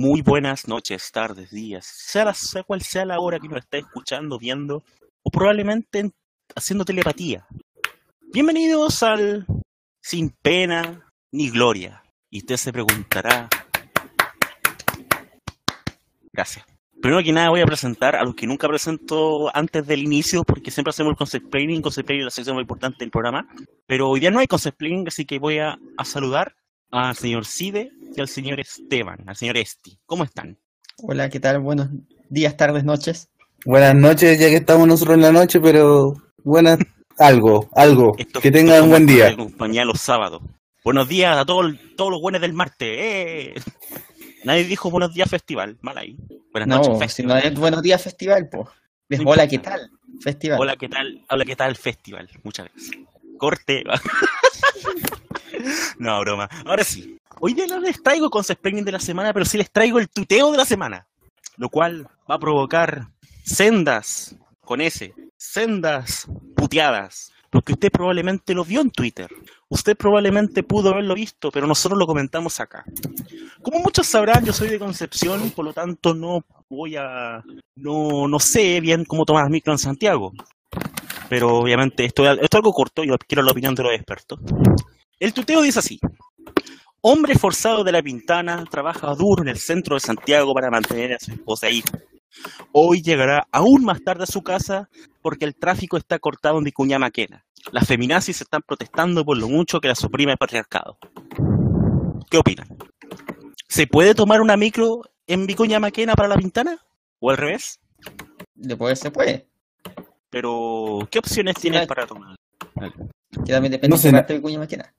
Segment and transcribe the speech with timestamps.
[0.00, 3.80] muy buenas noches, tardes, días, sea, la, sea cual sea la hora que nos esté
[3.80, 4.82] escuchando, viendo,
[5.22, 6.10] o probablemente
[6.56, 7.46] haciendo telepatía.
[8.32, 9.44] Bienvenidos al
[10.00, 12.02] Sin Pena ni Gloria.
[12.30, 13.50] Y usted se preguntará.
[16.32, 16.64] Gracias.
[17.02, 20.70] Primero que nada voy a presentar a los que nunca presento antes del inicio, porque
[20.70, 21.82] siempre hacemos el concept planning.
[21.82, 23.46] Concept planning es la sección muy importante del programa.
[23.86, 26.56] Pero hoy día no hay concept planning, así que voy a, a saludar
[26.90, 29.98] al señor Cide y al señor Esteban, al señor Esti.
[30.06, 30.58] ¿Cómo están?
[31.02, 31.60] Hola, ¿qué tal?
[31.60, 31.88] Buenos
[32.28, 33.28] días, tardes, noches.
[33.64, 36.14] Buenas noches, ya que estamos nosotros en la noche, pero
[36.44, 36.78] buenas,
[37.18, 38.14] algo, algo.
[38.18, 39.36] Esto- que tengan un buen día.
[39.36, 40.42] compañía los sábados.
[40.84, 42.88] Buenos días a todos, todos los buenos del martes.
[42.98, 43.54] ¡eh!
[44.44, 45.76] Nadie dijo buenos días festival.
[45.82, 46.16] Mal ahí.
[46.52, 47.28] Buenas No, noches si festival.
[47.42, 49.20] no es Buenos Días Festival, pues.
[49.26, 49.46] Hola.
[49.46, 49.90] ¿qué tal?
[50.22, 50.58] Festival.
[50.58, 51.24] Hola, ¿qué tal?
[51.28, 52.28] Hola, ¿qué tal festival?
[52.42, 52.96] Muchas gracias.
[53.36, 53.84] Corte.
[55.98, 56.48] no, broma.
[56.64, 57.18] Ahora sí.
[57.40, 60.08] Hoy día no les traigo concept planning de la semana, pero sí les traigo el
[60.08, 61.06] tuteo de la semana.
[61.56, 63.08] Lo cual va a provocar
[63.44, 67.32] sendas, con S, sendas puteadas.
[67.50, 69.28] Porque usted probablemente lo vio en Twitter.
[69.68, 72.84] Usted probablemente pudo haberlo visto, pero nosotros lo comentamos acá.
[73.62, 77.42] Como muchos sabrán, yo soy de Concepción, por lo tanto no voy a...
[77.74, 80.32] No, no sé bien cómo tomar micro en Santiago.
[81.28, 84.38] Pero obviamente esto, esto es algo corto, yo quiero la opinión de los expertos.
[85.20, 86.00] El tuteo dice así.
[87.02, 91.18] Hombre forzado de la Pintana trabaja duro en el centro de Santiago para mantener a
[91.18, 91.90] su esposa e hijo.
[92.72, 94.88] Hoy llegará aún más tarde a su casa
[95.20, 97.44] porque el tráfico está cortado en Vicuña Maquena.
[97.70, 100.96] Las feminazis están protestando por lo mucho que la suprime el patriarcado.
[102.30, 102.68] ¿Qué opinan?
[103.68, 106.78] ¿Se puede tomar una micro en Vicuña Maquena para la Pintana?
[107.18, 107.78] ¿O al revés?
[108.54, 109.46] De poder se puede.
[110.30, 112.36] Pero, ¿qué opciones tienes para tomar?
[113.44, 114.94] Que también depende No sé, de Vicuña Maquena.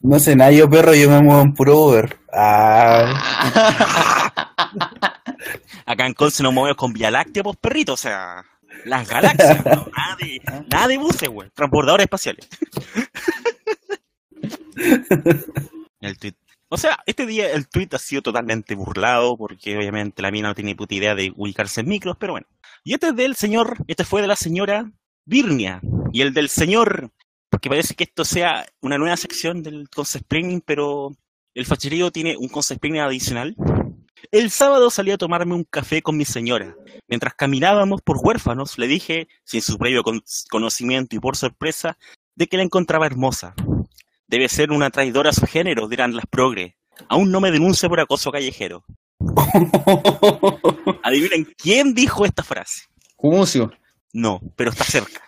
[0.00, 2.18] No sé, nada, yo perro, yo me muevo en puro Uber.
[2.32, 3.12] Ah,
[5.86, 8.44] Acá en Conce nos movemos con Vía Láctea, pues perrito, o sea,
[8.84, 9.86] las galaxias, ¿no?
[9.96, 10.40] nada, de,
[10.70, 12.48] nada de buses, güey, transbordadores espaciales.
[16.00, 16.34] el tweet.
[16.68, 20.54] O sea, este día el tweet ha sido totalmente burlado porque obviamente la mina no
[20.54, 22.46] tiene puta idea de ubicarse en micros, pero bueno.
[22.82, 24.90] Y este es del señor, este fue de la señora
[25.26, 25.80] Virnia
[26.12, 27.10] y el del señor,
[27.52, 31.12] porque parece que esto sea una nueva sección del concept planning, pero
[31.54, 33.54] el facherío tiene un concept planning adicional
[34.30, 36.76] el sábado salí a tomarme un café con mi señora.
[37.08, 41.98] Mientras caminábamos por huérfanos, le dije, sin su previo con- conocimiento y por sorpresa,
[42.36, 43.54] de que la encontraba hermosa.
[44.28, 46.76] Debe ser una traidora a su género, dirán las progre.
[47.08, 48.84] Aún no me denuncia por acoso callejero.
[51.02, 52.82] Adivinen quién dijo esta frase.
[53.16, 53.72] Cumucio.
[54.12, 55.20] No, pero está cerca.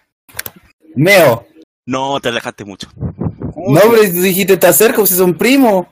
[0.95, 1.47] Meo.
[1.87, 2.89] No, te alejaste mucho.
[2.97, 5.87] No, pero dijiste está cerca, pues si son primos.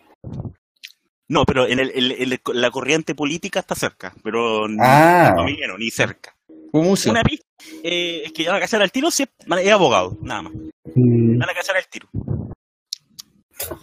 [1.28, 5.34] No, pero en, el, el- el- la corriente política está cerca, pero no, Ah.
[5.36, 6.34] no ni cerca.
[6.72, 7.46] Una pista
[7.82, 9.28] eh, es que van a cachar al tiro si es,
[9.62, 10.52] es abogado, nada más.
[10.94, 11.38] Mm.
[11.38, 12.08] Van a cachar al tiro.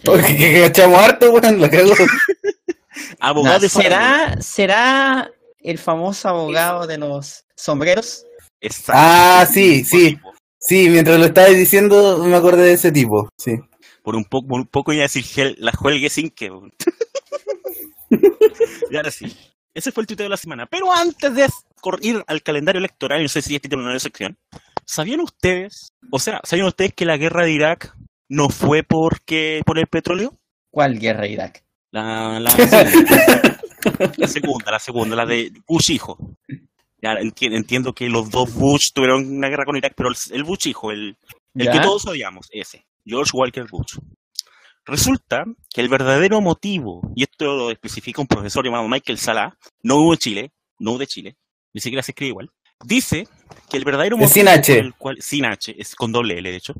[0.04, 1.92] Porque que cachamos harto, weón, la cago.
[3.20, 3.68] Abogado Nah, de.
[3.68, 8.24] ¿será, ¿Será el famoso abogado de los sombreros?
[8.60, 8.92] Exacto.
[8.94, 10.16] Ah, sí, sí.
[10.16, 10.32] tipo.
[10.60, 13.52] Sí, mientras lo estabas diciendo, me acordé de ese tipo, sí.
[14.02, 16.50] Por un poco, por un poco iba a decir gel- la juelgue sin que.
[18.90, 19.26] y ahora sí.
[19.74, 20.66] Ese fue el tuiteo de la semana.
[20.66, 21.46] Pero antes de
[22.02, 24.36] ir al calendario electoral, no sé si este tiene una nueva sección.
[24.84, 25.92] ¿Sabían ustedes?
[26.10, 27.94] O sea, ¿sabían ustedes que la guerra de Irak
[28.28, 30.36] no fue porque por el petróleo?
[30.72, 31.64] ¿Cuál guerra de Irak?
[31.92, 33.60] La, la, segunda,
[34.16, 36.16] la segunda, la segunda, la de Bush hijo.
[37.02, 40.44] Ya enti- entiendo que los dos Bush tuvieron una guerra con Irak, pero el, el
[40.44, 41.16] Bush hijo, el,
[41.54, 41.72] el ¿Ya?
[41.72, 43.96] que todos odiamos, ese, George Walker Bush.
[44.84, 49.96] Resulta que el verdadero motivo, y esto lo especifica un profesor llamado Michael Salah, no
[49.96, 51.36] hubo en Chile, no de Chile,
[51.72, 52.50] ni siquiera se escribe igual,
[52.84, 53.28] dice
[53.70, 54.74] que el verdadero motivo sin H.
[54.76, 56.74] por el cual, sin H, es con doble L de hecho,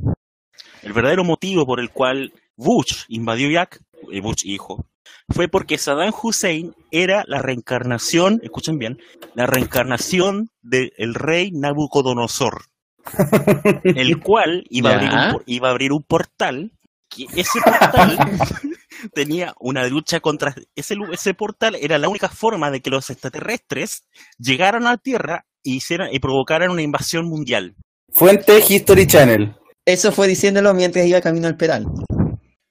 [0.83, 3.81] el verdadero motivo por el cual Bush invadió Irak,
[4.11, 4.87] eh, Bush hijo,
[5.29, 8.99] fue porque Saddam Hussein era la reencarnación, escuchen bien,
[9.35, 12.65] la reencarnación del rey Nabucodonosor,
[13.85, 16.73] el cual iba a, abrir un, por- iba a abrir un portal,
[17.09, 18.19] que ese portal
[19.15, 20.55] tenía una lucha contra...
[20.75, 24.03] Ese, ese portal era la única forma de que los extraterrestres
[24.39, 27.75] llegaran a la Tierra y, hicieran, y provocaran una invasión mundial.
[28.13, 29.55] Fuente History Channel.
[29.85, 31.87] Eso fue diciéndolo mientras iba camino al pedal.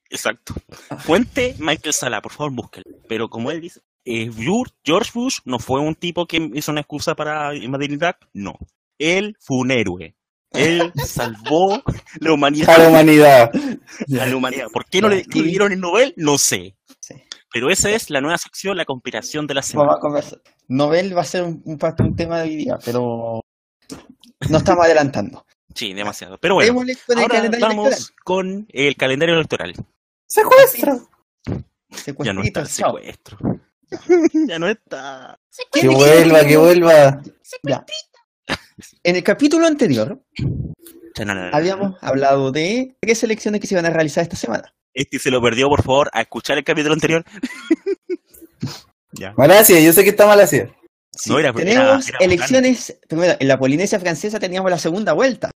[0.09, 0.53] Exacto.
[0.99, 2.85] Fuente Michael Sala, por favor, búsquelo.
[3.07, 4.31] Pero como él dice, eh,
[4.83, 8.57] George Bush no fue un tipo que hizo una excusa para invadir Irak, no.
[8.97, 10.15] Él fue un héroe.
[10.51, 11.83] Él salvó
[12.19, 12.69] la humanidad.
[12.69, 13.51] A la humanidad.
[13.53, 14.67] a la humanidad.
[14.73, 16.13] ¿Por qué no le, dieron el Nobel?
[16.17, 16.75] No sé.
[16.99, 17.15] Sí.
[17.51, 19.89] Pero esa es la nueva sección, la conspiración de la semana.
[19.89, 20.41] Vamos a conversar.
[20.67, 23.41] Nobel va a ser un, un, tema de hoy día, pero
[24.49, 25.45] no estamos adelantando.
[25.73, 26.37] Sí, demasiado.
[26.39, 26.81] Pero bueno,
[27.15, 29.73] ahora vamos con el calendario electoral.
[30.29, 31.09] ¡Secuestro!
[32.19, 33.37] Ya no está Secuestrito, secuestro.
[34.47, 35.39] ya no está.
[35.71, 37.21] Que vuelva, que vuelva.
[37.63, 37.83] Ya.
[39.03, 40.21] En el capítulo anterior
[41.51, 44.73] habíamos hablado de tres elecciones que se iban a realizar esta semana.
[44.93, 47.25] Este se lo perdió, por favor, a escuchar el capítulo anterior.
[49.13, 49.33] ya.
[49.35, 50.73] Malasia, yo sé que está Malasia.
[51.11, 55.13] Sí, No, era- tenemos era- era elecciones, primero, en la Polinesia francesa teníamos la segunda
[55.13, 55.49] vuelta.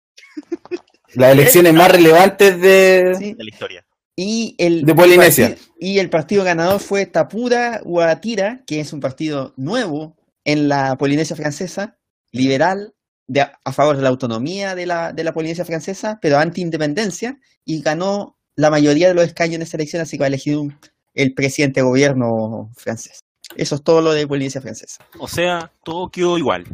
[1.13, 3.33] Las elecciones más relevantes de, ¿sí?
[3.33, 3.85] De la historia.
[4.15, 5.49] Y el, de Polinesia.
[5.49, 10.95] parti- y el partido ganador fue Tapura Guatira, que es un partido nuevo en la
[10.97, 11.97] Polinesia francesa,
[12.31, 12.93] liberal,
[13.27, 17.81] de, a favor de la autonomía de la, de la Polinesia francesa, pero anti-independencia, y
[17.81, 20.77] ganó la mayoría de los escaños en esa elección, así que va a elegir un-
[21.13, 23.21] el presidente de gobierno francés.
[23.55, 25.05] Eso es todo lo de Polinesia francesa.
[25.19, 26.65] O sea, todo quedó igual.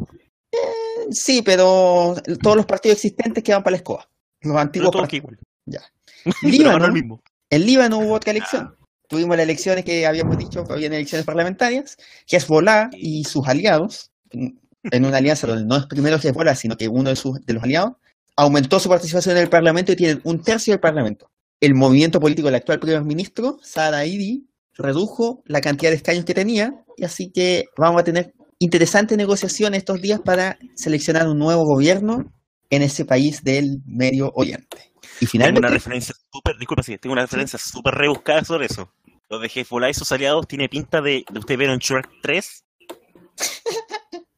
[1.10, 4.08] Sí, pero todos los partidos existentes quedan para la escoba.
[4.40, 5.24] Los Pero antiguos todo partidos.
[5.24, 5.38] igual.
[5.66, 5.80] Ya.
[6.42, 7.22] Líbano, el mismo.
[7.50, 8.74] En Líbano hubo otra elección.
[9.08, 11.96] Tuvimos las elecciones que habíamos dicho, que habían elecciones parlamentarias.
[12.30, 17.08] Hezbollah y sus aliados, en una alianza donde no es primero Hezbollah, sino que uno
[17.10, 17.94] de, sus, de los aliados,
[18.36, 21.30] aumentó su participación en el Parlamento y tienen un tercio del Parlamento.
[21.60, 26.34] El movimiento político del actual primer ministro, Saad Idi, redujo la cantidad de escaños que
[26.34, 31.64] tenía, y así que vamos a tener interesantes negociaciones estos días para seleccionar un nuevo
[31.64, 32.32] gobierno
[32.70, 34.92] en ese país del Medio Oriente.
[35.20, 38.92] Y Tengo finalmente, una referencia súper, disculpa, sí, tengo una referencia súper rebuscada sobre eso.
[39.28, 42.64] Los de Hezbollah y sus aliados tiene pinta de, de usted ver en Shrek 3.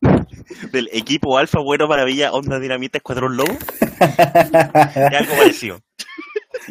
[0.72, 3.52] del equipo Alfa, Bueno, Maravilla, Onda Dinamita, Escuadrón Lobo.
[4.00, 5.80] Es algo parecido.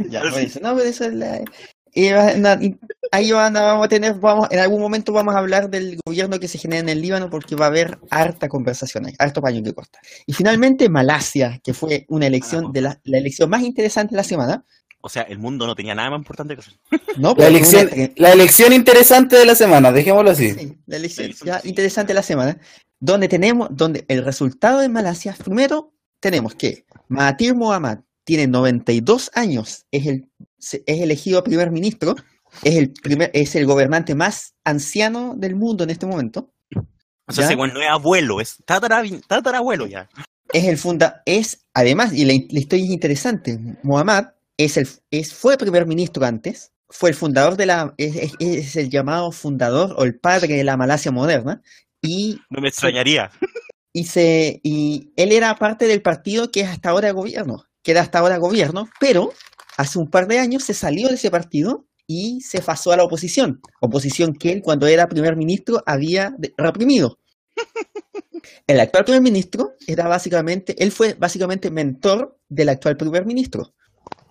[0.10, 1.42] Ya, Pero no, pero eso es la-
[2.08, 2.78] y
[3.12, 6.40] ahí van a- vamos a tener, vamos, en algún momento vamos a hablar del gobierno
[6.40, 9.64] que se genera en el Líbano porque va a haber harta conversación ahí, harto paño
[9.64, 10.02] que cortar.
[10.26, 14.24] Y finalmente Malasia, que fue una elección de la, la elección más interesante de la
[14.24, 14.66] semana.
[15.02, 16.74] O sea, el mundo no tenía nada más importante que hacer.
[17.18, 20.52] No, La Pero elección, una tre- la elección interesante de la semana, dejémoslo así.
[20.52, 21.70] sí, la elección elección, ya sí.
[21.70, 22.58] interesante de la semana,
[23.00, 29.86] donde tenemos, donde el resultado de Malasia, primero tenemos que Mahathir Mohamad tiene 92 años,
[29.90, 30.28] es el
[30.60, 32.16] es elegido primer ministro,
[32.64, 36.52] es el primer, es el gobernante más anciano del mundo en este momento.
[37.28, 40.10] O sea, weón no es abuelo, es tatara, tatarabuelo ya.
[40.52, 45.32] Es el funda, es además, y la, la historia es interesante, Mohamad es el, es,
[45.34, 49.94] fue primer ministro antes, fue el fundador de la, es, es- es el llamado fundador
[49.98, 51.62] o el padre de la Malasia moderna,
[52.02, 53.30] y No me extrañaría.
[53.94, 58.02] y se y él era parte del partido que es hasta ahora gobierno, que era
[58.02, 59.32] hasta ahora gobierno, pero
[59.80, 63.04] hace un par de años se salió de ese partido y se pasó a la
[63.06, 67.18] oposición, oposición que él cuando era primer ministro había reprimido.
[68.68, 73.74] El actual primer ministro era básicamente, él fue básicamente mentor del actual primer ministro,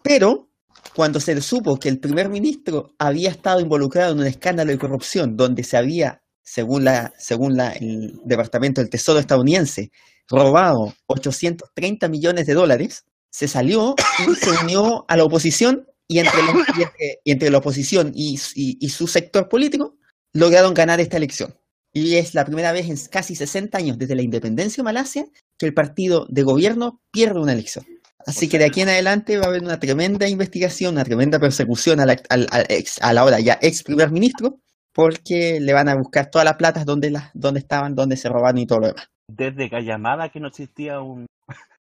[0.02, 0.50] pero
[0.94, 5.36] cuando se supo que el primer ministro había estado involucrado en un escándalo de corrupción
[5.36, 9.90] donde se había, según, la, según la- el Departamento del Tesoro estadounidense,
[10.28, 13.04] robado 830 millones de dólares,
[13.38, 17.50] se salió y se unió a la oposición y entre, los- y entre, y entre
[17.50, 19.96] la oposición y, y- su sector político
[20.34, 21.54] lograron ganar esta elección.
[21.92, 25.24] Y es la primera vez en casi 60 años desde la independencia de Malasia
[25.56, 27.84] que el partido de gobierno pierde una elección.
[28.26, 32.00] Así que de aquí en adelante va a haber una tremenda investigación, una tremenda persecución
[32.00, 34.58] al, al- al ex, a la hora ya ex primer ministro,
[34.92, 38.58] porque le van a buscar todas las platas donde, las, donde estaban, donde se robaron
[38.58, 39.06] y todo lo demás.
[39.30, 41.26] Desde Callamada que no existía un,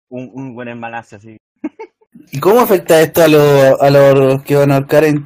[0.10, 1.38] un, un buen en Malasia, así.
[2.32, 5.26] ¿Y cómo afecta esto a los a los que van a ahorcar en,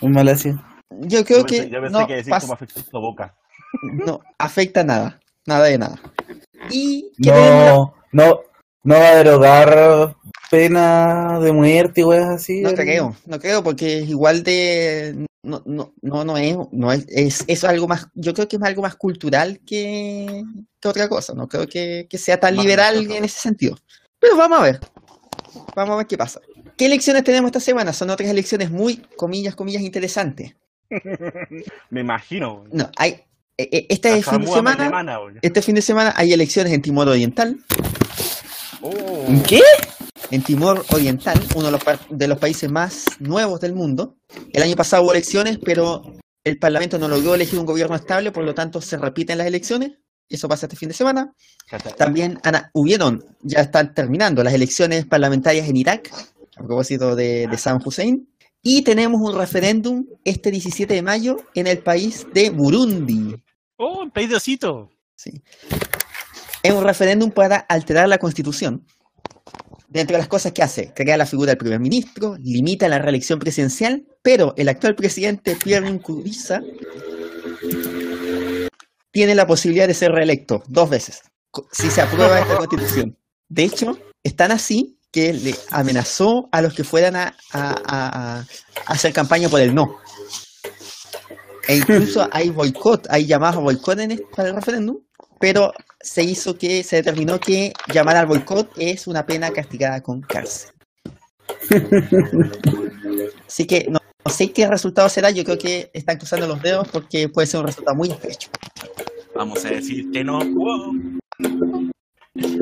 [0.00, 0.62] en Malasia?
[1.00, 3.34] Yo creo yo pensé, que yo pensé no, que decir cómo afectó su boca.
[3.82, 6.00] no afecta nada, nada de nada.
[6.70, 8.40] Y No, no,
[8.82, 10.16] no va a derogar
[10.50, 12.60] pena de muerte y weas así.
[12.60, 15.26] No creo, no creo, porque es igual de.
[15.42, 18.62] No, no, no, no es, no es, es, es algo más, yo creo que es
[18.62, 20.42] algo más cultural que,
[20.80, 23.76] que otra cosa, no creo que, que sea tan Más liberal en ese sentido.
[24.18, 24.80] Pero vamos a ver,
[25.74, 26.40] vamos a ver qué pasa.
[26.76, 27.92] ¿Qué elecciones tenemos esta semana?
[27.92, 30.54] Son otras elecciones muy, comillas, comillas, interesantes.
[31.90, 32.60] Me imagino.
[32.60, 32.70] güey.
[32.72, 33.22] No, hay,
[33.56, 37.58] eh, este fin de semana, este fin de semana hay elecciones en Timor Oriental,
[38.82, 39.26] Oh.
[39.48, 39.60] ¿Qué?
[40.30, 44.16] en Timor Oriental, uno de los, de los países más nuevos del mundo.
[44.52, 46.02] El año pasado hubo elecciones, pero
[46.44, 49.92] el Parlamento no logró elegir un gobierno estable, por lo tanto se repiten las elecciones.
[50.28, 51.32] Eso pasa este fin de semana.
[51.96, 56.10] También Ana, hubieron, ya están terminando las elecciones parlamentarias en Irak,
[56.56, 58.28] a propósito de, de Saddam Hussein.
[58.62, 63.36] Y tenemos un referéndum este 17 de mayo en el país de Burundi.
[63.76, 64.90] Oh, el país de Osito.
[65.14, 65.30] Sí.
[66.62, 68.84] Es un referéndum para alterar la constitución.
[69.88, 73.38] Dentro de las cosas que hace, crea la figura del primer ministro, limita la reelección
[73.38, 76.60] presidencial, pero el actual presidente Pierre Nkurunziza
[79.16, 81.22] tiene la posibilidad de ser reelecto dos veces
[81.72, 83.16] si se aprueba esta constitución.
[83.48, 88.40] De hecho, es tan así que le amenazó a los que fueran a, a- a-
[88.40, 88.46] a
[88.92, 89.86] hacer campaña por el no.
[91.66, 94.98] E incluso hay boicot, hay llamadas a boicot en este- para el referéndum,
[95.40, 100.20] pero se hizo que, se determinó que llamar al boicot es una pena castigada con
[100.20, 100.72] cárcel.
[103.46, 106.88] Así que no, no sé qué resultado será, yo creo que están cruzando los dedos
[106.88, 108.50] porque puede ser un resultado muy estrecho.
[109.34, 110.40] Vamos a decir que no.
[110.40, 110.92] Wow.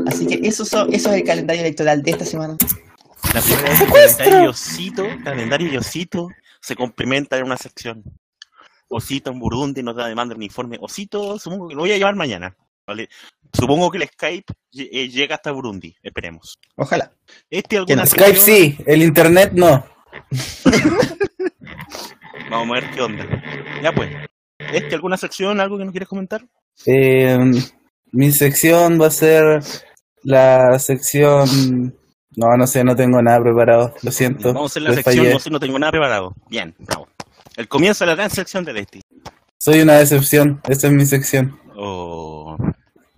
[0.06, 2.56] Así que eso, so- eso es el calendario electoral de esta semana.
[3.32, 6.28] La primera vez que el calendario Osito, calendario y Osito
[6.60, 8.02] se complementa en una sección.
[8.88, 10.76] Osito en Burundi nos da demanda un informe.
[10.80, 12.54] Osito, supongo que lo voy a llevar mañana.
[12.86, 13.08] ¿vale?
[13.52, 16.58] Supongo que el Skype eh, llega hasta Burundi, esperemos.
[16.76, 17.10] Ojalá.
[17.48, 18.76] Este alguna Skype sección?
[18.76, 19.86] sí, el internet no.
[22.50, 23.24] Vamos a ver qué onda.
[23.82, 24.10] Ya pues.
[24.72, 26.42] Este alguna sección, algo que nos quieres comentar?
[26.86, 27.38] Eh,
[28.12, 29.60] mi sección va a ser
[30.22, 31.94] la sección...
[32.36, 34.48] No, no sé, no tengo nada preparado, lo siento.
[34.52, 35.32] Vamos a hacer la sección, fallé.
[35.34, 36.34] no sé, no tengo nada preparado.
[36.50, 37.06] Bien, bravo.
[37.56, 39.00] El comienzo de la gran sección de Desti.
[39.58, 41.56] Soy una decepción, esta es mi sección.
[41.76, 42.56] Oh,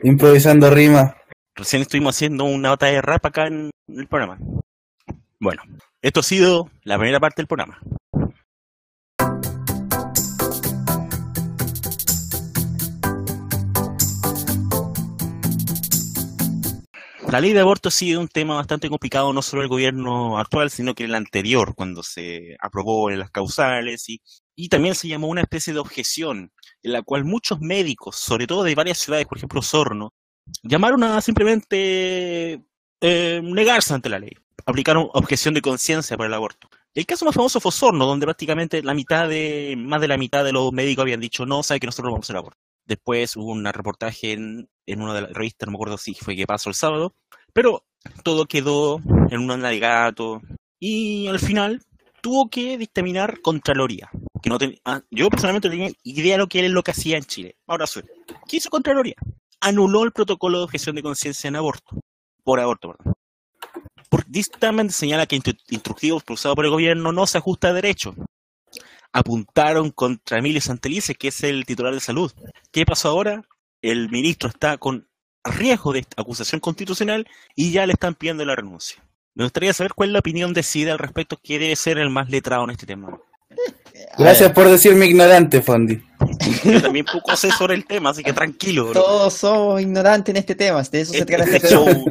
[0.02, 1.16] Improvisando rima.
[1.54, 4.37] recién estuvimos haciendo una nota de rap acá en el programa.
[5.40, 5.62] Bueno,
[6.02, 7.78] esto ha sido la primera parte del programa.
[17.28, 20.71] La ley de aborto ha sido un tema bastante complicado, no solo el gobierno actual,
[20.71, 24.06] sino que el anterior, cuando se aprobó en las causales,
[24.54, 26.52] y, también se llamó una especie de objeción,
[26.83, 30.14] en la cual muchos médicos, sobre todo de varias ciudades, por ejemplo Sorno,
[30.62, 32.64] llamaron a simplemente
[33.00, 34.33] eh, negarse ante la ley,
[34.64, 36.68] aplicaron objeción de conciencia para el aborto.
[36.95, 40.45] El caso más famoso fue Sorno, donde prácticamente la mitad de, más de la mitad
[40.45, 42.65] de los médicos habían dicho, no, sabe que nosotros no vamos a hacer aborto.
[42.86, 46.36] Después hubo un reportaje en, en una de las revistas, no me acuerdo si fue
[46.36, 47.14] que pasó el sábado,
[47.52, 47.84] pero
[48.22, 49.00] todo quedó
[49.30, 50.40] en un alegato
[50.78, 51.82] y al final
[52.20, 54.08] tuvo que dictaminar Contraloría.
[54.42, 56.92] Que no ten- ah, yo personalmente no tenía idea de lo que es lo que
[56.92, 57.56] hacía en Chile.
[57.66, 58.04] Ahora soy.
[58.48, 59.16] ¿Qué hizo Contraloría?
[59.60, 61.98] Anuló el protocolo de objeción de conciencia en aborto.
[62.44, 63.14] Por aborto, perdón.
[64.08, 68.14] Por dictamen señala que instru- instructivo impulsado por el gobierno no se ajusta a derecho.
[69.16, 72.30] Apuntaron contra Emilio Santelice, que es el titular de salud.
[72.70, 73.42] ¿Qué pasó ahora?
[73.80, 75.08] El ministro está con
[75.42, 79.02] riesgo de acusación constitucional y ya le están pidiendo la renuncia.
[79.35, 82.11] Me gustaría saber cuál es la opinión de CIDE al respecto, que debe ser el
[82.11, 83.18] más letrado en este tema.
[84.18, 85.99] Gracias por decirme ignorante, Fondi.
[86.62, 88.85] Yo también poco sé sobre el tema, así que tranquilo.
[88.90, 89.00] bro.
[89.02, 92.04] Todos somos ignorantes en este tema, de eso se Este, trata este este show,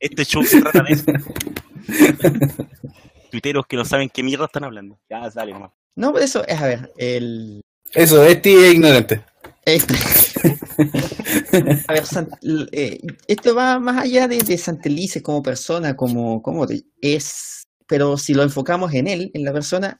[0.00, 1.04] este show se trata de eso.
[3.30, 4.98] Tuiteros que no saben qué mierda están hablando.
[5.08, 5.70] Ya, sale nomás.
[5.96, 7.60] No, pero eso es, a ver, el...
[7.94, 9.24] Eso, este es ignorante.
[9.64, 9.94] Este-
[11.88, 12.04] A ver,
[12.72, 16.66] eh, esto va más allá de, de Santelice como persona, como, como
[17.00, 19.98] es, pero si lo enfocamos en él, en la persona,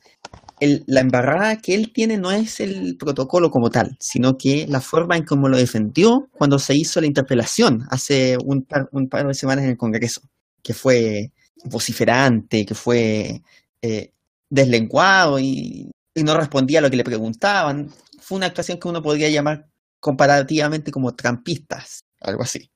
[0.60, 4.80] el- la embarrada que él tiene no es el protocolo como tal, sino que la
[4.80, 9.26] forma en cómo lo defendió cuando se hizo la interpelación hace un par, un par
[9.26, 10.22] de semanas en el Congreso,
[10.62, 11.32] que fue
[11.64, 13.42] vociferante, que fue
[13.82, 14.12] eh,
[14.50, 17.90] deslenguado y, y no respondía a lo que le preguntaban.
[18.20, 19.66] Fue una actuación que uno podría llamar
[20.00, 22.70] comparativamente como trampistas, algo así.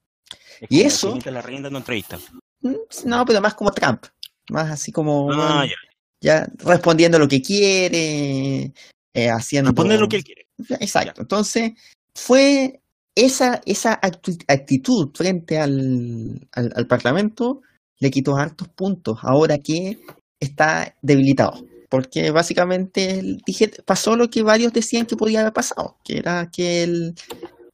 [0.61, 1.19] Es ¿Y eso?
[1.25, 2.19] La reina dando entrevista.
[2.61, 2.75] Mm,
[3.07, 4.05] No, pero más como Trump,
[4.51, 5.75] más así como Ah, ya.
[6.21, 8.73] ya respondiendo lo que quiere,
[9.15, 9.73] eh, haciendo...
[9.73, 10.47] Lo que él quiere.
[10.81, 11.23] Exacto.
[11.23, 11.73] Entonces,
[12.15, 12.81] fue
[13.15, 17.63] esa, esa actitud frente al, al, al Parlamento
[17.99, 19.99] le quitó hartos puntos ahora que
[20.43, 21.53] está debilitado.
[21.89, 26.83] Porque básicamente dije, pasó lo que varios decían que podía haber pasado, que era que
[26.83, 27.15] el,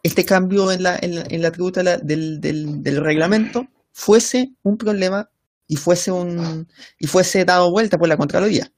[0.02, 4.76] este cambio en la, en la, en la tributa del, del, del reglamento fuese un
[4.76, 5.30] problema
[5.68, 6.66] y fuese un
[6.98, 8.72] y fuese dado vuelta por la Contraloría.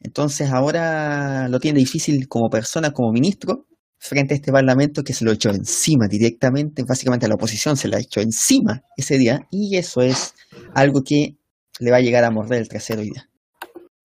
[0.00, 3.66] Entonces ahora lo tiene difícil como persona, como ministro,
[3.98, 7.86] frente a este parlamento que se lo echó encima directamente, básicamente a la oposición se
[7.86, 10.34] la echó encima ese día, y eso es
[10.74, 11.36] algo que
[11.80, 13.28] le va a llegar a morder el trasero hoy día.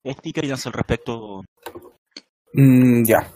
[0.04, 1.44] Este, ¿qué opinas al respecto?
[2.54, 3.32] Mm, ya.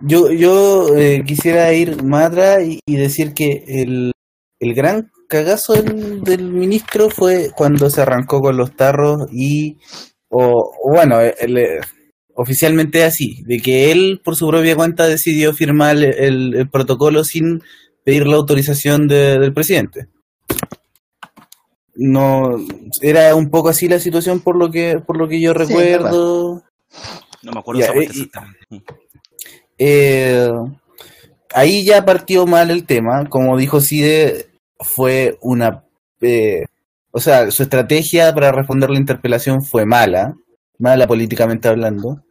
[0.00, 4.12] Yo, yo eh, quisiera ir más atrás y, y decir que el,
[4.60, 9.78] el gran cagazo del, del ministro fue cuando se arrancó con los tarros y,
[10.30, 11.80] o bueno, el, eh,
[12.34, 17.22] oficialmente así, de que él por su propia cuenta decidió firmar el, el- el protocolo
[17.24, 17.62] sin
[18.04, 20.08] pedir la autorización de- del presidente.
[21.94, 22.56] No,
[23.00, 26.62] era un poco así la situación por lo que, por lo que yo Sí, recuerdo.
[27.42, 28.08] No me acuerdo Ya, eh.
[29.78, 30.48] Eh,
[31.54, 33.28] ahí ya partió mal el tema.
[33.28, 34.46] Como dijo Cide,
[34.78, 35.84] fue una.
[36.20, 36.64] eh,
[37.10, 40.34] o sea, su estrategia para responder la interpelación fue mala,
[40.78, 42.22] mala políticamente hablando.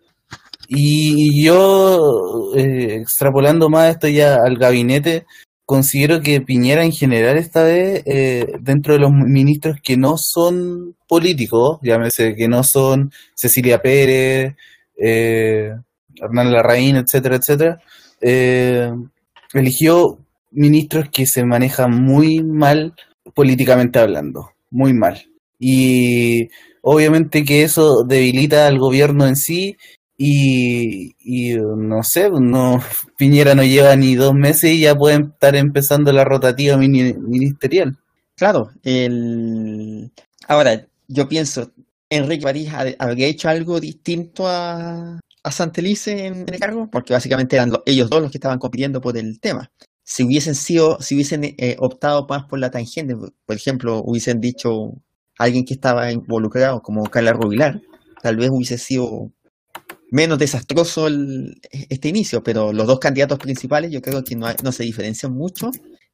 [0.68, 5.26] Y yo, eh, extrapolando más esto ya al gabinete,
[5.72, 10.98] considero que Piñera en general esta vez, eh, dentro de los ministros que no son
[11.08, 14.54] políticos, llámese que no son Cecilia Pérez,
[14.98, 15.72] eh,
[16.22, 17.80] Hernán Larraín, etcétera, etcétera,
[18.20, 18.92] eh,
[19.54, 20.20] eligió
[20.52, 22.94] ministros que se manejan muy mal
[23.34, 25.24] políticamente hablando, muy mal.
[25.58, 26.50] Y
[26.82, 29.78] obviamente que eso debilita al gobierno en sí
[30.24, 32.80] y, no sé, no
[33.18, 37.98] Piñera no lleva ni dos meses y ya puede estar empezando la rotativa mini- ministerial.
[38.36, 40.12] Claro, el...
[40.48, 41.72] ahora yo pienso,
[42.10, 47.56] Enrique París ha- habría hecho algo distinto a, a Santelice en el cargo, porque básicamente
[47.56, 49.72] eran lo- ellos dos los que estaban compitiendo por el tema.
[50.04, 54.40] Si hubiesen sido, si hubiesen eh, optado más por la tangente, por- por ejemplo, hubiesen
[54.40, 54.94] dicho
[55.38, 57.82] alguien que estaba involucrado como Carla Rubilar,
[58.22, 59.32] tal vez hubiese sido
[60.12, 64.84] menos desastroso el- este inicio, pero los dos candidatos principales yo creo que no, se
[64.84, 65.72] diferencian mucho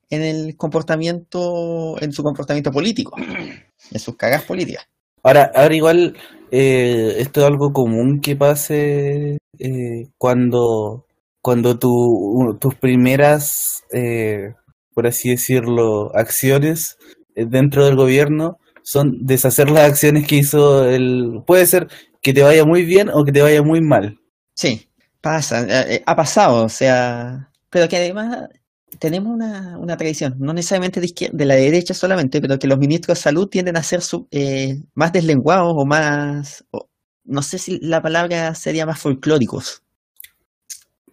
[0.10, 4.86] en el comportamiento, en su comportamiento político, en sus cagas políticas.
[5.24, 6.16] Ahora, ahora igual,
[6.52, 11.06] eh, esto es algo común que pase eh, cuando,
[11.42, 14.54] cuando tu, tus primeras, eh,
[14.94, 16.98] por así decirlo, acciones
[17.36, 21.42] eh, dentro del gobierno son deshacer las acciones que hizo el...
[21.46, 21.88] Puede ser
[22.28, 24.20] que te vaya muy bien o que te vaya muy mal.
[24.54, 24.90] Sí,
[25.22, 28.50] pasa, eh, eh, ha pasado, o sea, pero que además
[29.00, 33.22] tenemos una, una tradición, no necesariamente de, la derecha solamente, pero que los ministros de
[33.24, 36.90] salud tienden a ser eh, más deslenguados o más, o-
[37.24, 39.84] no sé si la palabra sería más folclóricos.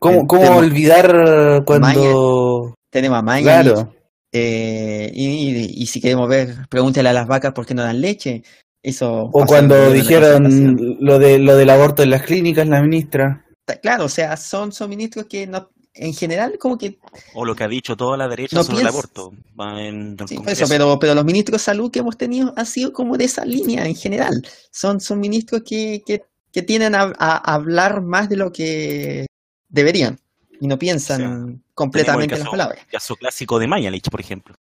[0.00, 2.74] ¿Cómo, cómo tema- olvidar cuando...
[2.90, 3.94] Tenemos a Mañalich, Claro.
[4.32, 8.00] eh, y, y- y si queremos ver, pregúntale a las vacas por qué no dan
[8.00, 8.42] leche.
[8.84, 13.44] Eso O cuando dijeron lo de lo del aborto en las clínicas, la ministra.
[13.80, 16.98] Claro, o sea, son, son ministros que no, en general como que
[17.34, 19.32] O lo que ha dicho toda la derecha No sobre el aborto.
[19.58, 20.64] En el Sí, por Congreso.
[20.64, 23.46] eso, pero, pero los ministros de salud que hemos tenido han sido como de esa
[23.46, 24.46] línea en general.
[24.70, 29.24] Son, son ministros que, que, que tienden a, a hablar más de lo que
[29.70, 30.18] deberían
[30.60, 32.84] y no piensan completamente en las palabras.
[32.90, 34.54] caso clásico de Mañalich, por ejemplo.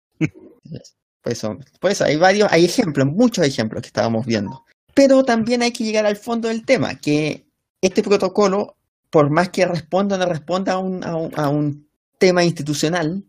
[1.24, 4.64] Eso, por eso hay varios, hay ejemplos, muchos ejemplos que estábamos viendo.
[4.94, 7.46] Pero también hay que llegar al fondo del tema, que
[7.80, 8.76] este protocolo,
[9.10, 11.84] por más que responda o no responda a un,
[12.16, 13.24] tema institucional,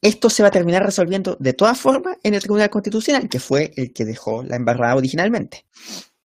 [0.00, 3.72] esto se va a terminar resolviendo de todas formas en el Tribunal Constitucional, que fue
[3.76, 5.64] el que dejó la embarrada originalmente.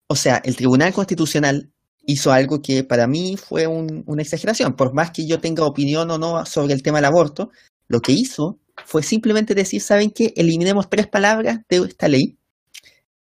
[0.07, 1.69] O sea, el Tribunal Constitucional
[2.05, 4.75] hizo algo que para mí fue un- una exageración.
[4.75, 7.51] Por más que yo tenga opinión o no sobre el tema del aborto,
[7.87, 8.57] lo que hizo
[8.91, 10.33] fue simplemente decir, ¿saben qué?
[10.35, 12.37] Eliminemos tres palabras de esta ley.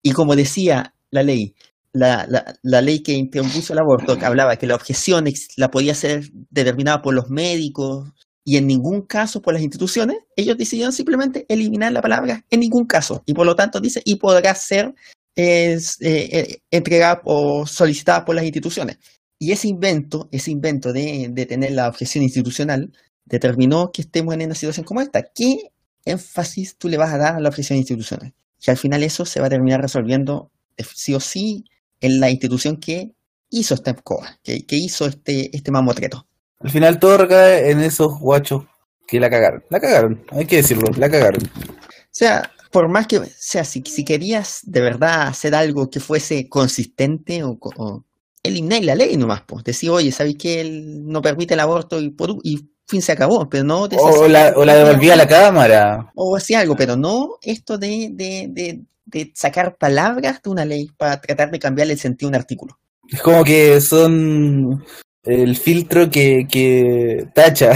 [0.03, 1.55] Y como decía la ley,
[1.93, 2.27] la,
[2.63, 5.27] la- ley que interpuso el aborto, que hablaba que la objeción
[5.59, 8.09] la podía ser determinada por los médicos
[8.47, 12.87] y en ningún caso por las instituciones, ellos decidieron simplemente eliminar la palabra en ningún
[12.87, 13.23] caso.
[13.27, 14.95] Y por lo tanto dice, y podrá ser
[15.37, 18.97] eh, eh, entregada o solicitada por las instituciones.
[19.39, 22.91] Y ese invento, ese invento de tener la objeción institucional,
[23.29, 25.23] determinó que estemos en una situación como esta.
[25.23, 25.71] ¿Qué
[26.05, 28.35] énfasis tú le vas a dar a la objeción institucional?
[28.61, 30.51] Y al final eso se va a terminar resolviendo
[30.95, 31.65] sí o sí
[32.01, 33.13] en la institución que
[33.51, 36.27] hizo esta escoba, que, que hizo este, este mamotreto.
[36.61, 38.65] Al final todo recae en esos guachos
[39.07, 39.65] que la cagaron.
[39.71, 41.43] La cagaron, hay que decirlo, la cagaron.
[41.45, 46.01] O sea, por más que, o sea, si, si querías de verdad hacer algo que
[46.01, 48.05] fuese consistente o, o
[48.43, 52.11] eliminar la ley nomás, pues, decir, oye, ¿sabéis que él no permite el aborto y,
[52.11, 53.49] por, y fin se acabó?
[53.49, 56.11] Pero no O la, o la devolví a la cámara.
[56.15, 60.91] o hacía algo, pero no esto de, de, de, de sacar palabras de una ley
[60.97, 62.79] para tratar de cambiarle el sentido a un artículo.
[63.09, 64.85] Es como que son
[65.25, 67.73] el filtro que, que tacha.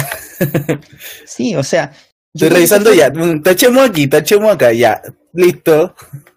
[1.26, 1.92] Sí, o sea,
[2.34, 3.10] Estoy que revisando fue- ya.
[3.10, 5.00] mm, Tachemos aquí, tachemos acá, ya.
[5.34, 5.94] Listo.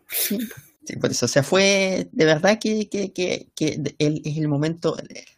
[0.10, 0.38] Sí,
[0.86, 4.38] sí, por eso, o sea, fue de verdad que, que, que, que de- el- es
[4.38, 4.96] el momento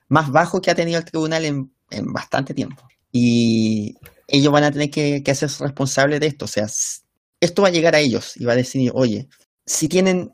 [0.10, 2.88] más bajo que ha tenido el tribunal en, en bastante tiempo.
[3.19, 6.45] Y ellos van a tener que, hacerse responsables de esto.
[6.45, 6.67] O sea,
[7.39, 9.27] esto va a llegar a ellos y va a decir, oye,
[9.65, 10.32] si tienen,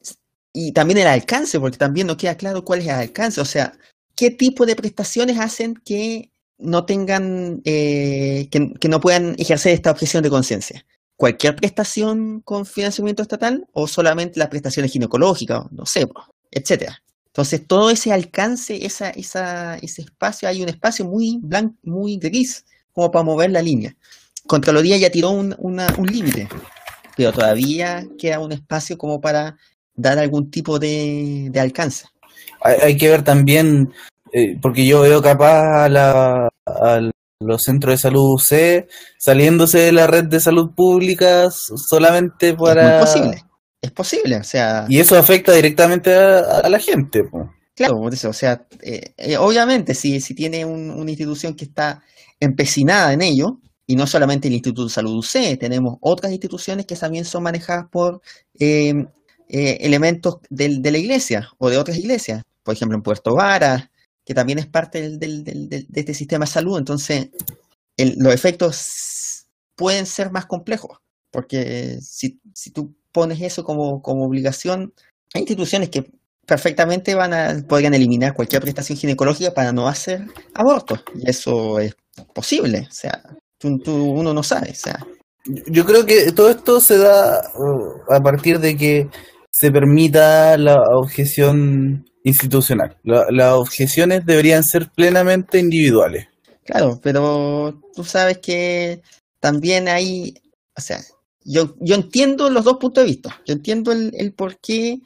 [0.51, 3.39] y también el alcance, porque también no queda claro cuál es el alcance.
[3.39, 3.77] O sea,
[4.15, 9.91] qué tipo de prestaciones hacen que no tengan, eh, que, que no puedan ejercer esta
[9.91, 10.85] objeción de conciencia.
[11.15, 16.05] Cualquier prestación con financiamiento estatal o solamente las prestaciones ginecológicas, no sé,
[16.51, 17.01] etcétera.
[17.27, 22.65] Entonces, todo ese alcance, esa, esa, ese espacio, hay un espacio muy blanco, muy gris,
[22.93, 23.95] como para mover la línea.
[24.47, 26.47] Contraloría ya tiró un, una- un límite,
[27.15, 29.57] pero todavía queda un espacio como para
[29.95, 32.05] dar algún tipo de, de alcance.
[32.61, 33.93] Hay, hay que ver también,
[34.31, 39.91] eh, porque yo veo capaz a, la, a los centros de salud UC saliéndose de
[39.91, 42.83] la red de salud pública solamente Es para...
[42.83, 43.43] muy posible,
[43.81, 47.23] es posible, o sea, Y eso afecta directamente a, a la gente.
[47.23, 47.49] po.
[47.75, 51.65] claro, por eso, o sea, eh, eh, obviamente si, si tiene un- una institución que
[51.65, 52.01] está
[52.39, 56.95] empecinada en ello, y no solamente el Instituto de Salud UC, tenemos otras instituciones que
[56.95, 58.21] también son manejadas por
[58.59, 59.05] eh,
[59.49, 63.91] eh, elementos de la iglesia o de otras iglesias, por ejemplo en Puerto Vara,
[64.25, 67.29] que también es parte del- de este sistema de salud, entonces
[67.97, 70.97] los efectos pueden ser más complejos,
[71.31, 74.93] porque si, si tú pones eso como, como obligación,
[75.33, 76.09] hay instituciones que
[76.45, 81.95] perfectamente van a, podrían eliminar cualquier prestación ginecológica para no hacer abortos, y eso es
[82.33, 83.21] posible, o sea,
[83.57, 84.99] tú- tú- uno no sabe, o sea,
[85.67, 89.09] Yo creo que todo esto se da uh, a partir de que
[89.51, 92.95] se permita la objeción institucional.
[93.03, 96.27] La- las objeciones deberían ser plenamente individuales.
[96.63, 99.01] Claro, pero tú sabes que
[99.41, 100.35] también hay,
[100.77, 101.01] o sea,
[101.43, 103.41] yo, yo entiendo los dos puntos de vista.
[103.45, 104.99] Yo entiendo el, el por qué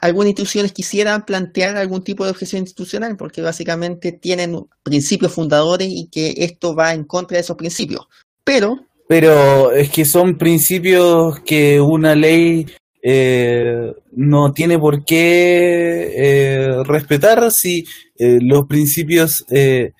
[0.00, 6.08] algunas instituciones quisieran plantear algún tipo de objeción institucional, porque básicamente tienen principios fundadores y
[6.10, 8.06] que esto va en contra de esos principios.
[8.44, 12.66] Pero, Pero es que son principios que una ley
[13.02, 17.84] eh, no tiene por qué eh, respetar si
[18.18, 19.92] eh, los principios eh,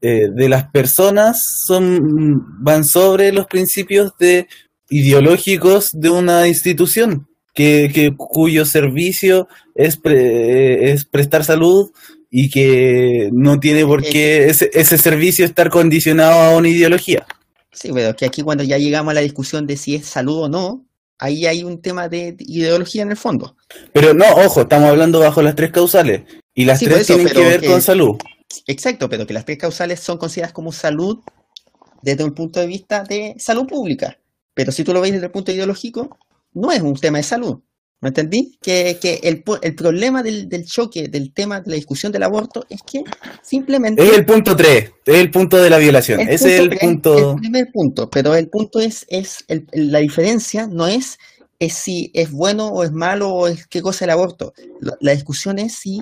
[0.00, 4.46] de las personas son van sobre los principios de
[4.88, 7.26] ideológicos de una institución
[7.56, 11.90] que, que cuyo servicio es, pre- es prestar salud
[12.30, 17.26] y que no tiene por qué ese, ese servicio estar condicionado a una ideología.
[17.72, 20.48] sí, pero que aquí cuando ya llegamos a la discusión de si es salud o
[20.48, 20.84] no,
[21.18, 23.56] ahí hay un tema de ideología en el fondo.
[23.92, 26.22] Pero no, ojo, estamos hablando bajo las tres causales.
[26.54, 28.16] Y las Sí, tres eso, tienen que ver que- con salud.
[28.66, 31.18] Exacto, pero que las tres causales son consideradas como salud
[32.02, 34.18] desde un punto de vista de salud pública.
[34.54, 36.18] Pero si tú lo ves desde el punto ideológico,
[36.56, 37.60] no es un tema de salud.
[37.98, 38.58] ¿Me entendí?
[38.60, 42.66] Que, que el, el problema del, del choque, del tema de la discusión del aborto,
[42.68, 43.02] es que
[43.42, 44.02] simplemente...
[44.06, 46.20] Es el punto tres, es el punto de la violación.
[46.20, 47.30] el Ese es el punto.
[47.32, 51.18] el primer punto, pero el punto es, es el- la diferencia no es,
[51.58, 54.52] es si es bueno o es malo o es qué cosa el aborto.
[54.80, 56.00] La, la discusión es si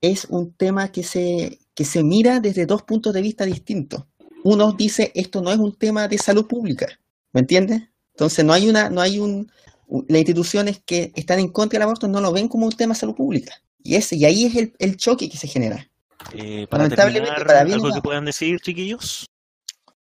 [0.00, 4.04] es un tema que se, que se mira desde dos puntos de vista distintos.
[4.44, 6.86] Uno dice esto no es un tema de salud pública,
[7.34, 7.82] ¿me entiendes?
[8.16, 9.52] Entonces no hay una, no hay un,
[10.08, 13.00] las instituciones que están en contra del aborto no lo ven como un tema de
[13.00, 13.52] salud pública.
[13.82, 15.86] Y ese, y ahí es el, el choque que se genera.
[16.32, 19.26] Eh, para Lamentablemente, terminar, para bien ¿algo que puedan decir, chiquillos?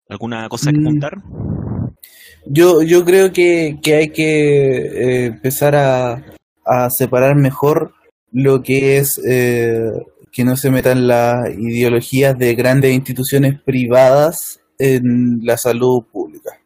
[0.09, 0.87] ¿Alguna cosa que Mm.
[0.87, 1.13] apuntar?
[2.47, 6.25] Yo, yo creo que, que hay que eh, empezar a,
[6.65, 7.93] a separar mejor
[8.33, 9.91] lo que es eh,
[10.33, 16.58] que no se metan las ideologías de grandes instituciones privadas en la salud pública.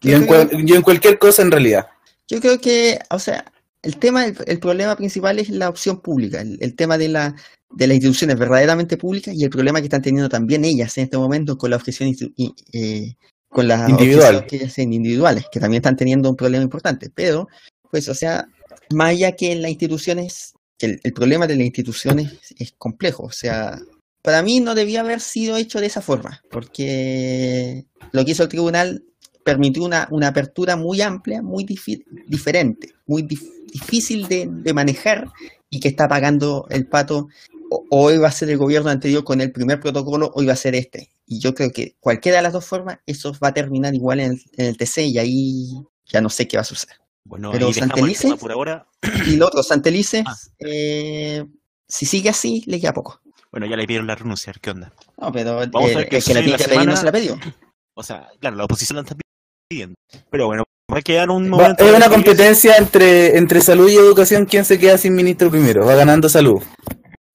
[0.00, 1.86] Yo en, en cualquier cosa en realidad.
[2.28, 3.44] Yo creo que, o sea,
[3.82, 7.34] el tema, el, el problema principal es la opción pública, el, el tema de la
[7.72, 11.16] de las instituciones verdaderamente públicas y el problema que están teniendo también ellas en este
[11.16, 12.12] momento con la objeción
[12.72, 13.14] eh,
[13.48, 14.36] con las Individual.
[14.36, 17.10] objeciones que hacen individuales, que también están teniendo un problema importante.
[17.14, 17.48] Pero,
[17.90, 18.46] pues, o sea,
[18.90, 23.24] más allá que en las instituciones, que el, el problema de las instituciones es complejo.
[23.24, 23.78] O sea,
[24.22, 28.48] para mí no debía haber sido hecho de esa forma, porque lo que hizo el
[28.48, 29.04] tribunal
[29.44, 31.64] permitió una, una apertura muy amplia, muy
[32.26, 35.28] diferente, muy dif- difícil de, de manejar
[35.68, 37.28] y que está pagando el pato.
[37.72, 40.56] O, o iba a ser el gobierno anterior con el primer protocolo o iba a
[40.56, 41.08] ser este.
[41.26, 44.32] Y yo creo que cualquiera de las dos formas, eso va a terminar igual en
[44.32, 45.68] el, en el TC y ahí
[46.06, 46.96] ya no sé qué va a suceder.
[47.24, 48.88] Bueno, Pero Santelices- tema por ahora.
[49.26, 50.36] Y lo otro, Santelices, Ah.
[50.58, 51.44] eh,
[51.86, 53.20] si sigue así, le queda poco.
[53.52, 54.92] Bueno, ya le pidieron la renuncia, ¿qué onda?
[55.16, 57.38] No, pero Vamos a eh, ver que la la que pedir no se la pidió.
[57.94, 59.14] O sea, claro, la oposición la está
[59.70, 59.94] pidiendo.
[60.30, 61.84] Pero bueno, va a quedar un momento.
[61.86, 64.44] es una competencia entre, entre salud y educación.
[64.44, 65.86] ¿Quién se queda sin ministro primero?
[65.86, 66.60] Va ganando salud.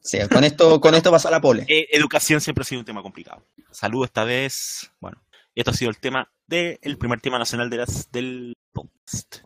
[0.02, 1.66] Sí, con esto, con esto pasó la pole.
[1.68, 3.42] Eh, educación siempre ha sido un tema complicado.
[3.72, 5.24] Salud esta vez, bueno,
[5.56, 9.40] esto ha sido el tema del primer tema nacional de las, del podcast.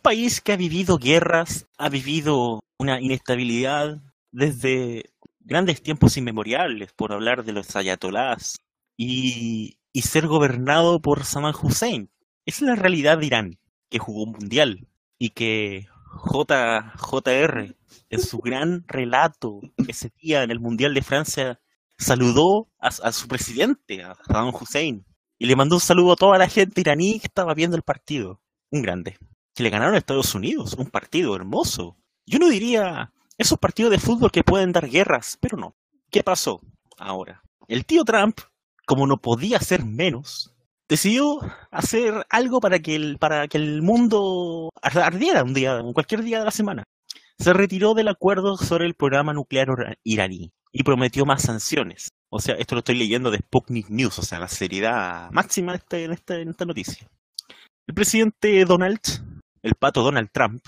[0.00, 5.10] país que ha vivido guerras, ha vivido una inestabilidad desde
[5.40, 8.58] grandes tiempos inmemoriales, por hablar de los ayatolás,
[8.96, 12.10] y, y ser gobernado por Saddam Hussein.
[12.44, 13.58] Esa es la realidad de Irán,
[13.90, 14.88] que jugó un mundial
[15.18, 17.76] y que J, JR,
[18.10, 21.60] en su gran relato ese día en el Mundial de Francia,
[21.98, 25.04] saludó a, a su presidente, a Saddam Hussein,
[25.38, 28.40] y le mandó un saludo a toda la gente iraní que estaba viendo el partido.
[28.70, 29.18] Un grande.
[29.54, 31.96] Que le ganaron a Estados Unidos, un partido hermoso.
[32.28, 35.74] Yo no diría esos partidos de fútbol que pueden dar guerras, pero no.
[36.10, 36.60] ¿Qué pasó
[36.98, 37.42] ahora?
[37.68, 38.38] El tío Trump,
[38.86, 40.54] como no podía ser menos,
[40.88, 46.22] decidió hacer algo para que el, para que el mundo ar- ardiera un día, cualquier
[46.22, 46.84] día de la semana.
[47.38, 52.08] Se retiró del acuerdo sobre el programa nuclear ira- iraní y prometió más sanciones.
[52.30, 55.78] O sea, esto lo estoy leyendo de Sputnik News, o sea, la seriedad máxima de
[55.78, 57.06] este- en, esta, en esta noticia.
[57.86, 59.00] El presidente Donald,
[59.62, 60.62] el pato Donald Trump,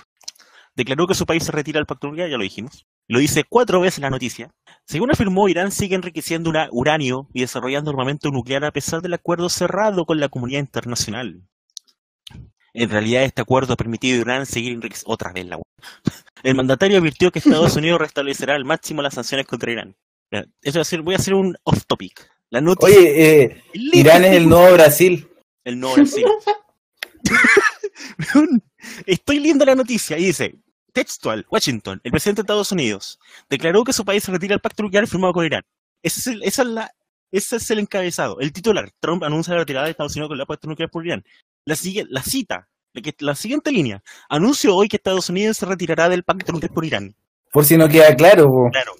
[0.74, 2.87] declaró que su país se retira del pacto nuclear, ya lo dijimos.
[3.09, 4.50] Lo dice cuatro veces en la noticia.
[4.87, 9.48] Según afirmó, Irán sigue enriqueciendo una- uranio y desarrollando armamento nuclear a pesar del acuerdo
[9.48, 11.42] cerrado con la comunidad internacional.
[12.72, 15.12] En realidad, este acuerdo ha permitido a Irán seguir enriqueciendo.
[15.12, 15.59] Otra vez la.
[16.42, 19.96] El mandatario advirtió que Estados Unidos restablecerá al máximo las sanciones contra Irán.
[20.62, 22.30] Eso voy a hacer un off topic.
[22.48, 22.96] La noticia.
[22.98, 25.28] Oye, eh, Irán es el nuevo Brasil.
[25.64, 26.24] El no Brasil.
[29.07, 30.55] Estoy leyendo la noticia y dice,
[30.93, 34.83] textual, Washington, el presidente de Estados Unidos, declaró que su país se retira del pacto
[34.83, 35.62] nuclear firmado con Irán.
[36.03, 36.90] Ese es el, esa es la,
[37.31, 38.38] ese es el encabezado.
[38.40, 41.23] El titular, Trump anuncia la retirada de Estados Unidos con el pacto nuclear por Irán.
[41.64, 41.77] La,
[42.09, 46.53] la cita, la, la siguiente línea, anuncio hoy que Estados Unidos se retirará del pacto
[46.53, 47.14] nuclear por Irán.
[47.53, 48.47] Por si no queda claro.
[48.71, 48.93] Claro.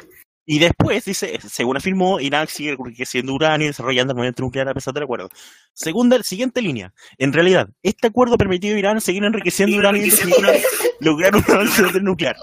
[0.53, 4.93] Y después dice, según afirmó, Irán sigue enriqueciendo uranio y desarrollando armamento nuclear a pesar
[4.93, 5.29] del acuerdo.
[5.75, 6.93] Segunda, siguiente línea.
[7.19, 10.11] En realidad, este acuerdo ha permitido a Irán seguir enriqueciendo uranio y
[11.05, 12.35] lograr un avance nuclear.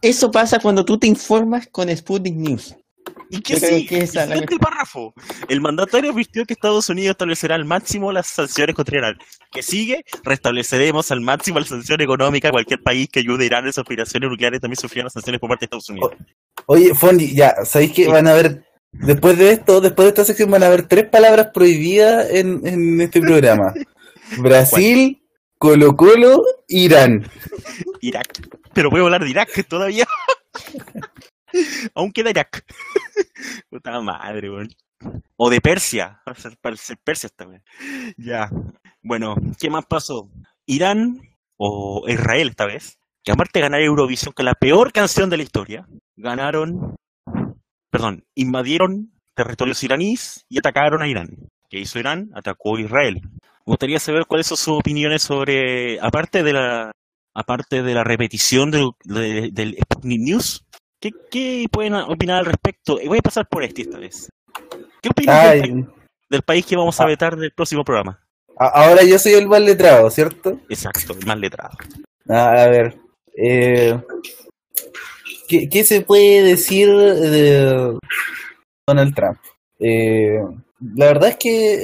[0.00, 2.76] Eso pasa cuando tú te informas con Sputnik News.
[3.30, 5.12] ¿Y qué que esa la Siguiente párrafo.
[5.48, 9.18] El mandatario advirtió que Estados Unidos establecerá al máximo las sanciones contra Irán.
[9.50, 10.04] ¿Qué sigue?
[10.24, 13.82] Restableceremos al máximo la sanción económica a cualquier país que ayude a Irán en sus
[13.82, 16.12] aspiraciones nucleares también sufrirán las sanciones por parte de Estados Unidos.
[16.66, 20.50] Oye, Fondi, ya, ¿sabéis que van a haber, después de esto, después de esta sección
[20.50, 23.74] van a haber tres palabras prohibidas en, en este programa?
[24.38, 25.22] Brasil,
[25.58, 27.28] Colo Colo, Irán.
[28.00, 28.40] Irak.
[28.74, 30.06] Pero voy a hablar de Irak todavía.
[31.94, 32.64] Aún queda Irak.
[33.70, 34.68] Puta madre, weón.
[35.36, 36.20] O de Persia.
[36.60, 37.62] Para ser, Persia esta weón.
[38.16, 38.50] Ya.
[39.02, 40.30] Bueno, ¿qué más pasó?
[40.66, 41.20] Irán,
[41.56, 45.42] o Israel esta vez, que aparte de ganar Eurovisión con la peor canción de la
[45.44, 46.96] historia, ganaron,
[47.90, 51.28] perdón, invadieron territorios iraníes y atacaron a Irán.
[51.70, 52.30] ¿Qué hizo Irán?
[52.34, 53.20] Atacó a Israel.
[53.22, 56.92] Me gustaría saber cuáles son sus opiniones sobre, aparte de la,
[57.34, 60.64] aparte de la repetición del, de- del Sputnik News,
[61.00, 62.98] ¿qué, qué pueden opinar al respecto?
[63.06, 64.28] Voy a pasar por este esta vez.
[65.02, 65.86] ¿Qué opinan del, país,
[66.30, 67.06] del país que vamos a Ah.
[67.06, 68.18] vetar del próximo programa?
[68.60, 70.58] ahora yo soy el mal letrado, ¿cierto?
[70.68, 71.76] Exacto, el más letrado.
[72.28, 72.96] A, a ver,
[73.40, 73.96] eh,
[75.48, 77.96] ¿qué, qué se puede decir de
[78.86, 79.38] Donald Trump?
[79.78, 80.38] Eh,
[80.96, 81.74] la verdad es que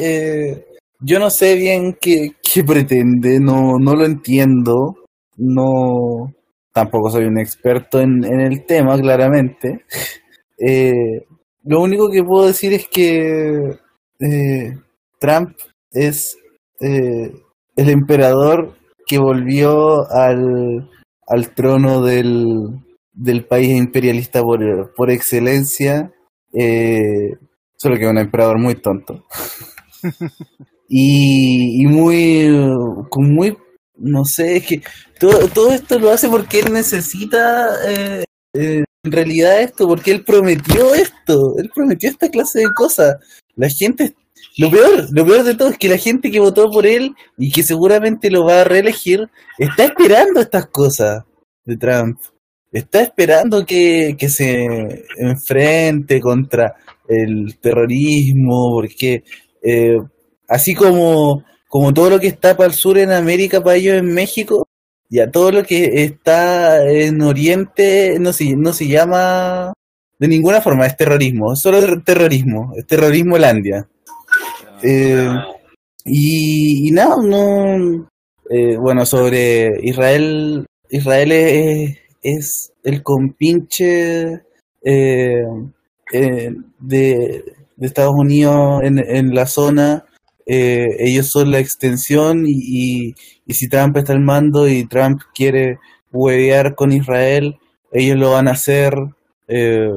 [0.51, 0.67] eh,
[0.99, 4.97] yo no sé bien qué, qué pretende, no, no lo entiendo,
[5.37, 6.33] no,
[6.75, 9.85] tampoco soy un experto en, en el tema, claramente.
[10.59, 11.25] Eh,
[11.63, 13.79] lo único que puedo decir es que
[14.21, 14.75] eh,
[15.21, 15.57] Trump
[15.93, 16.37] es
[16.81, 17.33] eh,
[17.77, 18.75] el emperador
[19.07, 20.91] que volvió al,
[21.29, 22.81] al trono del,
[23.13, 26.13] del país imperialista por, por excelencia,
[26.53, 27.37] eh,
[27.77, 29.25] solo que es un emperador muy tonto.
[30.89, 32.49] y, y muy,
[33.11, 33.57] con muy,
[33.97, 34.83] no sé, es que
[35.19, 40.25] todo, todo esto lo hace porque él necesita eh, eh, en realidad esto, porque él
[40.25, 43.17] prometió esto, él prometió esta clase de cosas.
[43.55, 44.15] La gente,
[44.57, 47.53] lo peor, lo peor de todo es que la gente que votó por él y
[47.53, 49.29] que seguramente lo va a reelegir,
[49.59, 51.23] está esperando estas cosas
[51.65, 52.19] de Trump.
[52.73, 56.75] Está esperando que, que se enfrente contra
[57.07, 59.23] el terrorismo, porque
[59.63, 59.99] eh,
[60.49, 64.15] así como, como todo lo que está para el sur en América, para ellos en
[64.15, 64.69] México,
[65.11, 69.73] ya todo lo que está en Oriente no se, no se llama
[70.17, 73.89] de ninguna forma, es terrorismo, es solo ter- terrorismo, es terrorismo Landia.
[74.85, 75.29] Eh,
[76.05, 78.07] y, y nada, no.
[78.51, 84.43] eh, bueno, sobre Israel, Israel es, es el compinche
[84.81, 85.43] eh,
[86.13, 87.45] eh, de,
[87.77, 90.05] de Estados Unidos en, en la zona.
[90.47, 93.15] Eh, ellos son la extensión y,
[93.47, 95.79] y, si Trump está al mando y Trump quiere
[96.13, 97.57] huevear con Israel,
[97.93, 98.95] ellos lo van a hacer.
[99.49, 99.89] eh,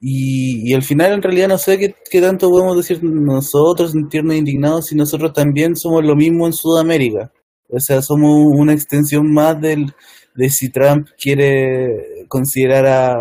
[0.00, 4.86] y, al final en realidad no sé qué, qué tanto podemos decir nosotros, sentirnos indignados
[4.86, 7.32] si nosotros también somos lo mismo en Sudamérica.
[7.68, 9.94] O sea, somos una extensión más del,
[10.34, 13.14] de si Trump quiere considerar a,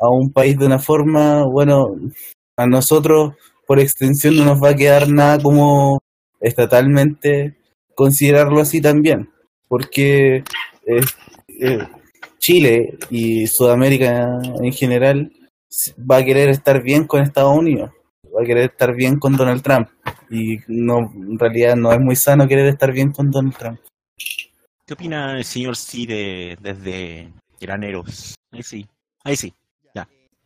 [0.00, 1.86] a un país de una forma, bueno,
[2.56, 3.34] a nosotros
[3.66, 5.98] por extensión no nos va a quedar nada como
[6.40, 7.56] estatalmente
[7.94, 9.30] considerarlo así también,
[9.66, 10.36] porque
[10.86, 11.00] eh,
[11.60, 11.78] eh,
[12.38, 15.32] Chile y Sudamérica en general
[15.98, 17.90] va a querer estar bien con Estados Unidos,
[18.26, 19.88] va a querer estar bien con Donald Trump
[20.30, 23.80] y no en realidad no es muy sano querer estar bien con Donald Trump.
[24.86, 28.34] ¿Qué opina el señor sí de, desde Graneros?
[28.52, 28.86] Ahí sí,
[29.24, 29.52] ahí sí.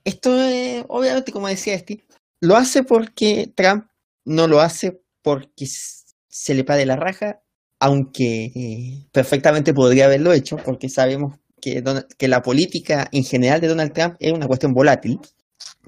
[0.05, 2.03] Esto, eh, obviamente, como decía Steve,
[2.41, 3.87] lo hace porque Trump
[4.25, 7.41] no lo hace porque se le pare la raja,
[7.79, 13.61] aunque eh, perfectamente podría haberlo hecho, porque sabemos que, Don- que la política en general
[13.61, 15.21] de Donald Trump es una cuestión volátil,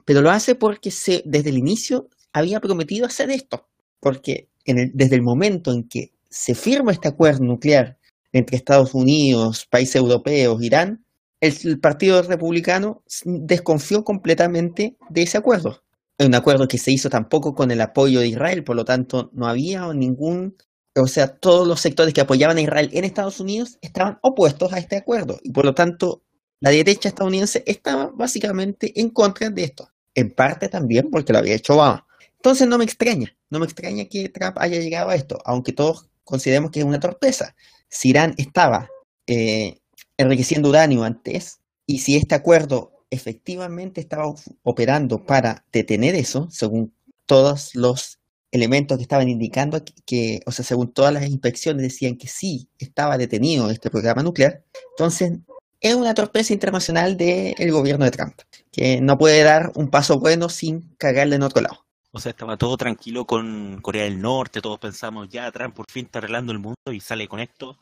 [0.04, 3.68] pero lo hace porque se, desde el inicio había prometido hacer esto,
[4.00, 7.98] porque en el- desde el momento en que se firma este acuerdo nuclear
[8.32, 11.04] entre Estados Unidos, países europeos, Irán,
[11.40, 15.82] el, Partido Republicano desconfió completamente de ese acuerdo.
[16.18, 19.48] Un acuerdo que se hizo tampoco con el apoyo de Israel, por lo tanto no
[19.48, 20.56] había ningún,
[20.94, 24.78] o sea, todos los sectores que apoyaban a Israel en Estados Unidos estaban opuestos a
[24.78, 26.22] este acuerdo y por lo tanto
[26.60, 31.56] la derecha estadounidense estaba básicamente en contra de esto, en parte también porque lo había
[31.56, 32.06] hecho Obama.
[32.36, 36.08] Entonces no me extraña, no me extraña que Trump haya llegado a esto, aunque todos
[36.22, 37.56] consideremos que es una torpeza.
[37.88, 38.88] Si Irán estaba
[39.26, 39.80] eh,
[40.16, 46.94] enriqueciendo uranio antes, y si este acuerdo efectivamente estaba operando para detener eso, según
[47.26, 48.18] todos los
[48.50, 52.68] elementos que estaban indicando que, que, o sea, según todas las inspecciones decían que sí
[52.78, 55.32] estaba detenido este programa nuclear, entonces
[55.80, 58.34] es una torpeza internacional del gobierno de Trump,
[58.70, 61.84] que no puede dar un paso bueno sin cagarle en otro lado.
[62.12, 66.06] O sea, estaba todo tranquilo con Corea del Norte, todos pensamos, ya Trump por fin
[66.06, 67.76] está arreglando el mundo y sale con esto.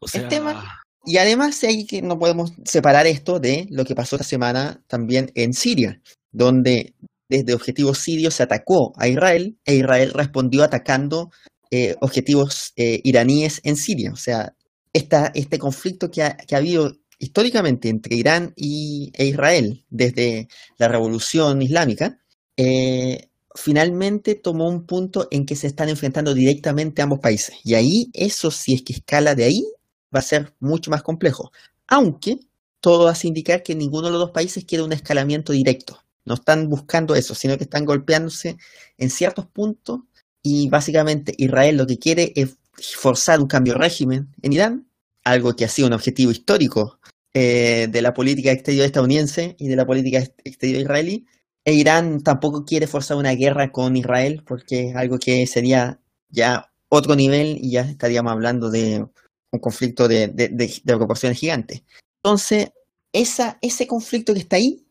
[0.00, 3.94] O sea, El tema- Y además hay que no podemos separar esto de lo que
[3.94, 6.94] pasó esta semana también en Siria, donde
[7.28, 11.30] desde objetivos sirios se atacó a Israel e Israel respondió atacando
[11.70, 14.12] eh, objetivos eh, iraníes en Siria.
[14.12, 14.54] O sea,
[14.92, 20.88] este conflicto que ha, que ha habido históricamente entre Irán y, e Israel desde la
[20.88, 22.18] revolución islámica,
[22.56, 27.56] eh, finalmente tomó un punto en que se están enfrentando directamente ambos países.
[27.64, 29.62] Y ahí, eso si es que escala de ahí,
[30.14, 31.52] va a ser mucho más complejo.
[31.88, 32.38] Aunque
[32.80, 35.98] todo hace indicar que ninguno de los dos países quiere un escalamiento directo.
[36.24, 38.56] No están buscando eso, sino que están golpeándose
[38.98, 40.00] en ciertos puntos
[40.42, 44.88] y básicamente Israel lo que quiere es forzar un cambio de régimen en Irán,
[45.24, 46.98] algo que ha sido un objetivo histórico
[47.34, 51.26] eh, de la política exterior estadounidense y de la política ex- exterior israelí.
[51.64, 56.72] E Irán tampoco quiere forzar una guerra con Israel porque es algo que sería ya
[56.88, 59.06] otro nivel y ya estaríamos hablando de
[59.52, 61.82] un conflicto de, de- de- de proporciones gigantes.
[62.24, 62.70] Entonces,
[63.12, 64.86] esa, ese conflicto que está ahí,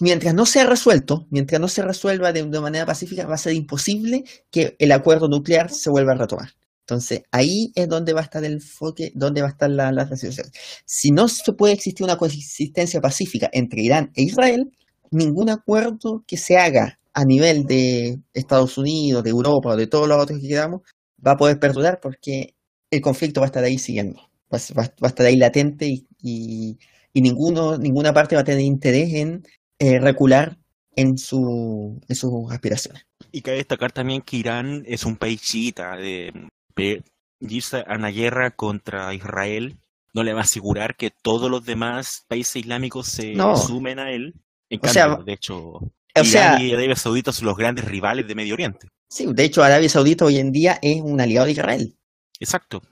[0.00, 3.54] mientras no sea resuelto, mientras no se resuelva de, de manera pacífica, va a ser
[3.54, 6.50] imposible que el acuerdo nuclear se vuelva a retomar.
[6.86, 10.04] Entonces, ahí es donde va a estar el enfoque, donde va a estar la, la
[10.04, 10.48] resolución.
[10.84, 14.70] Si no se puede existir una coexistencia pacífica entre Irán e Israel,
[15.10, 20.08] ningún acuerdo que se haga a nivel de Estados Unidos, de Europa o de todos
[20.08, 20.82] los otros que quedamos,
[21.24, 22.54] va a poder perdurar porque
[22.90, 24.20] el conflicto va a estar ahí siguiendo,
[24.52, 26.78] va, a- va a- va a estar ahí latente y, y-
[27.12, 29.42] y ninguno, ninguna parte va a tener interés en
[29.78, 30.58] eh, recular
[30.96, 33.04] en, su, en sus aspiraciones.
[33.32, 36.32] Y cabe destacar también que Irán es un país chiita, de,
[36.76, 37.02] de
[37.40, 39.76] irse a una guerra contra Israel
[40.12, 43.56] no le va a asegurar que todos los demás países islámicos se No.
[43.56, 44.34] sumen a él.
[44.68, 48.26] En O cambio, sea, de hecho, O sea, y Arabia Saudita son los grandes rivales
[48.26, 48.88] de Medio Oriente.
[49.08, 51.96] sí, de hecho Arabia Saudita hoy en día es un aliado de Israel.
[52.40, 52.82] Exacto.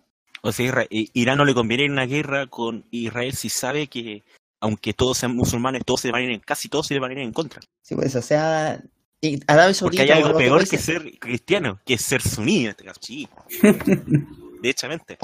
[0.42, 3.88] O sea, I- Irán no le conviene ir a una guerra con Israel si sabe
[3.88, 4.22] que,
[4.60, 7.14] aunque todos sean musulmanes, todos se van a ir en, casi todos se van a
[7.14, 7.60] ir en contra.
[7.82, 8.80] Sí, pues, o sea,
[9.20, 10.02] y Arabia Saudita...
[10.02, 13.00] Porque hay algo peor que ser cristiano, que es ser suní en este caso.
[13.02, 13.28] Sí.
[14.62, 15.18] Derechamente.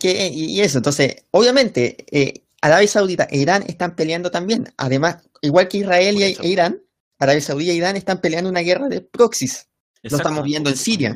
[0.00, 4.72] que, y eso, entonces, obviamente, eh, Arabia Saudita e Irán están peleando también.
[4.76, 6.80] Además, igual que Israel e Irán,
[7.18, 9.68] Arabia Saudita e Irán están peleando una guerra de proxies,
[10.02, 10.16] Exacto.
[10.28, 11.14] estamos viendo en Siria,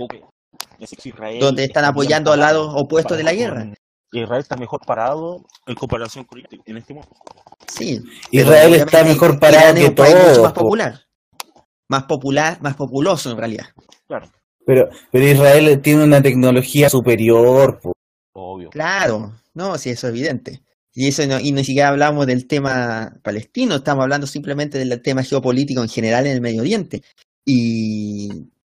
[0.79, 3.73] Israel donde están está apoyando al lado opuesto de la guerra.
[4.13, 7.15] Israel está mejor parado en comparación con Irán en este momento.
[7.67, 10.43] Sí, Israel está mejor Irán parado es que un país mucho todo.
[10.43, 10.61] más po.
[10.61, 11.01] popular,
[11.89, 13.67] más popular, más populoso en realidad.
[14.07, 14.31] Claro.
[14.65, 17.93] Pero, pero Israel tiene una tecnología superior, po.
[18.33, 18.71] Obvio.
[18.71, 20.63] Claro, no, sí, eso es evidente.
[20.95, 25.23] Y eso no, y ni siquiera hablamos del tema palestino, estamos hablando simplemente del tema
[25.23, 27.03] geopolítico en general en el Medio Oriente.
[27.45, 28.29] Y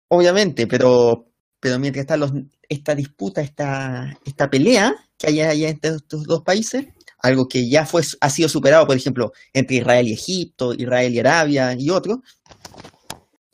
[0.09, 1.27] obviamente, pero,
[1.67, 2.31] pero mientras está los,
[2.69, 6.87] esta disputa, esta, esta pelea que hay allá entre estos dos países,
[7.19, 11.19] algo que ya fue, ha sido superado, por ejemplo, entre Israel y Egipto, Israel y
[11.19, 12.19] Arabia y otros,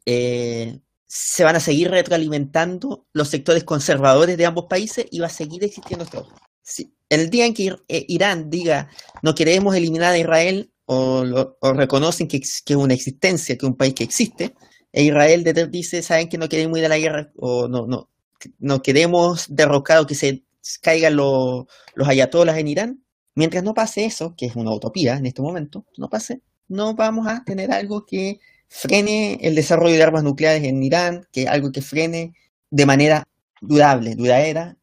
[0.04, 5.30] eh, se van a seguir retroalimentando los sectores conservadores de ambos países y va a
[5.30, 6.28] seguir existiendo esto.
[6.60, 8.90] Sí, El día en que eh, Irán diga
[9.22, 13.64] no queremos eliminar a Israel o, lo- o reconocen que, que es una existencia, que
[13.64, 14.54] es un país que existe,
[14.92, 18.10] e Israel dice, saben que no queremos ir a la guerra o no, no,
[18.58, 20.44] no queremos derrocar o que se
[20.80, 25.26] caigan los, los ayatolas en Irán, mientras no pase eso, que es una utopía en
[25.26, 30.24] este momento, no pase, no vamos a tener algo que frene el desarrollo de armas
[30.24, 32.34] nucleares en Irán, que algo que frene
[32.70, 33.24] de manera
[33.60, 34.76] durable, duradera,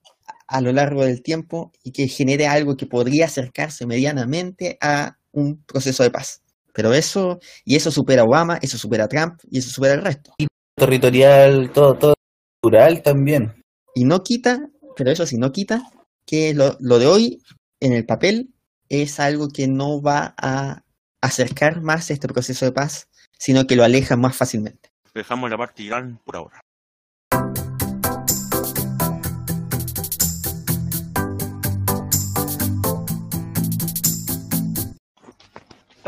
[0.49, 5.63] a lo largo del tiempo y que genere algo que podría acercarse medianamente a un
[5.63, 6.41] proceso de paz.
[6.79, 10.01] Pero eso, y eso supera a Obama, eso supera a Trump y eso supera el
[10.01, 10.31] resto.
[10.77, 12.13] Territorial, todo, todo
[12.61, 13.61] cultural también.
[13.93, 14.59] Y no quita,
[14.95, 15.81] pero eso sí, no quita
[16.25, 17.43] que lo, lo de hoy
[17.81, 18.53] en el papel
[18.87, 20.83] es algo que no va a
[21.21, 24.89] acercar más este proceso de paz, sino que lo aleja más fácilmente.
[25.13, 26.61] Dejamos la parte de Irán por ahora.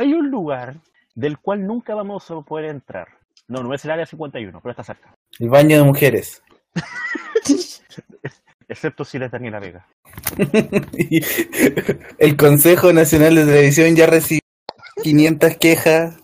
[0.01, 0.77] Hay un lugar
[1.13, 3.07] del cual nunca vamos a poder entrar.
[3.47, 5.13] No, no es el área 51, pero está cerca.
[5.39, 6.41] El baño de mujeres.
[8.67, 9.85] Excepto si eres Daniela Vega.
[12.17, 14.41] El Consejo Nacional de Televisión ya recibió
[15.03, 16.17] 500 quejas.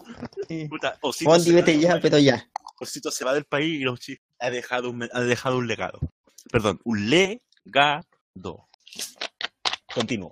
[0.70, 2.50] Puta, Osito, Fondi, se va, vete ya, pero ya.
[2.80, 6.00] Osito se va del país y los chi- ha dejado un, ha dejado un legado.
[6.52, 8.08] Perdón, un legado.
[9.94, 10.32] Continúo.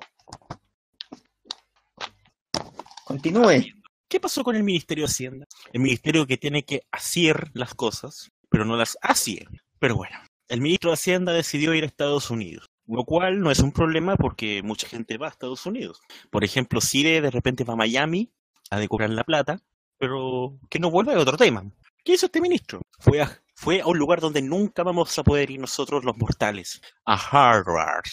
[3.05, 3.63] Continúe.
[4.09, 5.45] ¿Qué pasó con el Ministerio de Hacienda?
[5.71, 9.45] El ministerio que tiene que hacer las cosas, pero no las hace.
[9.77, 13.59] Pero bueno, el ministro de Hacienda decidió ir a Estados Unidos, lo cual no es
[13.59, 16.01] un problema porque mucha gente va a Estados Unidos.
[16.31, 18.31] Por ejemplo, Cire de repente va a Miami
[18.71, 19.61] a decorar la plata,
[19.99, 21.63] pero que no vuelva es otro tema.
[22.03, 22.81] ¿Qué hizo este ministro?
[22.97, 26.81] Fue a, fue a un lugar donde nunca vamos a poder ir nosotros los mortales,
[27.05, 28.09] a Harvard.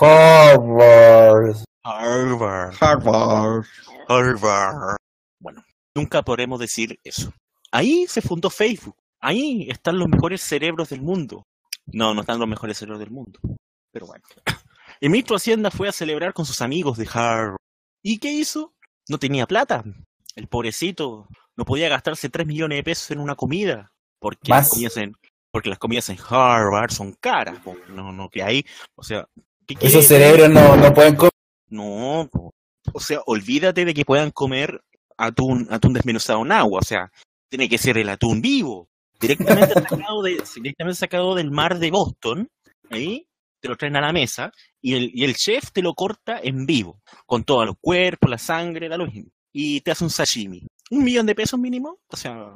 [0.00, 1.56] Harvard.
[1.84, 2.74] Harvard.
[2.80, 3.66] Harvard.
[4.08, 4.96] Harvard.
[5.40, 5.64] Bueno,
[5.94, 7.32] nunca podremos decir eso.
[7.72, 8.96] Ahí se fundó Facebook.
[9.20, 11.46] Ahí están los mejores cerebros del mundo.
[11.86, 13.40] No, no están los mejores cerebros del mundo.
[13.92, 14.24] Pero bueno.
[15.00, 17.56] El ministro de Hacienda fue a celebrar con sus amigos de Harvard.
[18.02, 18.74] ¿Y qué hizo?
[19.08, 19.82] No tenía plata.
[20.36, 23.92] El pobrecito no podía gastarse 3 millones de pesos en una comida.
[24.20, 25.16] Porque las comidas en,
[25.50, 27.58] porque las comidas en Harvard son caras.
[27.88, 28.64] No, no, que hay.
[28.94, 29.28] O sea,
[29.66, 31.31] ¿qué quiere Esos cerebros no, no pueden comer.
[31.72, 32.28] No,
[32.92, 34.82] o sea, olvídate de que puedan comer
[35.16, 37.10] atún, atún desmenuzado en agua, o sea,
[37.48, 42.48] tiene que ser el atún vivo, directamente sacado, del mar de Boston,
[42.90, 43.26] ahí
[43.58, 44.50] te lo traen a la mesa
[44.82, 48.38] y el, y el chef te lo corta en vivo, con todo el cuerpo, la
[48.38, 49.10] sangre, la luz,
[49.50, 50.66] y te hace un sashimi.
[50.90, 52.54] Un millón de pesos mínimo, o sea,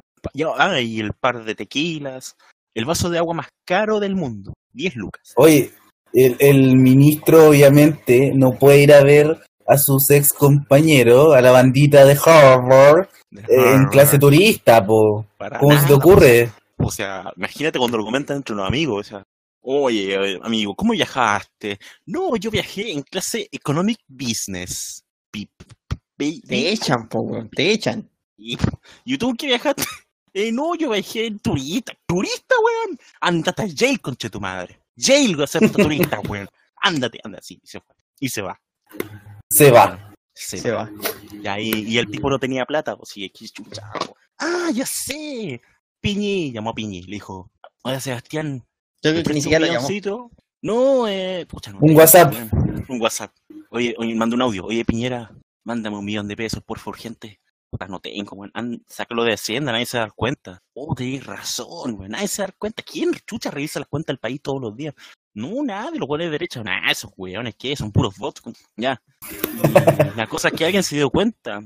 [0.57, 2.35] ah, y el par de tequilas,
[2.75, 5.33] el vaso de agua más caro del mundo, 10 lucas.
[5.37, 5.73] Oye,
[6.13, 9.37] el, el ministro obviamente no puede ir a ver
[9.67, 15.25] a sus ex compañeros, a la bandita de Harvard, De eh, en clase turista, po.
[15.37, 16.51] para ¿Cómo se te ocurre?
[16.77, 19.23] O sea, imagínate cuando lo comentan entre los amigos, o sea,
[19.61, 21.79] oye, amigo, ¿cómo viajaste?
[22.05, 25.03] No, yo viajé en clase Economic Business.
[25.31, 25.49] Pip,
[26.15, 28.09] pi- Te echan, po, te echan.
[28.37, 28.57] ¿Y,
[29.03, 29.83] ¿Y tú qué viajaste?
[30.33, 31.93] Eh, no, yo viajé en turista.
[32.05, 32.99] ¿Turista, weón?
[33.21, 34.77] Ándate a Yale, conche tu madre.
[34.97, 36.49] Yale acepta turista, weón.
[36.81, 37.95] Ándate, anda, sí, y se fue.
[38.19, 38.59] Y se va.
[39.49, 40.13] Se va.
[40.33, 40.83] Se, Se va.
[40.83, 40.91] va.
[41.31, 43.81] Y, ahí, y el tipo no tenía plata, pues sí, qué chucha.
[44.37, 45.61] Ah, ya sé.
[45.99, 47.49] Piñi, llamó a Piñi, le dijo,
[47.83, 48.63] oye Sebastián,
[49.01, 50.29] Yo ¿me creo que ni siquiera lo llamó.
[50.61, 52.33] No, eh, pucha, no Un WhatsApp.
[52.87, 53.31] Un WhatsApp.
[53.69, 54.65] Oye, oye, manda un audio.
[54.65, 55.31] Oye, Piñera,
[55.63, 57.39] mándame un millón de pesos, por favor, gente.
[57.69, 58.51] Puta, no tengo, weón.
[58.53, 60.61] An- Sácalo de Hacienda, nadie se da cuenta.
[60.73, 62.11] Oh, tenés razón, weón.
[62.11, 62.81] Nadie se da cuenta.
[62.83, 64.93] ¿Quién chucha revisa las cuentas del país todos los días?
[65.33, 66.63] No, nadie, los weones de derecha.
[66.63, 67.75] Nah, esos weones, ¿qué?
[67.75, 68.41] Son puros bots.
[68.75, 69.01] Ya.
[69.29, 71.61] Y la cosa es que alguien se dio cuenta.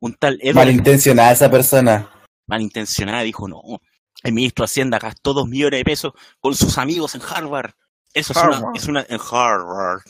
[0.00, 2.08] Un tal Edward Malintencionada esa persona.
[2.46, 3.60] malintencionada dijo, no,
[4.22, 7.72] el ministro de Hacienda gastó dos millones de pesos con sus amigos en Harvard.
[8.14, 8.76] Eso es una, Harvard.
[8.76, 10.02] es una, en Harvard.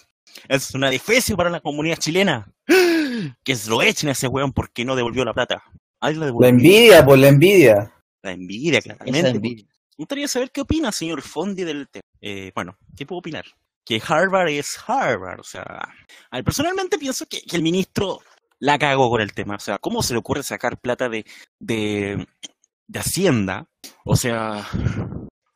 [0.48, 2.52] Es una defecio para la comunidad chilena.
[3.44, 5.62] Que se lo echen a ese weón porque no devolvió la plata.
[6.00, 6.48] Ahí la La devolvió.
[6.48, 7.92] envidia, por la envidia.
[8.22, 9.28] La envidia, claramente.
[9.30, 9.64] envidia.
[9.64, 12.02] Me gustaría saber qué opina, señor Fondi, del tema.
[12.20, 13.44] Eh, bueno, ¿qué puedo opinar?
[13.84, 15.62] Que Harvard es Harvard, o sea...
[16.30, 18.20] A ver, personalmente pienso que, que el ministro
[18.60, 19.56] la cagó con el tema.
[19.56, 21.24] O sea, ¿cómo se le ocurre sacar plata de,
[21.58, 22.24] de,
[22.86, 23.66] de Hacienda?
[24.04, 24.68] O sea,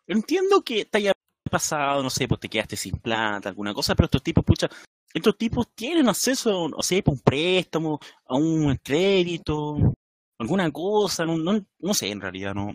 [0.06, 1.11] entiendo que te haya
[1.52, 4.68] pasado, no sé, pues te quedaste sin plata, alguna cosa, pero estos tipos, pucha,
[5.14, 9.94] estos tipos tienen acceso, no sé, a un préstamo, a un crédito,
[10.38, 12.74] alguna cosa, no, no, no sé, en realidad, no.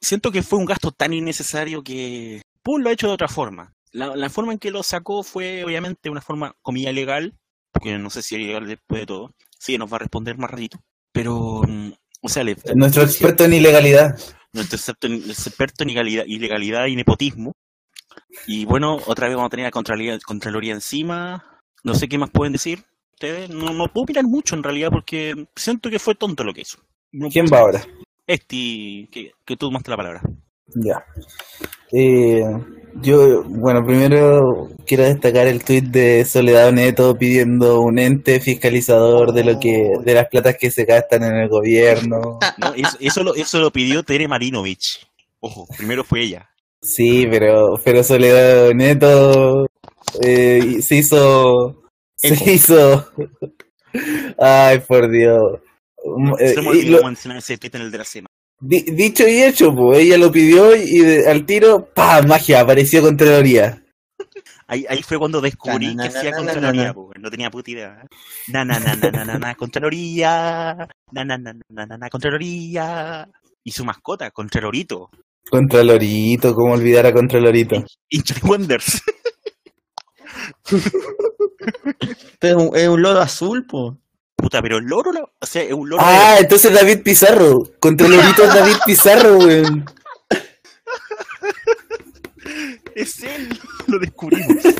[0.00, 3.72] Siento que fue un gasto tan innecesario que Pum lo ha hecho de otra forma.
[3.92, 7.34] La, la forma en que lo sacó fue, obviamente, una forma, comilla legal,
[7.72, 9.34] porque no sé si es legal después de todo.
[9.58, 10.78] Sí, nos va a responder más ratito.
[11.12, 11.92] Pero, mm,
[12.22, 14.18] o sea, le, Nuestro experto en ilegalidad.
[14.52, 17.52] Nuestro experto en, experto en ilegalidad, y nepotismo.
[18.46, 21.60] Y bueno, otra vez vamos a tener a Contraloría, Contraloría encima.
[21.82, 22.84] No sé qué más pueden decir
[23.22, 23.50] ustedes.
[23.50, 26.78] No, no puedo opinar mucho en realidad porque siento que fue tonto lo que hizo.
[27.12, 27.82] No ¿Quién va ahora?
[28.26, 30.22] Este, que, que tú tomaste la palabra.
[30.74, 31.04] Ya.
[31.92, 32.42] Eh,
[33.02, 39.44] yo, bueno, primero quiero destacar el tuit de Soledad Neto pidiendo un ente fiscalizador de
[39.44, 42.38] lo que, de las platas que se gastan en el gobierno.
[42.58, 45.06] No, eso, eso, lo, eso lo pidió Tere Marinovich.
[45.40, 46.48] Ojo, primero fue ella.
[46.80, 49.66] Sí, pero, pero Soledad Neto
[50.20, 51.82] eh, se hizo,
[52.22, 52.36] Eco.
[52.44, 53.06] se hizo.
[54.38, 55.60] Ay, por Dios.
[56.40, 58.28] Eh, Se me olvidó lo- mencionar ese pita en el de la semana.
[58.62, 62.22] Di- dicho y hecho, pues ella lo pidió y de- al tiro, ¡pa!
[62.22, 63.78] Magia, apareció Contraloría.
[64.66, 68.02] Ahí, ahí fue cuando descubrí Na, na, que hacía Contraloría, po, no tenía puta idea.
[68.48, 70.74] Na, na, na, na, na, na, na, Contraloría.
[71.12, 73.28] Na, na, na, na, na, na, Contraloría.
[73.64, 75.10] Y su mascota, Contralorito.
[75.50, 77.84] Contralorito, ¿cómo olvidar a Contralorito?
[78.08, 79.02] Injury Wonders.
[82.40, 83.98] Pero es un, es un loro azul, po.
[84.42, 86.02] Puta, pero el loro, lo- o sea, es un loro.
[86.04, 87.62] Ah, entonces David Pizarro.
[87.78, 89.84] Contralorito es David Pizarro, weón.
[92.96, 93.56] Es él.
[93.86, 94.56] Lo descubrimos.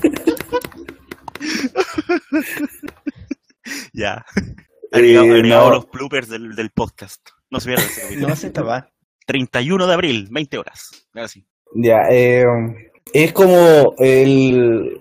[3.92, 4.24] ya.
[4.90, 5.70] Agregado, Eh, no.
[5.70, 7.20] los bloopers del, del podcast.
[7.50, 8.28] No se pierdan ese capítulo.
[8.28, 8.88] No se estaba.
[9.26, 10.90] 31 de abril, 20 horas.
[11.14, 11.46] Ahora sí.
[11.74, 12.44] Ya, eh,
[13.12, 15.00] es como el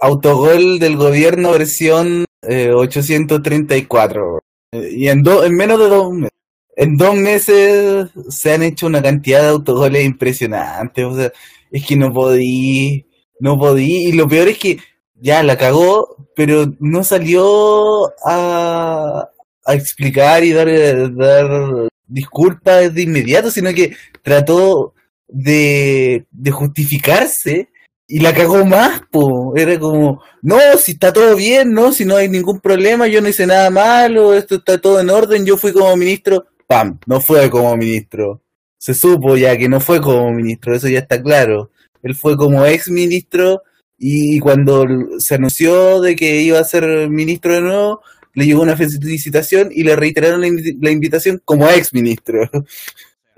[0.00, 4.38] autogol del gobierno versión eh, 834.
[4.72, 6.30] Eh, y en, do- en menos de dos meses.
[6.78, 11.04] En dos meses se han hecho una cantidad de autogoles impresionantes.
[11.06, 11.32] O sea,
[11.70, 13.06] es que no podí,
[13.40, 14.08] no podí.
[14.08, 14.78] Y lo peor es que
[15.14, 19.26] ya la cagó, pero no salió a,
[19.64, 20.68] a explicar y dar,
[21.14, 24.92] dar disculpas de inmediato, sino que trató
[25.28, 27.68] de, de justificarse
[28.08, 29.54] y la cagó más, po.
[29.56, 33.28] Era como, no, si está todo bien, no, si no hay ningún problema, yo no
[33.28, 37.50] hice nada malo, esto está todo en orden, yo fui como ministro, pam, no fue
[37.50, 38.42] como ministro.
[38.78, 41.70] Se supo ya que no fue como ministro, eso ya está claro.
[42.02, 43.62] Él fue como ex ministro
[43.98, 44.84] y cuando
[45.18, 48.02] se anunció de que iba a ser ministro de nuevo,
[48.34, 50.48] le llegó una felicitación y le reiteraron la,
[50.80, 52.48] la invitación como ex ministro.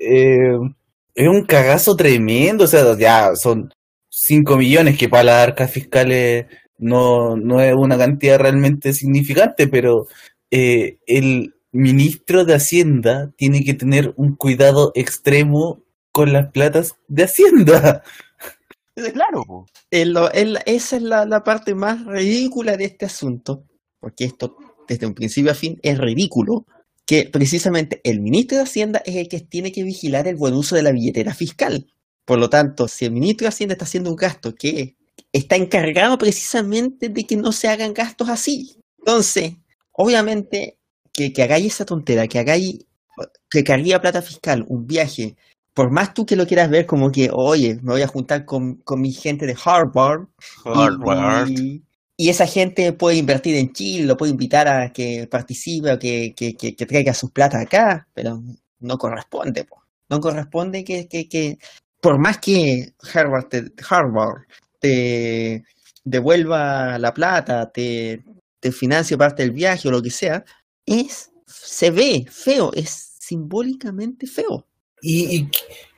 [0.01, 0.57] Eh,
[1.13, 3.69] es un cagazo tremendo, o sea, ya son
[4.29, 10.07] 5 millones que para las arcas fiscales no, no es una cantidad realmente significante, pero
[10.51, 17.25] eh, el ministro de Hacienda tiene que tener un cuidado extremo con las platas de
[17.25, 18.03] Hacienda.
[19.15, 23.63] Claro, esa es la, la parte más ridícula de este asunto,
[24.01, 24.57] porque esto
[24.89, 26.67] desde un principio a fin es ridículo,
[27.07, 30.75] que precisamente el ministro de Hacienda es el que tiene que vigilar el buen uso
[30.75, 31.87] de la billetera fiscal.
[32.29, 34.99] Por lo tanto, si el ministro de Hacienda está haciendo un gasto que
[35.33, 38.77] está encargado precisamente de que no se hagan gastos así.
[38.99, 39.55] Entonces,
[39.93, 40.77] obviamente,
[41.11, 42.85] que, que hagáis esa tontera, que hagáis,
[43.49, 45.37] que cargué plata fiscal, un viaje,
[45.73, 48.75] por más tú que lo quieras ver como que, oye, me voy a juntar con,
[48.83, 50.27] con mi gente de Harvard,
[50.67, 51.49] Harvard.
[51.49, 51.83] Y,
[52.15, 56.35] y esa gente puede invertir en Chile, lo puede invitar a que participe o que,
[56.37, 58.43] que, que, que traiga sus plata acá, pero
[58.81, 59.83] no corresponde, po.
[60.11, 61.59] no corresponde que, que, que
[62.01, 64.43] por más que Harvard te, Harvard
[64.81, 65.65] te
[66.05, 68.23] devuelva la plata, te,
[68.61, 70.45] te financie parte del viaje o lo que sea,
[70.87, 74.67] es, se ve feo, es simbólicamente feo.
[75.03, 75.51] Y, y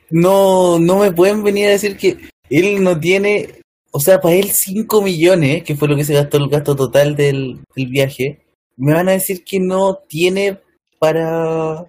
[0.09, 4.49] no, no me pueden venir a decir que él no tiene, o sea, para él
[4.51, 8.41] 5 millones, que fue lo que se gastó el gasto total del, del viaje,
[8.75, 10.59] me van a decir que no tiene
[10.99, 11.85] para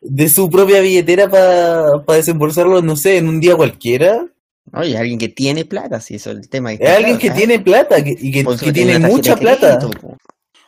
[0.00, 4.26] de su propia billetera para desembolsarlo, no sé, en un día cualquiera.
[4.72, 6.72] Oye, alguien que tiene plata, si eso es el tema.
[6.72, 9.78] Es alguien que tiene plata que- y que, que tiene mucha plata.
[9.78, 10.16] crédito.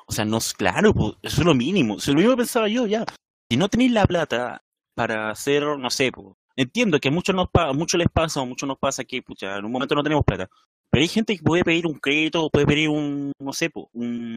[0.07, 1.95] O sea, no es claro, po, eso es lo mínimo.
[1.99, 3.05] Eso es lo mismo que pensaba yo ya.
[3.51, 4.63] Si no tenéis la plata
[4.95, 8.41] para hacer, no sé, po, entiendo que a muchos, nos pa- a muchos les pasa,
[8.41, 10.49] o a muchos nos pasa que pucha, en un momento no tenemos plata.
[10.91, 13.89] Pero hay gente que puede pedir un crédito, o puede pedir un, no sé, po,
[13.95, 14.35] un,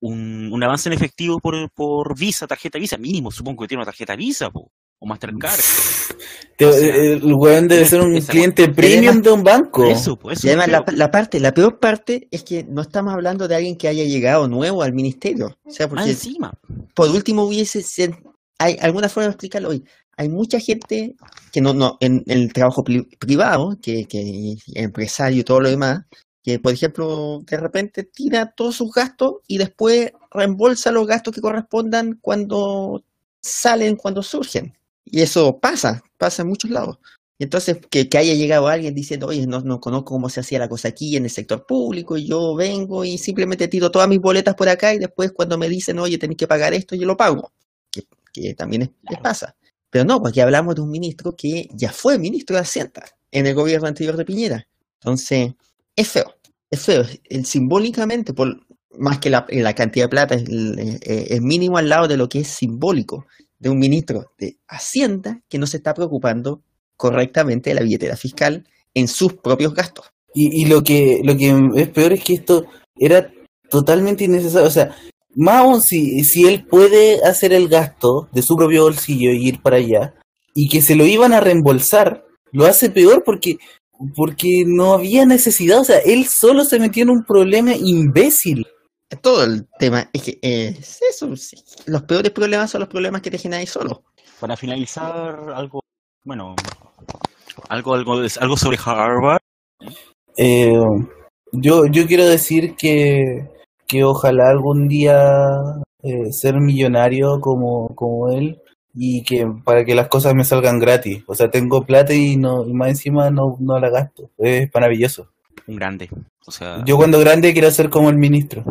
[0.00, 3.86] un, un avance en efectivo por, por Visa, tarjeta Visa, mínimo, supongo que tiene una
[3.90, 5.60] tarjeta Visa, po, o Mastercard.
[6.56, 9.84] Te- O sea, el weón debe ser un esa- cliente premium de un banco.
[9.86, 13.12] Eso, pues, eso Y además, la, la parte, la peor parte es que no estamos
[13.12, 15.56] hablando de alguien que haya llegado nuevo al ministerio.
[15.64, 16.52] O sea, porque encima.
[16.94, 18.16] por último hubiese ser,
[18.58, 19.82] hay alguna forma de explicarlo hoy.
[20.16, 21.16] Hay mucha gente
[21.50, 25.70] que no, no, en, en el trabajo pri- privado, que, que empresario y todo lo
[25.70, 26.02] demás,
[26.44, 31.40] que por ejemplo, de repente tira todos sus gastos y después reembolsa los gastos que
[31.40, 33.02] correspondan cuando
[33.40, 34.76] salen, cuando surgen.
[35.06, 36.98] Y eso pasa, pasa en muchos lados.
[37.38, 40.58] Y entonces, que, que haya llegado alguien diciendo, oye, no, no conozco cómo se hacía
[40.60, 44.20] la cosa aquí en el sector público, y yo vengo y simplemente tiro todas mis
[44.20, 47.16] boletas por acá, y después cuando me dicen, oye, tenéis que pagar esto, yo lo
[47.16, 47.52] pago.
[47.90, 49.56] Que, que también es- les pasa.
[49.90, 53.54] Pero no, porque hablamos de un ministro que ya fue ministro de Hacienda en el
[53.54, 54.68] gobierno anterior de Piñera.
[55.00, 55.54] Entonces,
[55.96, 56.34] es feo.
[56.70, 57.04] Es feo.
[57.28, 58.66] El, simbólicamente, por,
[58.98, 62.40] más que la, la cantidad de plata, eh, es mínimo al lado de lo que
[62.40, 63.26] es simbólico
[63.58, 66.62] de un ministro de Hacienda que no se está preocupando
[66.96, 70.06] correctamente de la billetera fiscal en sus propios gastos.
[70.34, 72.66] Y, y lo que lo que es peor es que esto
[72.96, 73.30] era
[73.70, 74.66] totalmente innecesario.
[74.66, 74.94] O sea,
[75.36, 79.62] más aún si, si él puede hacer el gasto de su propio bolsillo y ir
[79.62, 80.14] para allá,
[80.54, 83.58] y que se lo iban a reembolsar, lo hace peor porque,
[84.16, 85.80] porque no había necesidad.
[85.80, 88.66] O sea, él solo se metió en un problema imbécil.
[89.20, 91.34] Todo el tema es que eh, es eso.
[91.36, 91.56] sí.
[91.86, 94.02] Los peores problemas son los problemas que te generáis solo.
[94.40, 95.80] Para finalizar, algo,
[96.24, 96.56] bueno,
[97.68, 99.40] algo, algo, algo sobre Harvard.
[100.36, 100.72] Eh,
[101.52, 103.48] yo, yo quiero decir que,
[103.86, 105.16] que ojalá algún día
[106.02, 108.60] eh, ser millonario como, como él
[108.94, 111.22] y que para que las cosas me salgan gratis.
[111.26, 114.30] O sea, tengo plata y no y más encima no, no la gasto.
[114.38, 115.30] Es maravilloso.
[115.66, 116.08] Un grande.
[116.46, 118.64] O sea, Yo cuando grande quiero ser como el ministro.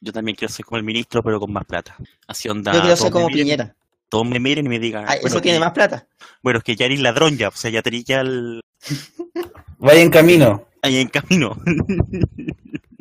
[0.00, 1.96] yo también quiero ser como el ministro, pero con más plata.
[2.26, 2.72] Así onda.
[2.72, 3.76] Yo quiero ser como miren- Piñera.
[4.08, 5.04] Todos me miren y me digan.
[5.04, 6.06] Ah, bueno, eso tiene que- más plata.
[6.42, 7.48] Bueno, es que ya eres ladrón ya.
[7.48, 8.60] O sea, ya tenéis ya el.
[9.78, 10.66] Vaya en camino.
[10.82, 11.56] Ahí en camino.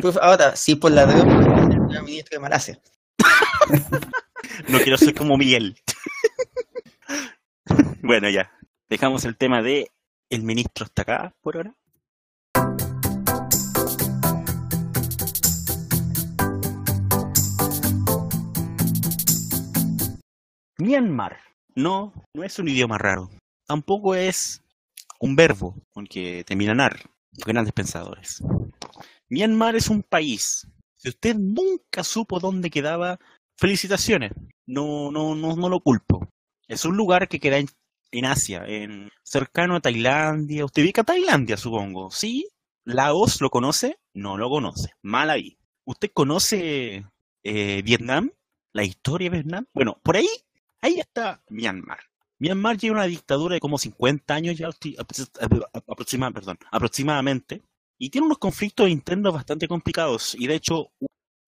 [0.02, 2.80] Pues ahora, sí, por la droga, voy a ser el primer ministro de Malasia.
[4.70, 5.76] No quiero ser como Miguel.
[8.04, 8.52] bueno, ya.
[8.90, 9.92] Dejamos el tema de
[10.30, 11.76] el ministro hasta acá por ahora.
[20.78, 21.38] Myanmar.
[21.76, 23.30] No, no es un idioma raro.
[23.68, 24.64] Tampoco es
[25.20, 27.10] un verbo con que termina nar.
[27.46, 28.42] Grandes pensadores.
[29.30, 30.68] Myanmar es un país.
[30.98, 33.20] Si usted nunca supo dónde quedaba,
[33.58, 34.32] felicitaciones.
[34.66, 36.28] No, no, no, no lo culpo.
[36.70, 40.66] Es un lugar que queda en, Asia, en cercano a Tailandia.
[40.66, 42.12] Usted ubica Tailandia, supongo.
[42.12, 42.48] ¿Sí?
[42.86, 43.98] ¿Laos lo conoce?
[44.14, 44.94] No lo conoce.
[45.02, 45.58] Mal ahí.
[45.84, 47.06] ¿Usted conoce
[47.44, 48.30] eh, Vietnam?
[48.72, 49.66] ¿La historia de Vietnam?
[49.74, 50.28] Bueno, por ahí,
[50.80, 52.02] ahí está Myanmar.
[52.38, 54.70] Myanmar lleva una dictadura de como 50 años ya
[56.72, 57.64] aproximadamente
[57.98, 60.36] y tiene unos conflictos internos bastante complicados.
[60.36, 60.92] Y de hecho,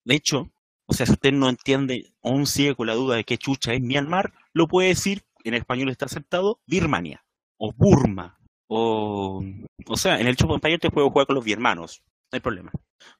[0.04, 0.50] de hecho,
[0.86, 4.32] o sea, si usted no entiende aún sigue la duda de qué chucha es Myanmar,
[4.54, 7.24] lo puede decir, en español está aceptado, Birmania,
[7.58, 8.38] o Burma,
[8.68, 9.42] o...
[9.88, 12.70] O sea, en el Chupa Empire te puedo jugar con los birmanos, no hay problema.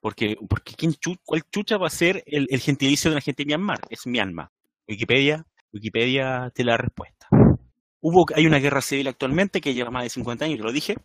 [0.01, 3.47] Porque, porque ¿quién chu- ¿cuál chucha va a ser el, gentilicio de la gente de
[3.49, 3.81] Myanmar?
[3.91, 4.51] Es Myanmar.
[4.89, 7.27] Wikipedia, Wikipedia te la respuesta.
[8.01, 10.97] Hubo, hay una guerra civil actualmente que lleva más de 50 años, lo dije,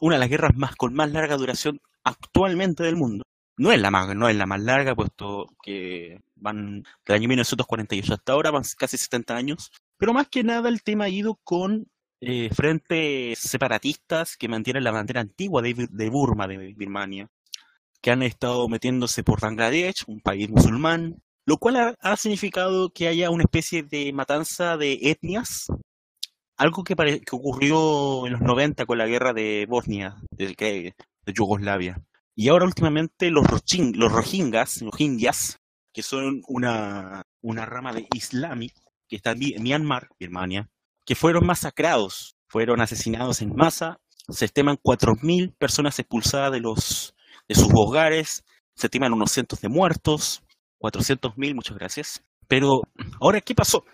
[0.00, 3.24] una de las guerras más con más larga duración actualmente del mundo.
[3.60, 8.14] No es la más, no es la más larga, puesto que van del año 1948
[8.14, 9.70] hasta ahora, van casi 70 años.
[9.98, 11.86] Pero más que nada el tema ha ido con
[12.22, 17.28] eh, frentes separatistas que mantienen la bandera antigua de, Burma, de Birmania,
[18.00, 23.28] que han estado metiéndose por Bangladesh, un país musulmán, lo cual ha, significado que haya
[23.28, 25.66] una especie de matanza de etnias,
[26.56, 30.94] algo que, que ocurrió en los 90 con la guerra de Bosnia, de,
[31.26, 32.02] de Yugoslavia.
[32.36, 35.58] Y ahora últimamente los, rochin- los rohingyas, rohingyas,
[35.92, 38.72] que son una, una rama de islámic
[39.08, 40.68] que está en Myanmar, Birmania,
[41.04, 47.14] que fueron masacrados, fueron asesinados en masa, se estiman 4.000 personas expulsadas de, los,
[47.48, 48.44] de sus hogares,
[48.76, 50.42] se estiman unos cientos de muertos,
[50.78, 52.22] 400.000, muchas gracias.
[52.46, 52.82] Pero,
[53.20, 53.84] ¿ahora qué pasó?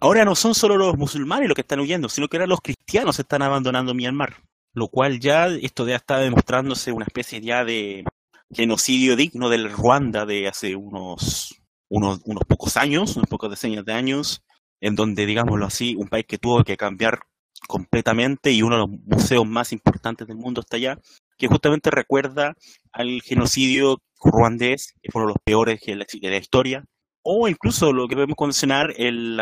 [0.00, 3.18] Ahora no son solo los musulmanes los que están huyendo, sino que ahora los cristianos
[3.18, 4.36] están abandonando Myanmar.
[4.74, 8.04] Lo cual ya, esto ya está demostrándose una especie ya de
[8.50, 11.54] genocidio digno del Ruanda de hace unos,
[11.88, 14.42] unos, unos pocos años, unos pocos decenios de años,
[14.80, 17.20] en donde, digámoslo así, un país que tuvo que cambiar
[17.68, 20.98] completamente y uno de los museos más importantes del mundo está allá,
[21.38, 22.54] que justamente recuerda
[22.92, 26.84] al genocidio ruandés, que fue uno de los peores de la, historia,
[27.22, 29.40] o incluso lo que podemos mencionar, el,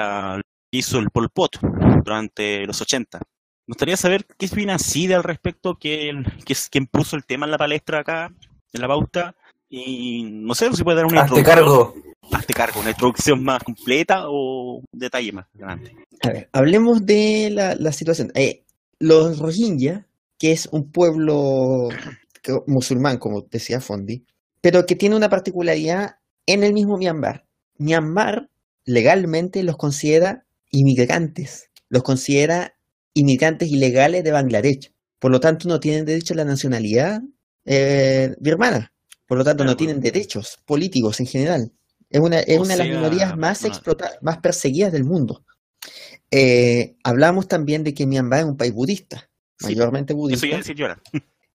[0.71, 1.59] que hizo el Pol Pot
[2.05, 3.21] durante los 80.
[3.71, 6.11] Me gustaría saber qué opina Cide al respecto, que,
[6.45, 8.35] que es quien puso el tema en la palestra acá,
[8.73, 9.37] en la pauta,
[9.69, 11.95] y no sé si puede dar una Hazte introducción- cargo.
[12.33, 15.95] hazte cargo, una introducción más completa o un detalle más grande.
[16.25, 18.33] A ver, hablemos de la, la situación.
[18.35, 18.65] Eh,
[18.99, 20.05] los Rohingya,
[20.37, 21.91] que es un pueblo
[22.67, 24.25] musulmán, como decía Fondi,
[24.61, 27.45] pero que tiene una particularidad en el mismo Myanmar.
[27.79, 28.51] Myanmar
[28.85, 32.75] legalmente los considera inmigrantes, los considera
[33.15, 34.93] inmigrantes ilegales de Bangladesh.
[35.19, 37.23] Por lo tanto, no tienen derecho a la nacionalidad
[37.65, 38.93] eh, birmana.
[39.27, 41.73] Por lo tanto, no tienen derechos políticos en general.
[42.09, 45.45] Es una, es una de las minorías más explotadas, más perseguidas del mundo.
[46.31, 50.57] Eh, hablamos también de que Myanmar es un país budista, Sí, mayormente Eso budista.
[50.57, 51.03] decir yo ahora.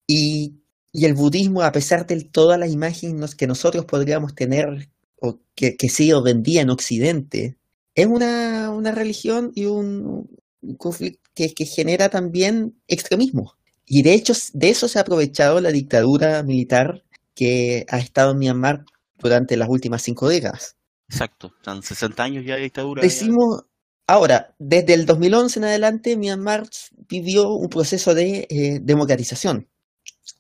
[0.08, 0.56] Y,
[0.92, 4.90] y el budismo, a pesar de todas las imágenes que nosotros podríamos tener
[5.22, 7.58] o que, que sí o vendía en Occidente,
[7.96, 10.28] es una, una religión y un,
[10.62, 13.56] un conflicto que, que genera también extremismo.
[13.86, 17.04] Y de hecho, de eso se ha aprovechado la dictadura militar
[17.36, 18.86] que ha estado en Myanmar
[19.18, 20.76] durante las últimas cinco décadas.
[21.10, 23.02] Exacto, están 60 años ya de dictadura.
[23.02, 23.66] Decimos,
[24.08, 26.70] ahora, desde el 2011 en adelante, Myanmar
[27.10, 29.68] vivió un proceso de eh, democratización,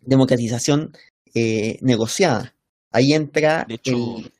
[0.01, 0.93] democratización
[1.33, 2.55] eh, negociada.
[2.91, 4.31] Ahí entra, De hecho, el,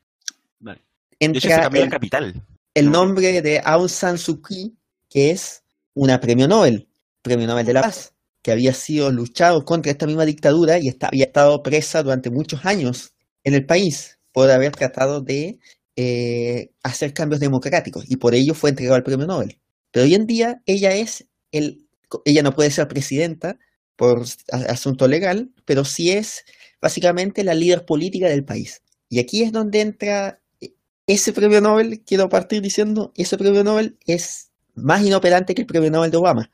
[0.59, 0.81] vale.
[1.19, 2.45] De hecho, se cambió el, la capital.
[2.73, 2.91] el ¿no?
[2.91, 4.73] nombre de Aung San Suu Kyi,
[5.09, 5.60] que es
[5.93, 6.87] una premio Nobel,
[7.21, 11.07] premio Nobel de la Paz, que había sido luchado contra esta misma dictadura y está-
[11.07, 13.13] había estado presa durante muchos años
[13.43, 15.59] en el país por haber tratado de
[15.97, 19.59] eh, hacer cambios democráticos y por ello fue entregado el premio Nobel.
[19.91, 21.85] Pero hoy en día ella es el,
[22.25, 23.59] ella no puede ser presidenta
[23.97, 24.25] por
[24.69, 26.43] asunto legal, pero sí es
[26.81, 28.81] básicamente la líder política del país.
[29.09, 30.73] Y aquí es donde entra eh,
[31.07, 35.91] ese premio Nobel, quiero partir diciendo, ese premio Nobel es más inoperante que el premio
[35.91, 36.49] Nobel de Obama.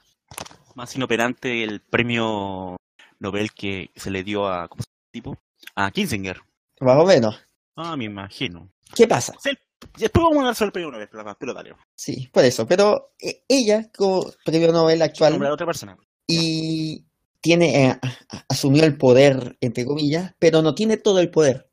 [0.75, 2.77] Más inoperante el premio
[3.19, 4.67] Nobel que se le dio a.
[4.67, 5.37] ¿Cómo se llama el tipo?
[5.75, 6.39] A Kinsinger.
[6.79, 7.39] Más o menos.
[7.75, 8.71] Ah, me imagino.
[8.95, 9.33] ¿Qué pasa?
[9.39, 9.49] Sí,
[9.97, 11.09] después vamos a hablar sobre el premio Nobel,
[11.39, 11.75] pero, dale.
[11.95, 12.67] Sí, por eso.
[12.67, 15.97] Pero eh, ella, como premio Nobel actual, otra persona.
[16.27, 17.05] y
[17.41, 17.99] tiene, eh,
[18.49, 21.69] asumió el poder, entre comillas, pero no tiene todo el poder.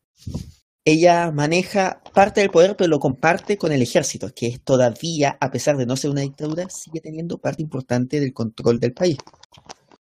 [0.86, 5.50] Ella maneja parte del poder, pero lo comparte con el ejército, que es todavía, a
[5.50, 9.16] pesar de no ser una dictadura, sigue teniendo parte importante del control del país.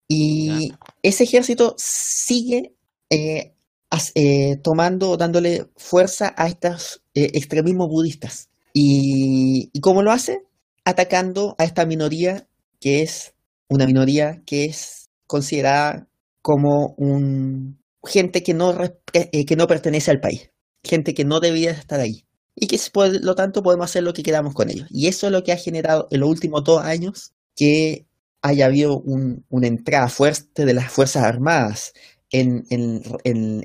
[0.08, 0.72] Y
[1.02, 2.74] ese ejército sigue
[3.10, 3.54] eh,
[3.90, 8.50] as- eh, tomando, dándole fuerza a estos eh, extremismos budistas.
[8.74, 10.42] Y, ¿Y cómo lo hace?
[10.86, 12.48] Atacando a esta minoría
[12.80, 13.34] que es
[13.70, 16.08] una minoría que es considerada
[16.42, 20.52] como un gente que no, respe- eh, que no pertenece al país,
[20.84, 22.26] gente que no debía estar ahí.
[22.56, 24.88] Y que por lo tanto podemos hacer lo que queramos con ellos.
[24.92, 28.06] Y eso es lo que ha generado en los últimos dos años que
[28.42, 31.94] haya habido un- una entrada fuerte de las Fuerzas Armadas
[32.32, 33.02] en, en-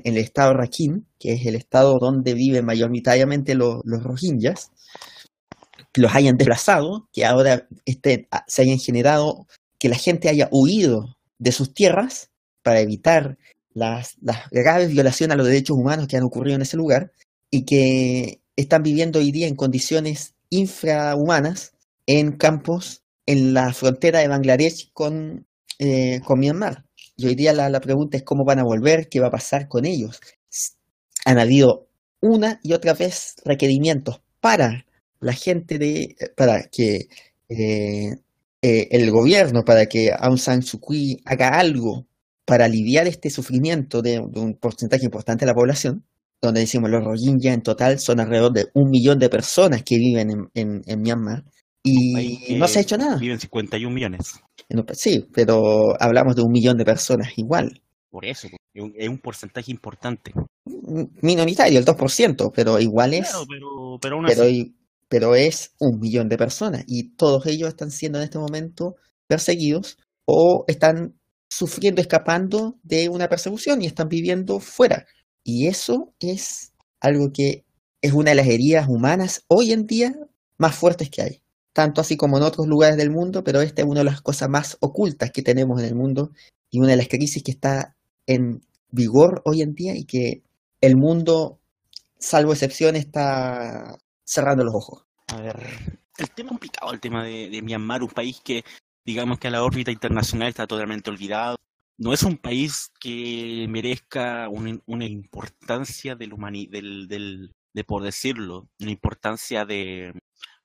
[0.03, 4.71] el estado Rakhine, que es el estado donde viven mayoritariamente los, los rohingyas,
[5.95, 9.47] los hayan desplazado, que ahora estén- se hayan generado,
[9.79, 12.29] que la gente haya huido de sus tierras
[12.63, 13.37] para evitar
[13.73, 14.17] las,
[14.51, 17.11] graves violaciones a los derechos humanos que han ocurrido en ese lugar
[17.51, 21.73] y que están viviendo hoy día en condiciones infrahumanas
[22.05, 25.45] en campos en la frontera de Bangladesh con,
[25.77, 26.85] eh, con Myanmar.
[27.15, 29.85] Y hoy día la, pregunta es cómo van a volver, qué va a pasar con
[29.85, 30.19] ellos.
[31.25, 31.87] Han habido
[32.21, 34.85] una y otra vez requerimientos para
[35.19, 37.07] la gente de, para que
[37.49, 38.15] eh,
[38.61, 42.07] eh, el gobierno, para que Aung San Suu Kyi haga algo
[42.49, 46.03] para aliviar este sufrimiento de, de un porcentaje importante de la población,
[46.41, 50.31] donde decimos los Rohingya en total son alrededor de un millón de personas que viven
[50.31, 51.43] en, en- en Myanmar
[51.83, 53.17] y no se ha hecho nada.
[53.17, 54.39] Viven 51 millones.
[54.93, 57.81] Sí, pero hablamos de un millón de personas igual.
[58.09, 60.33] Por eso, es un, es un porcentaje importante.
[61.21, 63.67] Minoritario, el 2%, pero igual es, Claro, pero,
[64.01, 64.59] pero aún pero, así.
[64.59, 64.75] i-
[65.07, 68.95] pero es un millón de personas y todos ellos están siendo en este momento
[69.27, 71.18] perseguidos o están
[71.49, 75.05] sufriendo, escapando de una persecución y están viviendo fuera.
[75.43, 77.65] Y eso es algo que
[78.01, 80.15] es una de las heridas humanas hoy en día
[80.57, 81.41] más fuertes que hay.
[81.73, 84.49] Tanto así como en otros lugares del mundo, pero esta es una de las cosas
[84.49, 86.31] más ocultas que tenemos en el mundo
[86.69, 87.95] y una de las crisis que está
[88.27, 90.43] en vigor hoy en día y que
[90.81, 91.59] el mundo,
[92.17, 95.05] salvo excepción, está cerrando los ojos.
[95.27, 95.57] A ver,
[96.17, 98.63] el tema complicado, el tema de, de Myanmar, un país que
[99.05, 101.55] digamos que a la órbita internacional está totalmente olvidado.
[101.97, 107.07] No es un país que merezca una, importancia del humani del,
[107.73, 110.13] de por decirlo, una importancia de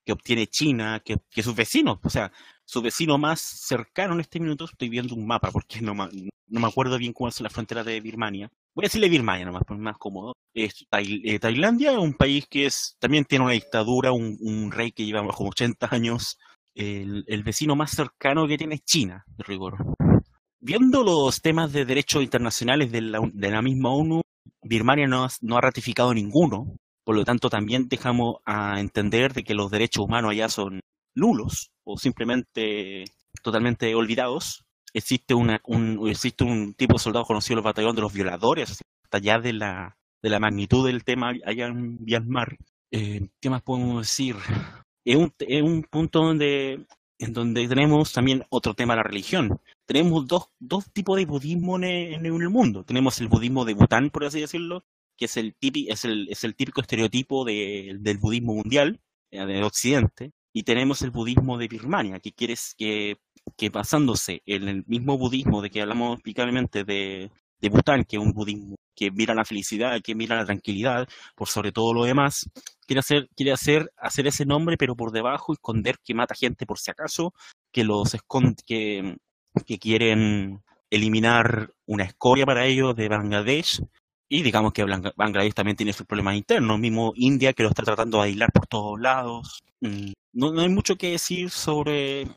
[0.05, 2.31] que obtiene China, que, que sus vecinos, o sea,
[2.63, 6.67] su vecino más cercano en este minuto, estoy viendo un mapa porque no, no me
[6.67, 8.49] acuerdo bien cuál es la frontera de Birmania.
[8.73, 10.33] Voy a decirle Birmania nomás, pues más cómodo.
[10.53, 14.71] Es Tai- eh, Tailandia es un país que es también tiene una dictadura, un, un
[14.71, 16.37] rey que lleva como 80 años.
[16.75, 19.77] El, el vecino más cercano que tiene es China, de rigor.
[20.59, 24.21] Viendo los temas de derechos internacionales de la, de la misma ONU,
[24.61, 26.75] Birmania no ha, no ha ratificado ninguno.
[27.03, 30.81] Por lo tanto, también dejamos a entender de que los derechos humanos allá son
[31.15, 33.05] nulos o simplemente
[33.41, 34.65] totalmente olvidados.
[34.93, 39.17] Existe, una, un, existe un tipo de soldado conocido, el batallón de los violadores, hasta
[39.17, 42.57] allá de la, de la magnitud del tema allá en Myanmar.
[42.91, 44.35] Eh, ¿Qué más podemos decir?
[45.05, 46.85] Es un, es un punto donde,
[47.19, 49.59] en donde tenemos también otro tema, la religión.
[49.85, 52.83] Tenemos dos, dos tipos de budismo en en el mundo.
[52.83, 54.83] Tenemos el budismo de Bután, por así decirlo,
[55.17, 58.99] que es el, típico, es el, es el típico estereotipo de- del budismo mundial,
[59.31, 63.17] eh, de Occidente, y tenemos el budismo de Birmania, que quiere s- que,
[63.57, 68.21] que basándose en el mismo budismo de que hablamos explicadamente de, de Bután, que es
[68.21, 72.49] un budismo que mira la felicidad, que mira la tranquilidad, por sobre todo lo demás,
[72.87, 76.79] quiere hacer, quiere hacer, hacer ese nombre, pero por debajo, esconder que mata gente por
[76.79, 77.33] si acaso,
[77.71, 79.17] que los esconde, que,
[79.65, 83.81] que quieren eliminar una escoria para ellos de Bangladesh,
[84.27, 88.17] y digamos que Bangladesh también tiene sus problemas internos, mismo India que lo está tratando
[88.17, 89.63] de aislar por todos lados.
[89.81, 92.27] No, no hay mucho que decir sobre,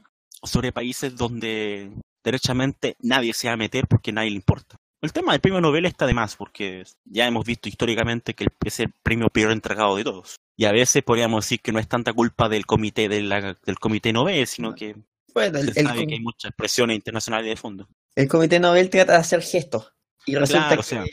[0.42, 1.90] sobre países donde
[2.22, 4.76] derechamente nadie se va a meter porque nadie le importa.
[5.00, 8.80] El tema del premio Nobel está de más porque ya hemos visto históricamente que es
[8.80, 10.36] el premio peor entregado de todos.
[10.56, 13.78] Y a veces podríamos decir que no es tanta culpa del comité de la- del
[13.78, 14.96] comité Nobel, sino que
[15.32, 17.88] Bueno, el, se sabe que hay muchas presiones internacionales de fondo.
[18.16, 19.92] el Comité Nobel trata de hacer gestos.
[20.26, 21.04] Y resulta Claro, o que, sea.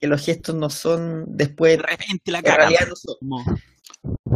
[0.00, 1.76] que los gestos no son después.
[1.76, 3.16] De repente la no son.
[3.20, 3.44] como,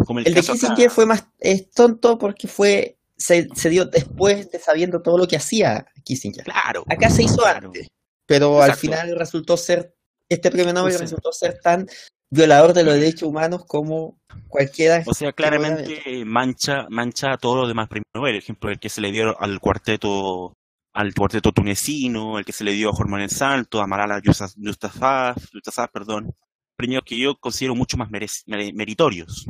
[0.05, 0.43] como el, El de.
[0.43, 5.27] Kissinger fue más es tonto porque fue se, se dio después de sabiendo todo lo
[5.27, 6.45] que hacía Kissinger.
[6.45, 6.85] Claro.
[6.89, 7.69] Acá se hizo claro.
[7.69, 7.89] antes,
[8.29, 9.95] pero al final resultó ser
[10.29, 11.01] este premio Nobel sea.
[11.01, 11.89] resultó ser tan
[12.31, 15.03] violador de los derechos humanos como cualquiera.
[15.07, 18.35] O sea, claramente mancha, mancha a todos los demás premios Nobel.
[18.35, 20.53] Por ejemplo, el que se le dio al cuarteto,
[20.95, 24.55] al cuarteto tunecino, el que se le dio a Jorman el Salto, a Malala Yousaf-
[24.59, 26.31] Yousafzai, perdón.
[26.77, 28.29] Premios que yo considero mucho más mere-
[28.75, 29.47] meritorios.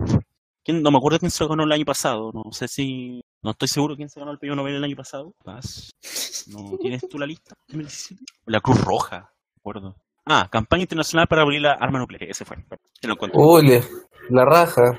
[0.65, 2.31] ¿Quién- No me acuerdo quién se lo ganó el año pasado.
[2.33, 3.21] No sé si.
[3.43, 5.33] No estoy seguro quién se ganó el premio Nobel el año pasado.
[5.45, 5.91] Paz.
[6.49, 7.55] ¿No tienes tú la lista?
[8.47, 9.97] La Cruz Roja, me acuerdo.
[10.27, 12.25] Ah, campaña internacional para abolir la arma nuclear.
[12.25, 12.57] Ese fue.
[13.01, 13.41] Te lo encuentro.
[13.41, 13.83] Ole,
[14.31, 14.83] la raja.
[14.93, 14.99] Ha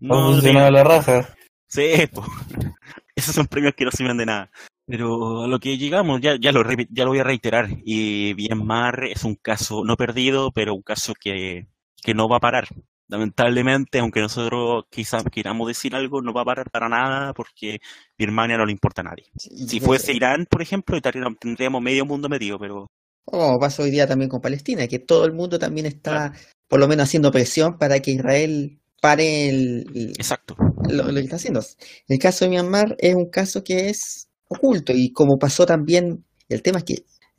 [0.00, 1.34] No, funcionado la raja.
[1.68, 2.24] Sí, po.
[3.16, 4.50] esos son premios que no sirven de nada.
[4.86, 7.68] Pero a lo que llegamos, ya, ya, lo, ya lo voy a reiterar.
[7.84, 11.66] Y Myanmar es un caso no perdido, pero un caso que,
[12.02, 12.68] que no va a parar.
[13.08, 17.78] Lamentablemente, aunque nosotros quizás queramos decir algo, no va a parar para nada porque
[18.18, 19.24] Birmania no le importa a nadie.
[19.36, 22.86] Si fuese Irán, por ejemplo, estaríamos- tendríamos medio mundo metido, pero
[23.24, 26.32] Como pasa hoy día también con Palestina, que todo el mundo también está,
[26.68, 30.54] por lo menos, haciendo presión para que Israel pare el, el- exacto.
[30.88, 31.60] lo, lo que está haciendo.
[32.08, 36.62] El caso de Myanmar es un caso que es oculto y como pasó también, el
[36.62, 36.94] tema es que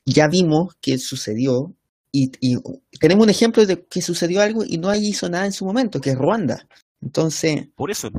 [0.05, 1.73] ya vimos que sucedió
[2.11, 2.57] y, y
[2.99, 6.11] tenemos un ejemplo de que sucedió algo y no hizo nada en su momento, que
[6.11, 6.67] es Ruanda.
[7.01, 8.09] Entonces, Por eso,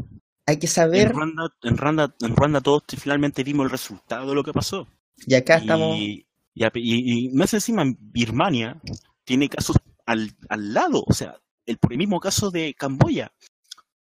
[0.47, 4.35] hay que saber, en Ruanda, en Ruanda, en Ruanda todos finalmente vimos el resultado de
[4.35, 4.87] lo que pasó.
[5.27, 8.81] y acá estamos, Y, y, y- más encima, Birmania
[9.25, 9.77] tiene casos
[10.07, 11.37] al, al lado, o sea,
[11.67, 13.33] el, por el mismo caso de Camboya.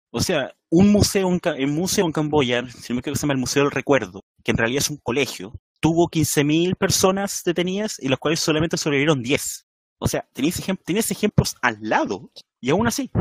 [0.09, 3.33] O sea, un museo en, un museo en Camboya, si no me equivoco, se llama
[3.33, 8.07] el Museo del Recuerdo, que en realidad es un colegio, tuvo 15.000 personas detenidas y
[8.09, 9.65] las cuales solamente sobrevivieron 10.
[10.03, 13.11] O sea, tenéis, ejem- tenéis ejemplos al lado y aún así.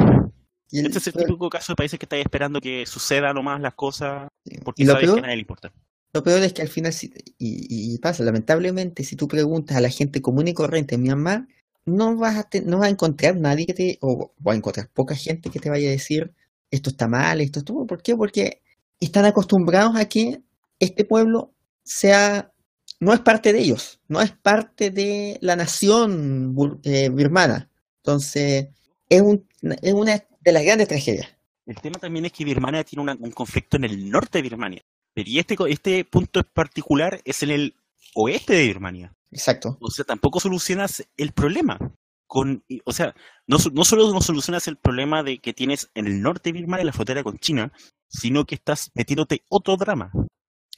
[0.70, 3.60] y el- Este es el típico caso de países que estáis esperando que suceda nomás
[3.60, 4.28] las cosas
[4.64, 5.72] porque lo sabes que peor, a nadie le importa.
[6.12, 9.80] Lo peor es que al final, si- y, y pasa, lamentablemente, si tú preguntas a
[9.80, 11.46] la gente común y corriente en Myanmar,
[11.84, 14.88] no vas a, te- no vas a encontrar nadie que te, o vas a encontrar
[14.88, 16.32] poca gente que te vaya a decir
[16.70, 17.86] esto está mal, esto estuvo.
[17.86, 18.14] ¿Por qué?
[18.16, 18.62] Porque
[19.00, 20.40] están acostumbrados a que
[20.78, 21.52] este pueblo
[21.82, 22.52] sea,
[23.00, 27.70] no es parte de ellos, no es parte de la nación bur- eh, birmana.
[28.02, 28.68] Entonces,
[29.08, 29.46] es, un,
[29.82, 31.28] es una de las grandes tragedias.
[31.66, 34.82] El tema también es que Birmania tiene una- un conflicto en el norte de Birmania.
[35.14, 37.74] Pero y este, este punto en particular es en el
[38.14, 39.12] oeste de Birmania.
[39.30, 39.76] Exacto.
[39.80, 41.78] O sea, tampoco solucionas el problema.
[42.26, 43.14] Con, o sea,
[43.46, 46.84] no, no solo no solucionas el problema de que tienes en el norte de Birmania
[46.84, 47.72] la frontera con China,
[48.08, 50.12] sino que estás metiéndote otro drama.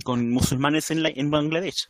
[0.04, 1.88] con musulmanes en, la, en Bangladesh.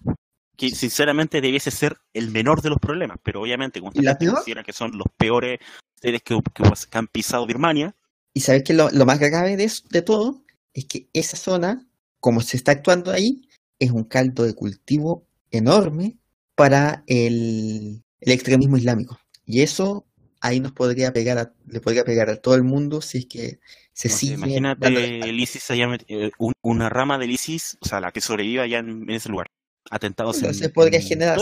[0.56, 4.18] Que sinceramente debiese ser el menor de los problemas, pero obviamente como ¿Y la esta
[4.18, 4.34] gente peor?
[4.36, 5.58] considera que son los peores
[6.00, 7.94] seres que, que, que han pisado Birmania,
[8.34, 10.42] Y sabes que lo, lo más grave de, eso- de todo
[10.74, 11.86] es que esa zona,
[12.20, 13.48] como se está actuando ahí,
[13.78, 16.16] es un caldo de cultivo enorme
[16.54, 19.18] para el, el extremismo islámico.
[19.46, 20.06] Y eso
[20.40, 23.58] ahí nos podría pegar a- le podría pegar a todo el mundo si es que
[23.92, 27.76] se No sigue imagínate dándole- el ISIS allá met- eh, un- una rama del ISIS,
[27.80, 29.46] o sea, la que sobreviva allá en, en ese lugar.
[29.90, 31.38] Atentados en, Entonces podría en generar-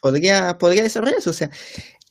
[0.00, 1.30] podría, podría desarrollarse.
[1.30, 1.50] O sea,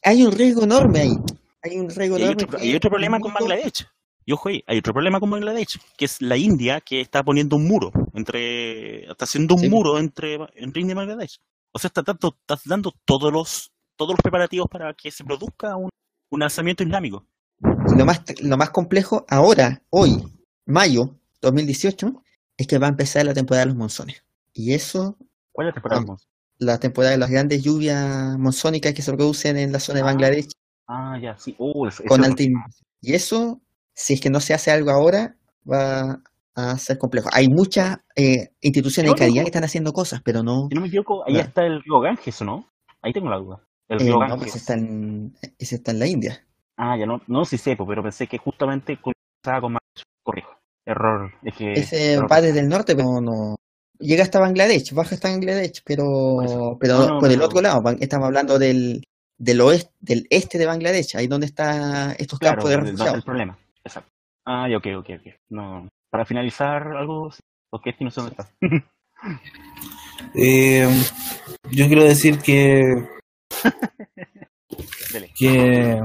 [0.03, 1.17] hay un riesgo enorme ahí.
[1.61, 2.43] Hay un riesgo Y hay enorme.
[2.45, 3.85] otro, hay otro problema con Bangladesh.
[4.25, 7.55] Y ojo ahí, hay otro problema con Bangladesh, que es la India que está poniendo
[7.55, 9.69] un muro entre, está haciendo un Sí.
[9.69, 11.39] muro entre, entre India y Bangladesh.
[11.71, 15.75] O sea, está dando, está dando todos los, todos los preparativos para que se produzca
[15.75, 15.89] un,
[16.29, 17.25] un alzamiento islámico.
[17.61, 20.23] Y lo más, lo más complejo ahora, hoy,
[20.65, 22.23] mayo 2018,
[22.57, 24.23] es que va a empezar la temporada de los monzones.
[24.53, 25.17] Y eso,
[25.59, 26.05] ¿Cuál temporada?
[26.59, 30.05] la temporada de las grandes lluvias monzónicas que se producen en la zona de Ah,
[30.05, 30.47] Bangladesh
[30.87, 31.53] Ah, ya, sí.
[31.57, 32.35] Uh, eso- con eso-
[33.01, 33.61] Y eso,
[33.93, 35.35] si es que no se hace algo ahora,
[35.69, 36.21] va
[36.55, 37.29] a ser complejo.
[37.33, 40.67] Hay muchas eh, instituciones de caridad que están haciendo cosas, pero no.
[40.69, 42.65] Si no me equivoco, ahí está el río Ganges, ¿o no?
[43.01, 43.61] Ahí tengo la duda.
[43.89, 44.37] El eh, río no, Ganges.
[44.39, 46.45] pues está en, ese está en la India.
[46.77, 49.13] Ah, ya no, no sí sepo, pero pensé que justamente con
[49.73, 49.81] más.
[50.23, 50.51] Corrijo.
[50.85, 51.31] Error.
[51.43, 51.73] Es que.
[51.73, 52.31] Ese error.
[52.31, 53.55] va desde el norte, pero no.
[53.99, 56.77] Llega hasta Bangladesh, baja hasta Bangladesh, pero, eso.
[56.79, 59.03] pero No, no, por el otro lado, estamos hablando del,
[59.37, 62.85] del oeste, del este de Bangladesh, ahí donde están estos Claro, campos de el, el
[62.91, 63.25] refugiados.
[63.25, 63.57] problema.
[63.83, 64.09] Exacto.
[64.45, 65.33] Ah, ok, ok, ok.
[65.49, 65.87] No.
[66.09, 67.29] Para finalizar algo,
[67.69, 68.49] porque este no sé dónde está.
[70.35, 70.87] Eh,
[71.71, 72.83] yo quiero decir que,
[75.37, 76.01] que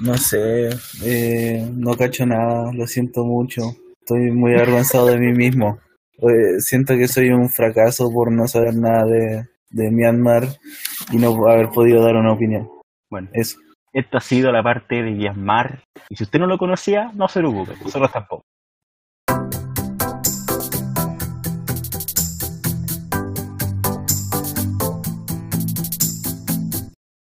[0.00, 0.70] no sé,
[1.04, 3.62] eh, no cacho nada, lo siento mucho.
[4.00, 5.78] Estoy muy avergonzado de mí mismo.
[6.22, 10.48] Eh, siento que soy un fracaso por no saber nada de, de Myanmar
[11.10, 12.68] y no haber podido dar una opinión.
[13.08, 13.58] Bueno, Eso.
[13.94, 15.82] esta ha sido la parte de Myanmar.
[16.10, 18.44] Y si usted no lo conocía, no se preocupe, nosotros tampoco.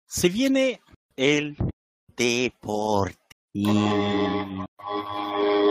[0.08, 0.82] Se viene
[1.16, 1.56] el
[2.18, 3.18] deporte.
[3.54, 3.70] Y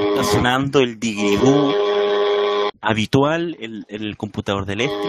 [0.08, 1.91] está sonando el digidú
[2.82, 5.08] habitual, el, el computador del este.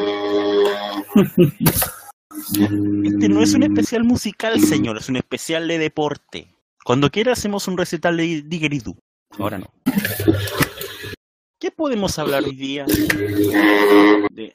[3.05, 6.47] Este no es un especial musical, señor, es un especial de deporte.
[6.83, 8.97] Cuando quiera hacemos un recital de Digeridoo.
[9.39, 9.67] Ahora no.
[11.59, 12.85] ¿Qué podemos hablar hoy día?
[14.31, 14.53] De-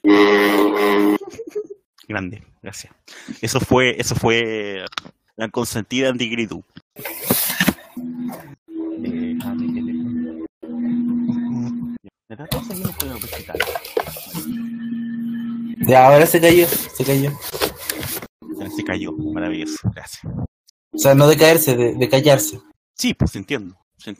[2.07, 2.93] Grande, gracias.
[3.41, 4.85] Eso fue, eso fue
[5.37, 6.27] la consentida en que
[9.73, 9.78] te-
[15.89, 17.32] Ya, ahora se cayó, se cayó.
[18.57, 20.32] Ya Se cayó, maravilloso, gracias.
[20.93, 22.61] O sea, no de caerse, de, de callarse.
[22.95, 23.76] Sí, pues entiendo.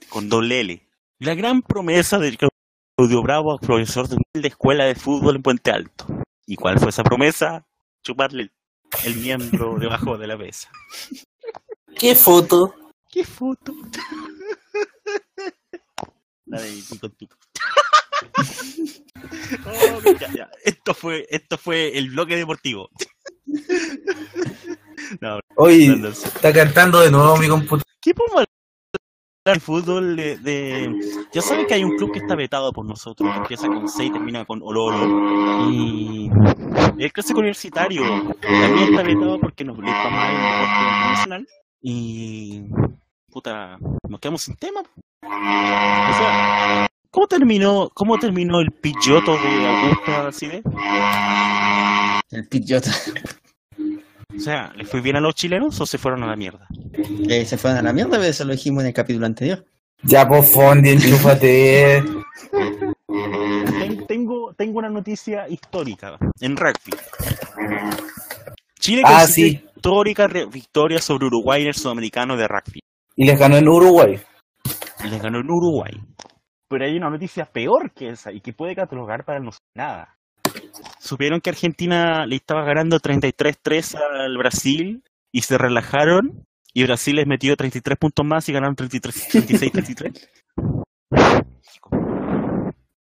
[0.09, 0.89] Con doble L.
[1.21, 6.07] La gran promesa de Claudio Bravo, profesor de escuela de fútbol en Puente Alto.
[6.45, 7.69] ¿Y cuál fue esa promesa?
[8.03, 8.53] Chuparle el,
[9.05, 10.71] el miembro debajo de la mesa.
[11.97, 12.75] ¿Qué foto?
[13.09, 13.73] ¿Qué foto?
[16.47, 17.37] La de Pico Pico.
[19.67, 20.51] Oh, ya, ya.
[20.65, 22.89] Esto fue, esto fue el bloque deportivo.
[25.21, 26.09] No, serio.
[26.09, 27.83] está cantando de nuevo mi computador.
[28.01, 28.49] ¿Qué podemos hablar
[29.55, 30.17] de fútbol?
[30.17, 30.95] De, de-
[31.33, 34.05] Ya saben que hay un club que está vetado por nosotros, que empieza con C
[34.05, 35.69] y termina con Oloro.
[35.71, 36.31] Y
[36.99, 38.03] el clásico universitario
[38.41, 41.49] también está vetado porque nos le está mal el deporte internacional.
[41.81, 42.63] Y
[43.31, 44.81] puta, nos quedamos sin tema.
[45.23, 50.63] O sea, ¿cómo terminó, cómo terminó el pilloto de Augusta Cide?
[52.31, 52.91] El Pidgeotto.
[54.37, 56.67] O sea, ¿le fue bien a los chilenos o se fueron a la mierda?
[57.29, 59.65] Eh, se fueron a la mierda, eso lo dijimos en el capítulo anterior.
[60.03, 62.03] Ya, por Fondi, enchúfate.
[63.09, 66.95] Ten- Tengo, tengo una noticia histórica en rugby.
[68.79, 69.61] Chile Ah, sí.
[69.75, 72.81] histórica victoria sobre Uruguay en el sudamericano de rugby.
[73.17, 74.21] Y les ganó en Uruguay.
[75.05, 75.93] Y les ganó en Uruguay.
[76.69, 80.19] Pero hay una noticia peor que esa y que puede catalogar para no nada.
[80.99, 85.03] Supieron que Argentina le estaba ganando 33-3 al Brasil
[85.33, 90.29] y se relajaron y Brasil les metió 33 puntos más y ganaron 36-33.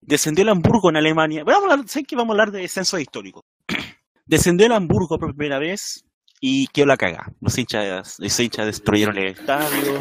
[0.01, 1.45] Descendió el Hamburgo en Alemania.
[1.45, 3.45] Vamos a hablar, sé que vamos a hablar de descenso histórico.
[4.27, 6.05] Descendió el Hamburgo por primera vez
[6.41, 7.33] y quedó la caga.
[7.41, 10.01] Los hinchas, los hinchas destruyeron el estadio.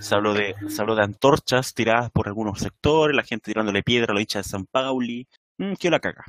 [0.00, 4.12] Se habló de, se habló de antorchas tiradas por algunos sectores, la gente tirándole piedra
[4.12, 5.28] a los hinchas de San Pauli.
[5.58, 6.24] Mm, que la caga.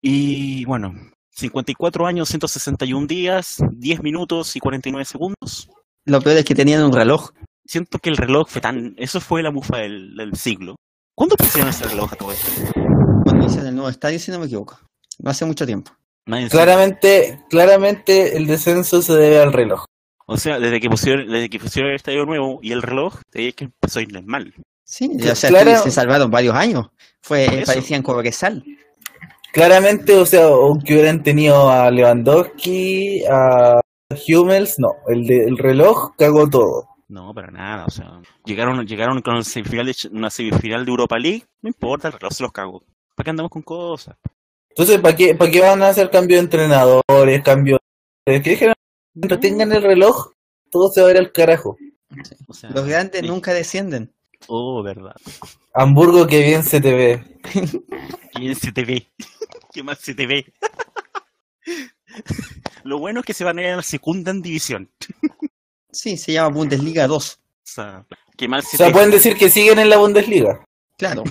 [0.00, 0.94] Y bueno,
[1.30, 5.68] 54 años, 161 días, 10 minutos y 49 segundos.
[6.04, 7.30] Lo peor es que tenían un reloj.
[7.64, 8.94] Siento que el reloj fue tan...
[8.96, 10.76] Eso fue la mufa del, del siglo.
[11.16, 12.48] ¿Cuándo pusieron ese reloj a todo esto?
[13.24, 14.78] Cuando hicieron el nuevo estadio, si no me equivoco.
[15.18, 15.90] No hace mucho tiempo.
[16.26, 16.64] Nadie sabe.
[16.64, 19.84] Claramente, claramente el descenso se debe al reloj.
[20.26, 23.40] O sea, desde que pusieron, desde que pusieron el estadio nuevo y el reloj, te
[23.40, 24.52] dije que empezó a irles mal.
[24.84, 25.82] Sí, o sea, claro.
[25.82, 26.88] se salvaron varios años.
[27.22, 28.64] Fue, parecían Cobresal.
[29.52, 33.80] Claramente, o sea, aunque hubieran tenido a Lewandowski, a
[34.28, 36.88] Hummels, no, el de, el reloj cagó todo.
[37.08, 41.18] No, para nada, o sea, llegaron, llegaron con el semifinal de, una semifinal de Europa
[41.18, 42.82] League, no importa, el reloj se los cagó.
[43.14, 44.16] ¿Para qué andamos con cosas?
[44.76, 47.78] Entonces, ¿para qué, ¿para qué van a hacer cambio de entrenadores, cambio
[48.26, 48.42] de...
[48.42, 48.74] que dijeron,
[49.14, 50.32] mientras tengan el reloj,
[50.70, 51.78] todo se va a ir al carajo.
[52.46, 53.26] O sea, Los grandes sí.
[53.26, 54.12] nunca descienden.
[54.48, 55.16] Oh, verdad.
[55.72, 57.24] Hamburgo, que bien se te ve.
[58.34, 59.10] ¿Quién se te ve?
[59.72, 60.44] ¿Qué más se te ve?
[62.84, 64.90] Lo bueno es que se van a ir a la segunda en división.
[65.90, 67.40] Sí, se llama Bundesliga 2.
[67.40, 68.04] O sea,
[68.36, 70.62] qué mal O se sea, te pueden decir que siguen en la Bundesliga.
[70.98, 71.24] Claro.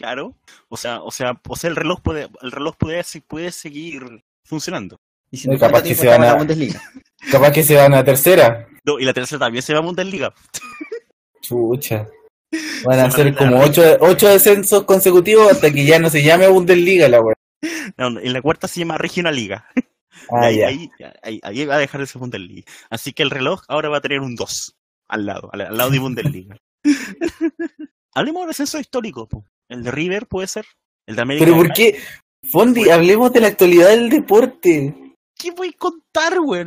[0.00, 0.34] Claro.
[0.70, 4.96] O sea, o sea, o sea, el reloj puede, el reloj puede, puede seguir funcionando.
[5.30, 6.80] Y si No, no, capaz ¿cuánto que se van a- la Bundesliga?
[7.30, 8.66] Capaz que se van a tercera.
[8.82, 10.32] No, y la tercera también se va a Bundesliga.
[11.42, 12.08] Chucha.
[12.84, 16.08] Van a Se hacer van a como ocho, ocho descensos consecutivos hasta que ya no
[16.10, 17.34] se llame Bundesliga la wea.
[17.98, 19.66] No, en la cuarta se llama Regional Liga.
[20.30, 20.66] Ah, ahí, ya.
[20.68, 20.90] ahí,
[21.22, 22.64] ahí- ahí va a dejar de ser Bundesliga.
[22.88, 24.74] Así que el reloj ahora va a tener un 2
[25.08, 26.56] al lado, al, al lado de Bundesliga.
[28.14, 29.26] Hablemos del ascenso histórico.
[29.28, 29.44] po.
[29.68, 30.64] El de River puede ser.
[31.06, 31.44] El de América.
[31.46, 31.98] Pero ¿por qué?
[32.50, 34.94] Fondi, hablemos de la actualidad del deporte.
[35.36, 36.64] ¿Qué voy a contar, güey?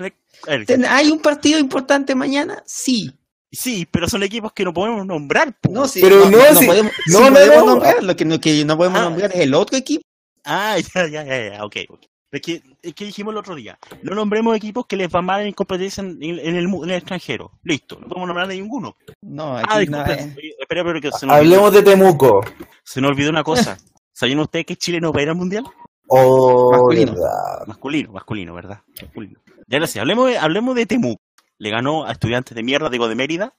[0.89, 2.63] ¿Hay un partido importante mañana?
[2.65, 3.11] Sí.
[3.51, 5.53] Sí, pero son equipos que no podemos nombrar.
[5.59, 5.69] po.
[5.71, 7.65] No, sí, Pero no, si- podemos, no, sí no, podemos no.
[7.65, 8.03] nombrar.
[8.03, 9.03] Lo que no, que no podemos Ah.
[9.03, 10.03] nombrar es el otro equipo.
[10.43, 11.75] Ah, ya, ya, ya, ya, ok.
[11.89, 11.99] ok.
[12.33, 15.45] Es que, es que dijimos el otro día, no nombremos equipos que les va mal
[15.45, 17.51] en competencia en, en el, en el extranjero.
[17.63, 18.95] Listo, no podemos nombrar a ninguno.
[19.21, 22.41] No, Ah, aquí no, disculpen, eh, espera, pero que se nos, olvidó, Hablemos de Temuco.
[22.83, 23.77] se nos olvidó una cosa.
[24.11, 25.63] ¿Sabían ustedes que Chile no va a ir al mundial?
[26.07, 27.11] Oh, Masculino.
[27.13, 27.67] verdad.
[27.67, 28.81] Masculino, masculino, ¿verdad?
[29.01, 29.39] Masculino.
[29.67, 31.21] Ya lo sé, hablemos de, hablemos de Temuco.
[31.59, 33.53] Le ganó a estudiantes de mierda, digo, de Mérida.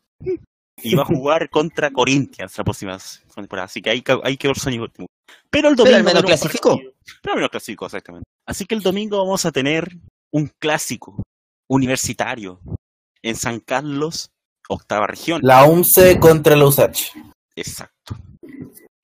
[0.83, 2.99] Y va a jugar contra Corinthians la próxima
[3.35, 3.67] temporada.
[3.67, 5.13] Así que ahí quedó el sueño de Temuco.
[5.51, 5.97] Pero el domingo.
[5.97, 6.71] al menos clasificó.
[6.71, 8.25] partido- Pero al menos clasificó, exactamente.
[8.47, 9.89] Así que el domingo vamos a tener
[10.33, 11.23] un clásico
[11.71, 12.61] universitario
[13.23, 14.29] en San Carlos,
[14.69, 15.41] octava región.
[15.43, 17.13] La UMCE contra la USACH.
[17.57, 18.17] Exacto.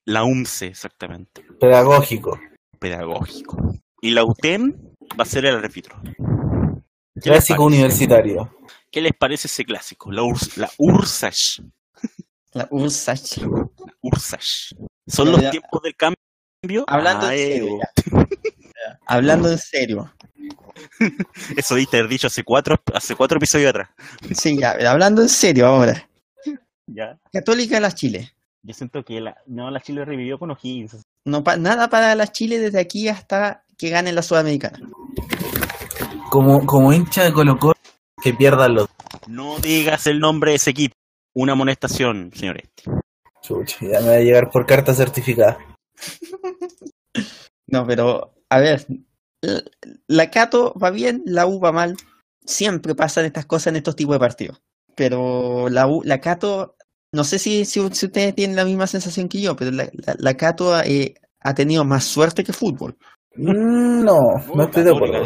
[0.06, 1.42] La UMCE, exactamente.
[1.58, 2.38] Pedagógico.
[2.78, 3.56] Pedagógico.
[4.02, 4.74] Y la UTEM
[5.18, 6.00] va a ser el árbitro.
[6.02, 8.56] ¿Qué les Clásico universitario.
[8.90, 10.10] ¿Qué les parece ese clásico?
[10.10, 11.62] La, Urs- la URSACH.
[12.52, 13.38] la URSACH.
[14.02, 14.74] URSACH.
[15.06, 15.50] Son Ya, los ya.
[15.50, 16.84] tiempos del cambio.
[16.88, 17.66] Hablando Ah, en serio.
[17.66, 17.78] ego.
[17.80, 18.98] ya.
[19.06, 20.12] Hablando en serio.
[21.56, 23.90] Eso diste haber dicho hace cuatro, hace cuatro episodios atrás.
[24.34, 26.08] Sí, ya, hablando en serio ahora.
[26.86, 27.18] Ya.
[27.32, 28.32] Católica de las Chile.
[28.62, 30.96] Yo siento que la, no, la Chile revivió con O'Higgins.
[31.24, 34.78] No pa- nada para las Chile desde aquí hasta que gane la Sudamericana.
[36.30, 37.74] Como, como hincha de Colo Colo,
[38.22, 38.88] que pierdan los...
[39.26, 40.94] No digas el nombre de ese equipo.
[41.34, 42.68] Una amonestación, señores.
[43.42, 45.58] Chucha, ya me va a llegar por carta certificada.
[47.72, 48.84] No, pero, a ver,
[50.08, 51.96] la, Cato va bien, la U va mal.
[52.44, 54.60] Siempre pasan estas cosas en estos tipos de partidos.
[54.96, 56.74] Pero la U, la Cato,
[57.12, 60.16] no sé si, si, si ustedes tienen la misma sensación que yo, pero la, la,
[60.18, 62.96] la Cato eh, ha tenido más suerte que fútbol.
[63.36, 64.18] Mm, No,
[64.54, 65.22] no estoy de acuerdo.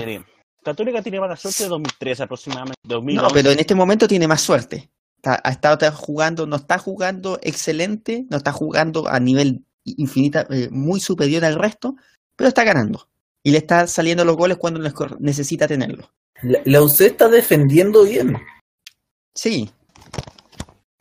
[0.65, 2.81] Católica tiene mala suerte de 2003 aproximadamente.
[2.85, 3.35] No, 2011.
[3.35, 4.91] pero en este momento tiene más suerte.
[5.17, 10.47] Está- ha estado está jugando, no está jugando excelente, no está jugando a nivel infinita,
[10.51, 11.97] eh, muy superior al resto,
[12.37, 13.09] pero está ganando.
[13.43, 14.81] Y le está saliendo los goles cuando
[15.19, 16.09] necesita tenerlos.
[16.43, 18.37] La, la UC está defendiendo bien.
[19.35, 19.71] Sí.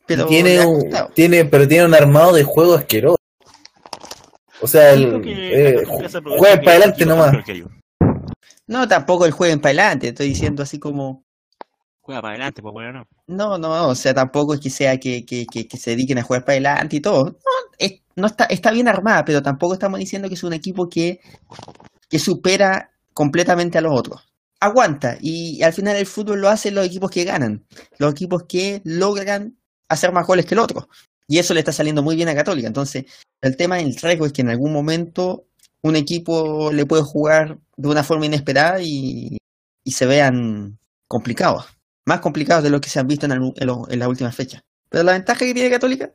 [0.05, 3.17] Pero tiene un, tiene, pero tiene un armado de juego asqueroso.
[4.61, 7.33] O sea, el, que eh, juega para el adelante nomás.
[7.33, 7.67] está peor que yo.
[8.67, 11.25] No, tampoco el juego en para adelante, estoy diciendo así como...
[12.01, 13.07] Juega para adelante, pues bueno.
[13.27, 16.23] No, no, o sea, tampoco es que sea que, que, que, que se dediquen a
[16.23, 17.25] jugar para adelante y todo.
[17.25, 17.37] No,
[17.77, 21.19] es- no está, está bien armada, pero tampoco estamos diciendo que es un equipo que,
[22.09, 24.21] que supera completamente a los otros.
[24.59, 27.65] Aguanta, y al final el fútbol lo hacen los equipos que ganan,
[27.99, 29.57] los equipos que logran
[29.89, 30.87] hacer más goles que el otro.
[31.27, 32.67] Y eso le está saliendo muy bien a Católica.
[32.67, 33.05] Entonces,
[33.41, 35.47] el tema del riesgo es que en algún momento
[35.83, 39.37] un equipo le puede jugar de una forma inesperada y,
[39.83, 40.77] y se vean
[41.07, 41.65] complicados
[42.05, 44.35] más complicados de lo que se han visto en, el- en lo- en las últimas
[44.35, 44.61] fechas.
[44.89, 46.11] Pero la ventaja que tiene Católica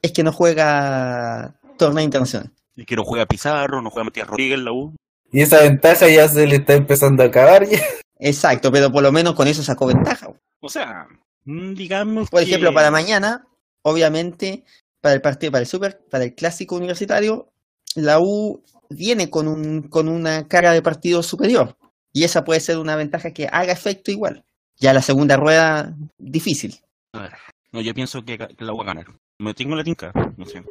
[0.00, 2.52] es que no juega torneo internacional.
[2.76, 4.94] Y que no juega Pizarro, no juega Matías Rodríguez en la U.
[5.32, 7.66] Y esa ventaja ya se le está empezando a acabar.
[7.68, 7.80] ya.
[8.20, 10.28] Exacto, pero por lo menos con eso sacó ventaja.
[10.60, 11.08] O sea,
[11.46, 13.44] mm, digamos Por que- ejemplo, para mañana,
[13.82, 14.62] obviamente,
[15.00, 17.48] para el partido, para el super, para el clásico universitario,
[17.96, 18.62] la U
[18.94, 21.76] viene con un, con una carga de partido superior.
[22.12, 24.44] Y esa puede ser una ventaja que haga efecto igual.
[24.78, 26.74] Ya la segunda rueda, difícil.
[27.14, 27.32] A ver,
[27.72, 29.06] no, yo pienso que, que la va a ganar.
[29.38, 30.62] Me tengo la tinca, no sé.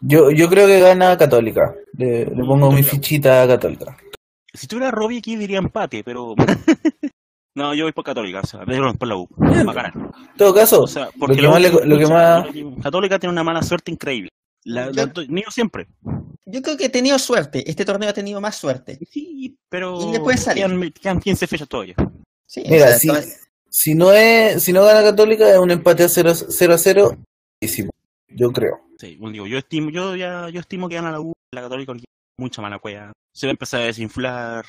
[0.00, 1.74] Yo, yo creo que gana Católica.
[1.96, 3.96] Le, le pongo mi fichita a Católica.
[4.52, 6.34] Si tuviera Robbie aquí diría empate, pero...
[7.54, 9.28] no, yo voy por Católica, o sea, por la U.
[9.38, 9.92] Va a ganar.
[9.96, 12.46] En todo caso, O sea, lo porque que más, le- lo que más
[12.82, 14.30] Católica tiene una mala suerte increíble.
[14.64, 15.88] La, Yo- la- siempre.
[16.46, 17.68] Yo creo que he tenido suerte.
[17.68, 18.98] Este torneo ha tenido más suerte.
[19.10, 20.64] Sí, pero Y le puede salir.
[20.66, 21.94] Quedan, quedan 15 fechas todavía.
[22.46, 23.30] Sí, Mira, o sea, si,
[23.68, 27.16] si no es, si no gana Católica es un empate a 0 0 a 0.
[27.60, 27.90] buenísimo,
[28.28, 28.80] Yo creo.
[28.98, 31.94] Sí, bueno, digo, yo estimo, yo ya, yo estimo que gana la U, la Católica,
[32.38, 33.12] mucha mala cueva.
[33.32, 34.66] Se va a empezar a desinflar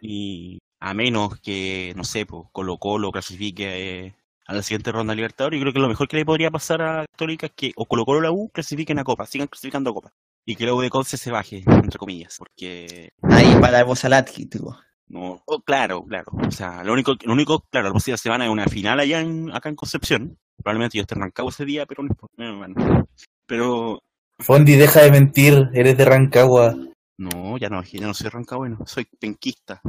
[0.00, 4.14] y a menos que, no sé, pues, Colo Colo clasifique eh,
[4.46, 6.82] a la siguiente ronda de Libertadores, yo creo que lo mejor que le podría pasar
[6.82, 9.90] a Católica es que o Colo Colo o la U clasifiquen a Copa, sigan clasificando
[9.90, 10.12] a Copa.
[10.44, 14.76] Y que la U de Conce se baje, entre comillas, porque ahí para Bosalat, tipo.
[15.08, 16.32] no, oh, claro, claro.
[16.46, 19.50] O sea, lo único, lo único, claro, la próxima semana es una final allá en,
[19.52, 20.38] acá en Concepción.
[20.62, 22.42] Probablemente yo esté en Rancagua ese día, pero no importa.
[22.42, 23.06] eh, bueno.
[23.46, 24.00] Pero
[24.38, 26.74] Fondi, deja de mentir, eres de Rancagua.
[27.18, 29.80] No, ya no, ya no soy rancagüeno, soy penquista.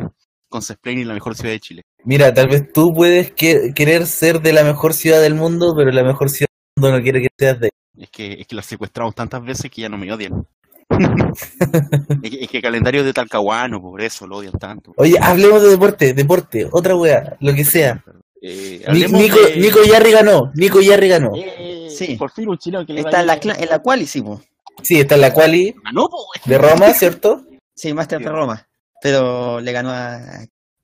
[0.54, 1.82] Con Sesplain la mejor ciudad de Chile.
[2.06, 5.90] Mira, tal vez tú puedes que- querer ser de la mejor ciudad del mundo, pero
[5.92, 8.62] la mejor ciudad del mundo no quiere que seas de Es que, es que la
[8.62, 10.46] secuestramos tantas veces que ya no me odian.
[12.24, 14.94] es, que, es que el calendario es de Talcahuano, por eso lo odian tanto.
[14.98, 18.04] Oye, hablemos de deporte, deporte, otra wea, lo que sea.
[18.40, 21.32] Eh, Nico, de- Nico Yarri ganó, Nico Yarri ganó.
[21.36, 22.16] Eh, Sí.
[22.16, 24.42] Por fin un chileno que le Está en la, en la cual hicimos.
[24.84, 26.42] Sí, está en la quali po, güey.
[26.46, 27.42] de Roma, ¿cierto?
[27.76, 28.30] Sí, Master de Sí.
[28.32, 28.68] Roma.
[29.04, 30.22] Pero le ganó a.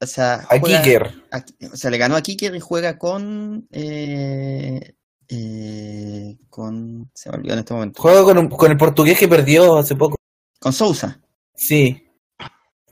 [0.01, 1.13] O sea, A juega- Kicker.
[1.31, 3.65] a- o sea, le ganó a Kicker y juega con.
[3.71, 4.93] Eh,
[5.29, 7.09] eh, con.
[7.15, 8.01] Se me olvidó en este momento.
[8.01, 10.17] Juega con, un- con el portugués que perdió hace poco.
[10.59, 11.21] Con Sousa.
[11.55, 12.05] Sí.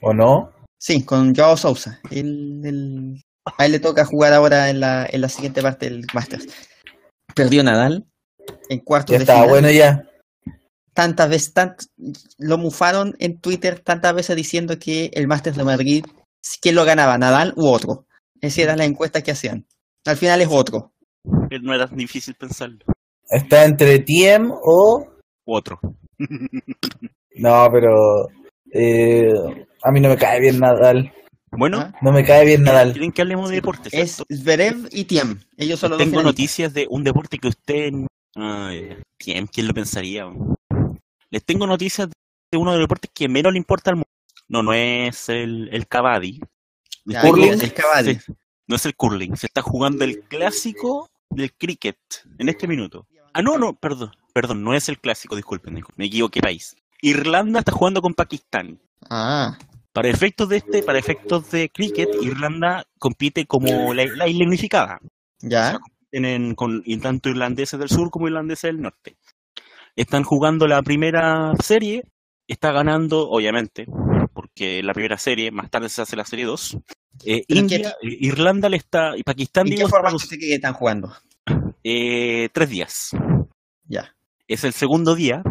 [0.02, 0.52] ¿O no?
[0.80, 2.00] Sí, con Joao Sousa.
[2.10, 3.22] Él, él-
[3.58, 6.48] a él le toca jugar ahora en la, en la siguiente parte del Masters.
[7.36, 8.06] Perdió Nadal
[8.70, 9.50] en cuartos Ya de estaba final.
[9.52, 10.04] bueno ya.
[10.98, 11.86] Tantas veces, tant-
[12.40, 16.04] lo mufaron en Twitter tantas veces diciendo que el Masters de Madrid,
[16.60, 17.20] ¿quién lo ganaba?
[17.20, 18.08] ¿Nadal u otro?
[18.42, 19.68] Esa era la encuesta que hacían.
[20.08, 20.94] Al final es otro.
[21.62, 22.80] No era difícil pensarlo.
[23.30, 25.06] Está entre Tiem o...
[25.46, 25.80] Otro.
[27.36, 28.30] No, pero...
[28.74, 29.30] eh,
[29.84, 31.14] a mí no me cae bien Nadal.
[31.52, 31.94] Bueno, ¿Ah?
[32.02, 32.94] No me cae bien Nadal.
[32.94, 33.94] ¿quieren que hablemos de deportes?
[33.94, 35.42] Es Zverev y Tiem.
[35.56, 37.92] Ellos dos Tengo noticias de un deporte que usted...
[38.36, 40.26] Ay, ¿quién, ¿Quién lo pensaría?
[41.30, 42.10] Les tengo noticias
[42.52, 44.10] de uno de los deportes que menos le importa al mundo.
[44.48, 46.40] No, no es el, el kabaddi.
[47.06, 48.16] Les Ya, tengo- ¿qué es el kabaddi?
[48.16, 48.34] se-
[48.68, 49.36] no es el curling.
[49.38, 51.98] Se está jugando el clásico del cricket
[52.38, 53.08] en este minuto.
[53.34, 54.12] Ah, no, no, perdón.
[54.34, 55.82] Perdón, no es el clásico, disculpen.
[55.96, 56.76] Me equivoqué país.
[57.02, 58.80] Irlanda está jugando con Pakistán.
[59.10, 59.58] Ah,
[59.94, 65.00] Para efectos de este, para efectos de cricket, Irlanda compite como la, la isla unificada
[65.40, 65.80] ya.
[66.12, 69.16] tienen con y tanto irlandeses del sur como irlandeses del norte.
[69.98, 72.04] Están jugando la primera serie,
[72.48, 73.86] está ganando, obviamente,
[74.34, 76.78] porque la primera serie, más tarde se hace la serie 2.
[77.26, 80.18] Eh, ¿Pero en qué India, eh, Irlanda le está, y Pakistán, ¿En digo, qué formato
[80.18, 81.14] está- que están jugando?
[81.84, 83.10] eh, tres días.
[83.86, 84.16] Ya.
[84.48, 85.42] Es el segundo día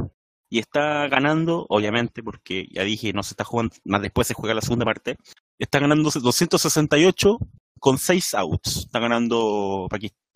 [0.48, 4.54] y está ganando, obviamente, porque ya dije, no se está jugando, más después se juega
[4.54, 5.16] la segunda parte.
[5.58, 7.38] Está ganando 268
[7.80, 8.76] con 6 outs.
[8.86, 9.88] Está ganando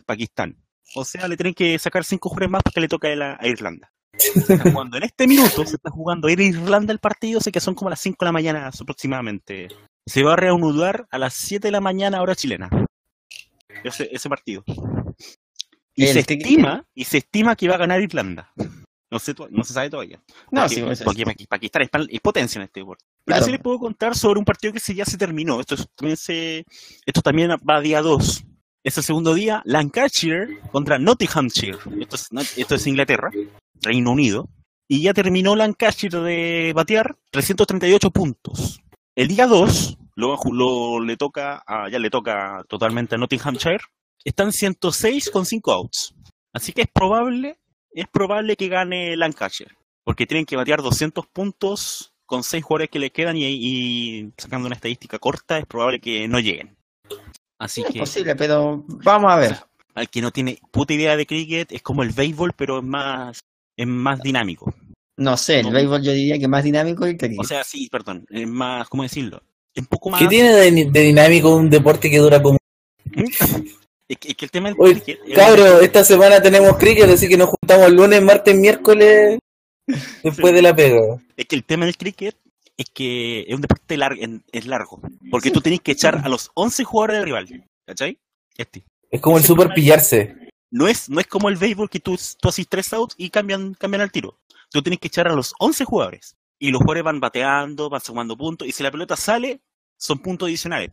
[0.05, 0.57] Pakistán.
[0.95, 3.37] O sea, le tienen que sacar 5 jugadores más para que le toque a, la-
[3.39, 3.91] a Irlanda.
[4.17, 7.59] Se está jugando en este minuto, se está jugando en Irlanda el partido, sé que
[7.59, 9.69] son como las 5 de la mañana aproximadamente.
[10.05, 12.69] Se va a reanudar a las 7 de la mañana hora chilena.
[13.83, 14.63] Ese, ese partido.
[15.95, 18.51] Y El se tic- estima, y se estima que va a ganar Irlanda.
[19.09, 20.21] No se, to- no se sabe todavía.
[20.51, 23.03] No, porque, sí, porque Pakistán es, potencia en este deporte.
[23.25, 23.45] Pero Claro.
[23.45, 25.59] sí les puedo contar sobre un partido que ya se terminó.
[25.59, 26.65] Esto, es- también se,
[27.05, 28.43] esto también va a día 2.
[28.83, 31.77] Es el segundo día, Lancashire contra Nottinghamshire.
[32.57, 33.29] Esto es, Inglaterra,
[33.79, 34.49] Reino Unido.
[34.87, 38.81] Y ya terminó Lancashire de batear 338 puntos.
[39.15, 43.83] El día 2 lo, le toca ya le toca totalmente a Nottinghamshire.
[44.23, 46.15] Están 106 con 5 outs.
[46.51, 47.59] Así que es probable,
[47.91, 49.75] es probable que gane Lancashire.
[50.03, 54.75] Porque tienen que batear 200 puntos con 6 jugadores que le quedan y sacando una
[54.75, 56.80] estadística corta es probable que no lleguen.
[57.61, 59.55] Así Es que posible, pero vamos a ver.
[59.95, 63.39] al que no tiene puta idea de cricket es como el béisbol, pero es más,
[63.77, 64.73] es más dinámico.
[65.17, 65.71] No sé, el No.
[65.73, 67.39] béisbol yo diría que más dinámico que el cricket.
[67.39, 69.41] O sea, sí, perdón, es más, ¿cómo decirlo?
[69.75, 70.19] Es un poco más...
[70.21, 72.57] ¿Qué tiene de, de dinámico un deporte que dura como...
[74.07, 75.19] Es que, es que el tema del Oye, cricket...
[75.25, 79.39] es- Cabro, esta semana tenemos cricket, así que nos juntamos lunes, martes, miércoles,
[80.21, 80.99] después de la pega.
[81.37, 82.35] Es que el tema del cricket
[82.81, 85.01] es que es un deporte lar- en- es largo.
[85.29, 87.65] Porque tú tenés que echar a los 11 jugadores del rival.
[87.85, 88.19] ¿Cachai?
[88.57, 88.85] Este.
[89.09, 90.35] Es como el super pillarse.
[90.69, 93.73] No es, no es como el béisbol que tú, tú haces tres outs y cambian,
[93.73, 94.39] cambian al tiro.
[94.69, 96.35] Tú tienes que echar a los 11 jugadores.
[96.59, 98.67] Y los jugadores van bateando, van sumando puntos.
[98.67, 99.61] Y si la pelota sale,
[99.97, 100.91] son puntos adicionales.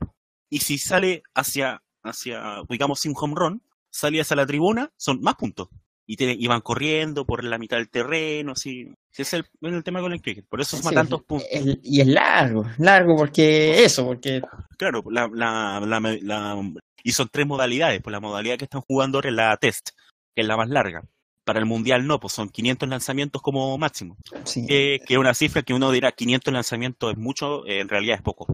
[0.50, 5.34] Y si sale hacia, hacia digamos, sin home run, sale hacia la tribuna, son más
[5.36, 5.68] puntos.
[6.10, 8.90] Y, te, y van corriendo por la mitad del terreno, así.
[9.12, 10.46] Ese es el, el tema con el cricket.
[10.48, 11.46] Por eso suma Sí, tantos puntos.
[11.82, 14.40] y es largo, largo porque eso, porque
[14.78, 16.72] Claro, la, la, la, la-
[17.04, 18.00] y son tres modalidades.
[18.00, 19.90] Pues la modalidad que están jugando ahora es la test,
[20.34, 21.04] que es la más larga.
[21.44, 24.16] Para el mundial no, pues son 500 lanzamientos como máximo.
[24.44, 27.88] sí, Que, que es una cifra que uno dirá 500 lanzamientos es mucho, eh, en
[27.90, 28.46] realidad es poco.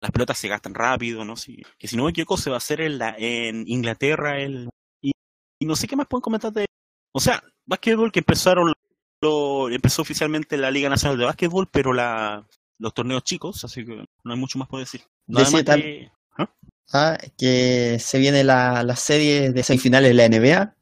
[0.00, 1.36] Las pelotas se gastan rápido, ¿no?
[1.36, 4.68] Si, que si no me equivoco se va a hacer en, la, en Inglaterra el,
[5.02, 5.10] y,
[5.60, 6.66] y no sé qué más pueden comentar de...
[7.12, 8.72] O sea, básquetbol que empezaron,
[9.20, 12.46] lo, empezó oficialmente la Liga Nacional de Básquetbol, pero la,
[12.78, 15.02] los torneos chicos, así que no hay mucho más por decir.
[15.26, 16.10] Nada Decía más tal- que...
[16.92, 20.74] ah, que se viene la, la serie de semifinales de la NBA.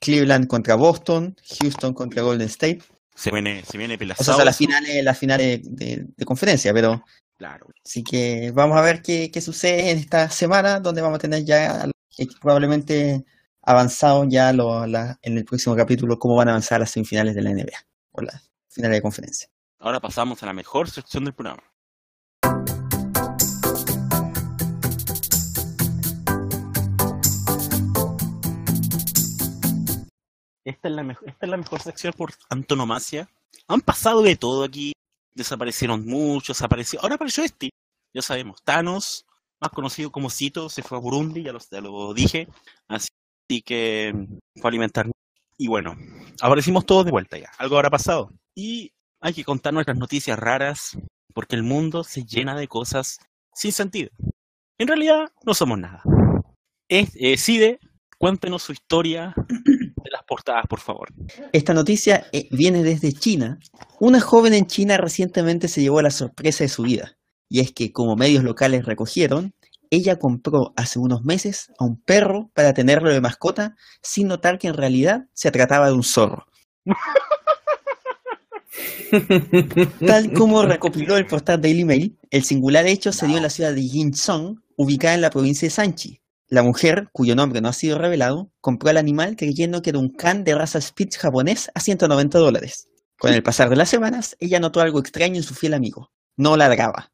[0.00, 2.82] Cleveland contra Boston, Houston contra Golden State,
[3.16, 4.24] Se viene, se viene o pelazado.
[4.24, 7.04] sea, son las finales, las finales de, de conferencia, pero
[7.36, 7.66] Claro.
[7.84, 11.44] así que vamos a ver qué, qué sucede en esta semana, donde vamos a tener
[11.44, 11.88] ya
[12.40, 13.24] probablemente
[13.70, 17.42] avanzado ya lo- la- en el próximo capítulo cómo van a avanzar las semifinales de
[17.42, 17.76] la NBA,
[18.12, 19.48] o las finales de conferencia.
[19.78, 21.62] Ahora pasamos a la mejor sección del programa.
[30.64, 33.28] Esta es, la mejor, esta es la mejor sección por antonomasia.
[33.68, 34.92] Han pasado de todo aquí.
[35.34, 37.00] Desaparecieron muchos, apareció.
[37.00, 37.70] Ahora apareció este.
[38.12, 39.24] Ya sabemos, Thanos,
[39.60, 42.48] más conocido como Cito, se fue a Burundi, ya lo, ya lo dije.
[42.88, 43.08] Así
[43.64, 45.10] que mm, fue a alimentar.
[45.56, 45.96] Y bueno,
[46.40, 47.50] aparecimos todos de vuelta ya.
[47.58, 48.30] Algo habrá pasado.
[48.54, 50.96] Y hay que contar nuestras noticias raras,
[51.34, 53.18] porque el mundo se llena de cosas
[53.52, 54.10] sin sentido.
[54.78, 56.02] En realidad, no somos nada.
[56.88, 57.78] Es, eh,
[58.18, 61.08] cuéntenos su historia de las portadas, por favor.
[61.52, 63.58] Esta noticia eh, viene desde China.
[63.98, 67.16] Una joven en China recientemente se llevó la sorpresa de su vida.
[67.50, 69.52] Y es que, como medios locales recogieron,
[69.90, 74.68] ella compró hace unos meses a un perro para tenerlo de mascota sin notar que
[74.68, 76.46] en realidad se trataba de un zorro.
[80.06, 83.72] Tal como recopiló el portal Daily Mail, el singular hecho se dio en la ciudad
[83.72, 86.20] de Jinzhong, ubicada en la provincia de Sanchi.
[86.48, 90.10] La mujer, cuyo nombre no ha sido revelado, compró al animal creyendo que era un
[90.10, 92.88] can de raza Spitz japonés a 190 dólares.
[93.18, 96.10] Con el pasar de las semanas, ella notó algo extraño en su fiel amigo.
[96.36, 97.10] No ladraba.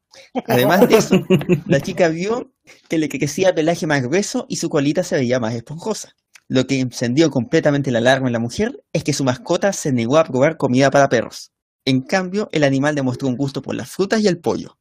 [0.47, 1.15] Además de eso,
[1.67, 2.51] la chica vio
[2.89, 6.15] que le crecía el pelaje más grueso y su colita se veía más esponjosa.
[6.47, 10.17] Lo que encendió completamente la alarma en la mujer es que su mascota se negó
[10.17, 11.51] a probar comida para perros.
[11.85, 14.77] En cambio, el animal demostró un gusto por las frutas y el pollo.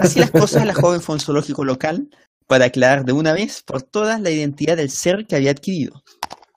[0.00, 2.08] Así las cosas, la joven fue a un zoológico local
[2.46, 6.02] para aclarar de una vez por todas la identidad del ser que había adquirido.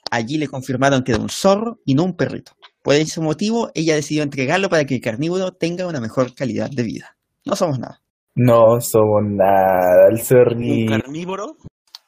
[0.10, 2.53] Allí le confirmaron que era un zorro y no un perrito.
[2.82, 6.84] Por ese motivo, ella decidió entregarlo para que el carnívoro tenga una mejor calidad de
[6.84, 7.18] vida.
[7.45, 8.01] No somos nada.
[8.35, 10.91] No somos nada, el Un zorrito.
[10.91, 11.57] carnívoro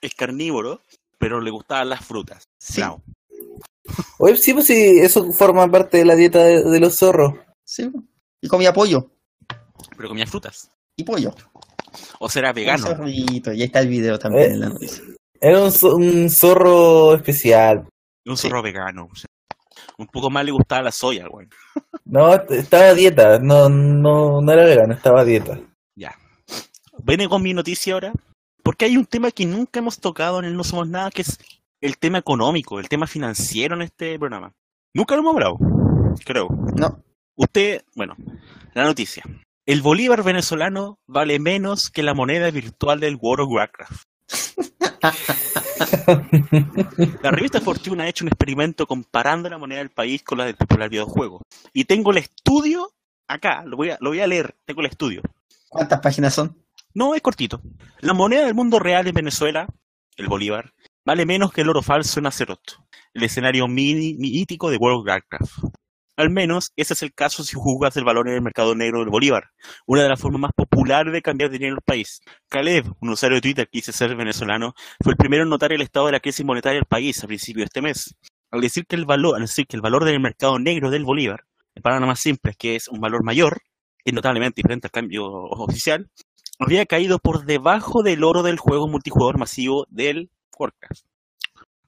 [0.02, 0.82] es carnívoro,
[1.18, 2.44] pero le gustaban las frutas.
[2.60, 2.82] Sí.
[2.82, 3.02] Bravo.
[4.20, 7.34] Oye, sí, pues sí, eso forma parte de la dieta de, de los zorros.
[7.66, 7.90] Sí.
[8.42, 9.10] Y comía pollo.
[9.98, 10.70] Pero comía frutas.
[10.96, 11.34] Y pollo.
[12.20, 12.86] O será Un vegano.
[12.88, 13.52] zorrito.
[13.52, 14.54] Y ahí está el video también Eh.
[14.54, 15.04] en la noticia.
[15.42, 17.88] Era un, zo- un zorro especial.
[18.26, 18.48] Un Sí.
[18.48, 19.10] zorro vegano.
[19.12, 19.26] o sea,
[19.98, 21.48] un poco más le gustaba la soya, güey.
[22.06, 25.60] No, estaba a dieta, no, no, no era vegano, estaba a dieta.
[25.96, 26.16] Ya.
[27.04, 28.14] Viene con mi noticia ahora.
[28.64, 31.38] Porque hay un tema que nunca hemos tocado en el No Somos Nada, que es
[31.82, 34.54] el tema económico, el tema financiero en este programa.
[34.94, 35.58] Nunca lo hemos hablado,
[36.26, 36.48] creo.
[36.78, 37.04] No.
[37.36, 38.16] Usted, bueno,
[38.74, 39.24] la noticia.
[39.66, 44.04] El bolívar venezolano vale menos que la moneda virtual del World of Warcraft.
[47.22, 50.56] La revista Fortune ha hecho un experimento comparando la moneda del país con la del
[50.56, 51.42] popular videojuego.
[51.74, 52.92] Y tengo el estudio
[53.28, 55.22] acá, lo voy a, lo voy a leer, tengo el estudio.
[55.70, 56.58] ¿Cuántas páginas son?
[56.94, 57.62] No, es cortito.
[58.00, 59.68] La moneda del mundo real en Venezuela,
[60.18, 60.74] el bolívar,
[61.06, 62.80] vale menos que el oro falso en Azeroth,
[63.14, 65.52] el escenario mini- mítico de World of Warcraft.
[66.16, 69.10] Al menos ese es el caso si juzgas el valor en el mercado negro del
[69.10, 69.50] bolívar,
[69.88, 72.22] una de las formas más populares de cambiar dinero en el país.
[72.50, 75.82] Caleb, un usuario de Twitter que dice ser venezolano, fue el primero en notar el
[75.82, 78.16] estado de la crisis monetaria del país a principios de este mes.
[78.52, 81.46] Al decir que el valor, al decir que el valor del mercado negro del bolívar
[81.74, 83.64] en palabras más simples, que es un valor mayor,
[84.06, 86.12] y notablemente diferente al cambio oficial,
[86.60, 91.06] había caído por debajo del oro del juego multijugador masivo del Warcraft.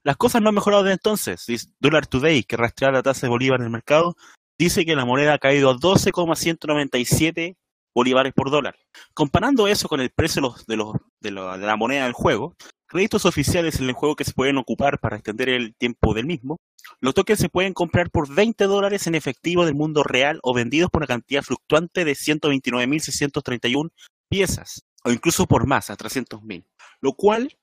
[0.06, 1.68] Las cosas no han mejorado desde entonces.
[1.80, 4.14] Dollar Today, que rastrea la tasa de bolívar en el mercado,
[4.56, 7.56] dice que la moneda ha caído a 12,197
[7.92, 8.76] bolívares por dólar.
[9.14, 12.54] Comparando eso con el precio de, lo- de la moneda del juego,
[12.86, 16.58] créditos oficiales en el juego que se pueden ocupar para extender el tiempo del mismo,
[17.00, 20.88] los tokens se pueden comprar por 20 dólares en efectivo del mundo real o vendidos
[20.88, 23.90] por una cantidad fluctuante de 129.631
[24.30, 26.64] piezas, o incluso por más, a 300.000,
[27.00, 27.56] lo cual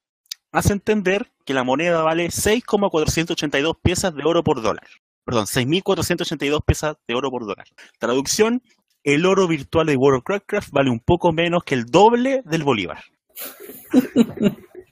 [0.53, 4.88] hace entender que la moneda vale 6,482 piezas de oro por dólar.
[5.25, 7.65] Perdón, 6.482 piezas de oro por dólar.
[7.99, 8.61] Traducción,
[9.03, 12.63] el oro virtual de World of Warcraft vale un poco menos que el doble del
[12.63, 13.03] bolívar.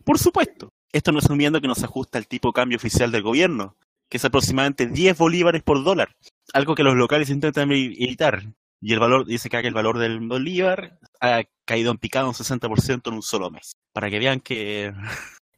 [0.03, 3.21] Por supuesto, esto no asumiendo que no se ajusta al tipo de cambio oficial del
[3.23, 3.75] gobierno,
[4.09, 6.15] que es aproximadamente 10 bolívares por dólar,
[6.53, 8.43] algo que los locales intentan evi- evitar.
[8.81, 13.07] Y el valor, dice que el valor del bolívar ha caído en picado un 60%
[13.09, 13.73] en un solo mes.
[13.93, 14.91] Para que vean que,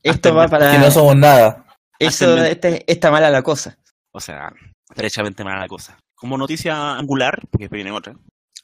[0.03, 0.77] Esto va Que para.
[0.77, 1.65] no somos nada.
[1.99, 3.77] Eso, este- está mala la cosa.
[4.11, 4.53] o sea,
[4.95, 5.97] derechamente mala la cosa.
[6.15, 8.15] Como noticia angular, porque después viene otra,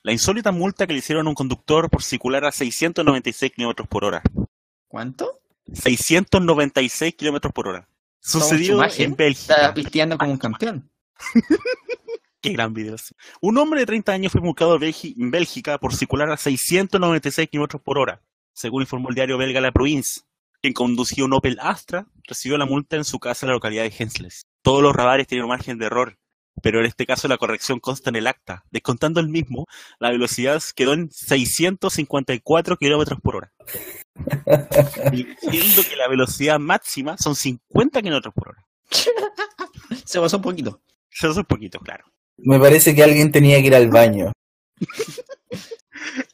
[0.04, 4.06] la insólita multa que le hicieron a un conductor por circular a 696 kilómetros por
[4.06, 4.22] hora.
[4.88, 5.40] ¿Cuánto?
[5.74, 7.88] 696 kilómetros por hora.
[8.22, 9.56] Sucedió en Bélgica.
[9.56, 10.90] Está pisteando como un campeón.
[12.42, 12.96] Qué gran video.
[13.42, 17.98] Un hombre de 30 años fue multado en Bélgica por circular a 696 kilómetros por
[17.98, 18.22] hora,
[18.54, 20.22] según informó el diario belga La Province.
[20.62, 23.94] Quien conducía un Opel Astra recibió la multa en su casa en la localidad de
[23.98, 24.46] Hensles.
[24.62, 26.18] Todos los radares tienen un margen de error,
[26.62, 28.66] pero en este caso la corrección consta en el acta.
[28.70, 29.68] Descontando el mismo,
[30.00, 33.54] la velocidad quedó en 654 kilómetros por hora.
[35.12, 38.66] Diciendo que la velocidad máxima son 50 kilómetros por hora.
[40.04, 40.82] Se pasó un poquito.
[41.10, 42.04] Eso es un poquito, claro.
[42.38, 44.34] Me parece que alguien tenía que ir al baño.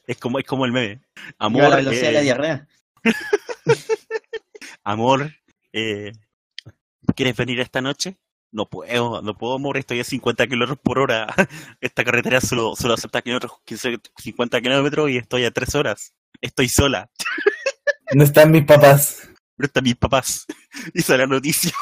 [0.06, 1.00] Es como, es como el meme.
[1.38, 2.68] Amor, la velocidad de la eh, diarrea.
[4.86, 5.32] amor,
[5.72, 6.12] eh,
[7.14, 8.16] ¿quieres venir esta noche?
[8.52, 11.26] No puedo, no puedo, amor, estoy a 50 kilómetros por hora.
[11.80, 16.14] Esta carretera solo, solo acepta kilómetros, 15, 50 kilómetros y estoy a 3 horas.
[16.40, 17.10] Estoy sola.
[18.14, 19.28] No están mis papás.
[19.56, 20.46] Pero están mis papás.
[20.94, 21.72] Y sale la noticia.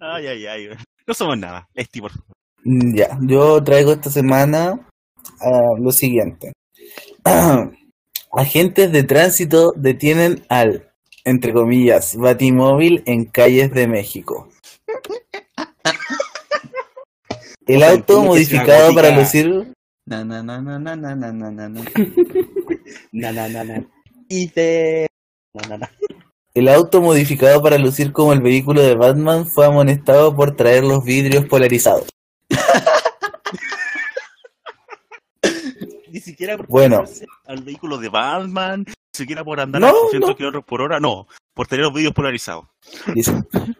[0.00, 0.68] Ay, ay, ay.
[1.06, 1.68] No somos nada.
[1.72, 2.26] Esti, por favor.
[2.64, 4.88] Mm, Ya, yo traigo esta semana
[5.40, 6.52] ah, lo siguiente.
[8.32, 10.87] Agentes de tránsito detienen al,
[11.24, 14.48] entre comillas, batimóvil en calles de México.
[17.66, 19.74] El auto modificado para lucir
[20.08, 21.82] Na, na, na, na, na, na, na, na, na, na.
[23.12, 23.84] Na, na, na, na.
[24.30, 25.06] Y te...
[25.52, 25.90] Na, na, na.
[26.54, 31.04] el auto modificado para lucir como el vehículo de Batman fue amonestado por traer los
[31.04, 32.08] vidrios polarizados.
[36.12, 37.04] Ni siquiera por Bueno.
[37.46, 40.36] al vehículo de Batman, ni siquiera por andar No, a 200 no.
[40.36, 41.26] kilómetros por hora, no.
[41.54, 42.66] Por tener los vídeos polarizados.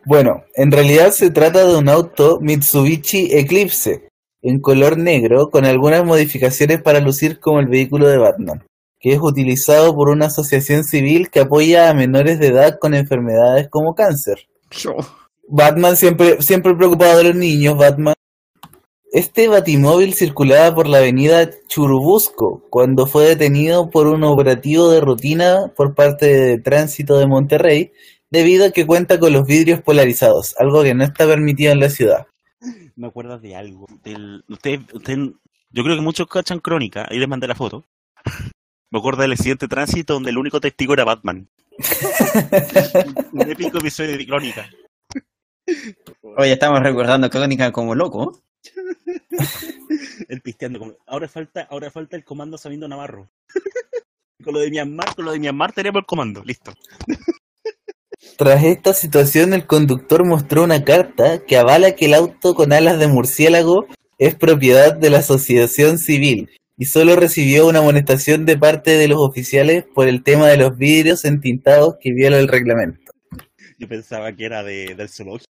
[0.05, 4.09] Bueno, en realidad se trata de un auto Mitsubishi Eclipse
[4.43, 8.65] en color negro con algunas modificaciones para lucir como el vehículo de Batman,
[9.01, 13.69] que es utilizado por una asociación civil que apoya a menores de edad con enfermedades
[13.71, 14.49] como cáncer.
[15.49, 18.15] Batman siempre, siempre preocupado de los niños, Batman.
[19.11, 25.73] Este batimóvil circulaba por la avenida Churubusco cuando fue detenido por un operativo de rutina
[25.75, 27.91] por parte de Tránsito de Monterrey
[28.31, 31.89] debido a que cuenta con los vidrios polarizados, algo que no está permitido en la
[31.89, 32.27] ciudad.
[32.97, 33.87] Me acuerdo de algo.
[34.05, 35.17] Del, usted, usted,
[35.71, 37.85] yo creo que muchos cachan crónica, ahí les mandé la foto.
[38.91, 41.49] Me acuerdo del accidente de tránsito donde el único testigo era Batman.
[43.33, 44.69] Un épico episodio de crónica.
[46.37, 48.41] Oye, estamos recordando Crónica como loco.
[50.29, 50.79] El pisteando.
[50.79, 53.31] como- Ahora falta, ahora falta el comando sabiendo Navarro.
[54.45, 56.73] con lo de Myanmar, con lo de Myanmar tenemos el comando, listo.
[58.37, 62.99] Tras esta situación, el conductor mostró una carta que avala que el auto con alas
[62.99, 63.87] de murciélago
[64.19, 69.19] es propiedad de la asociación civil y solo recibió una amonestación de parte de los
[69.21, 73.13] oficiales por el tema de los vidrios entintados que viola el reglamento.
[73.79, 75.47] Yo pensaba que era de, del zoológico.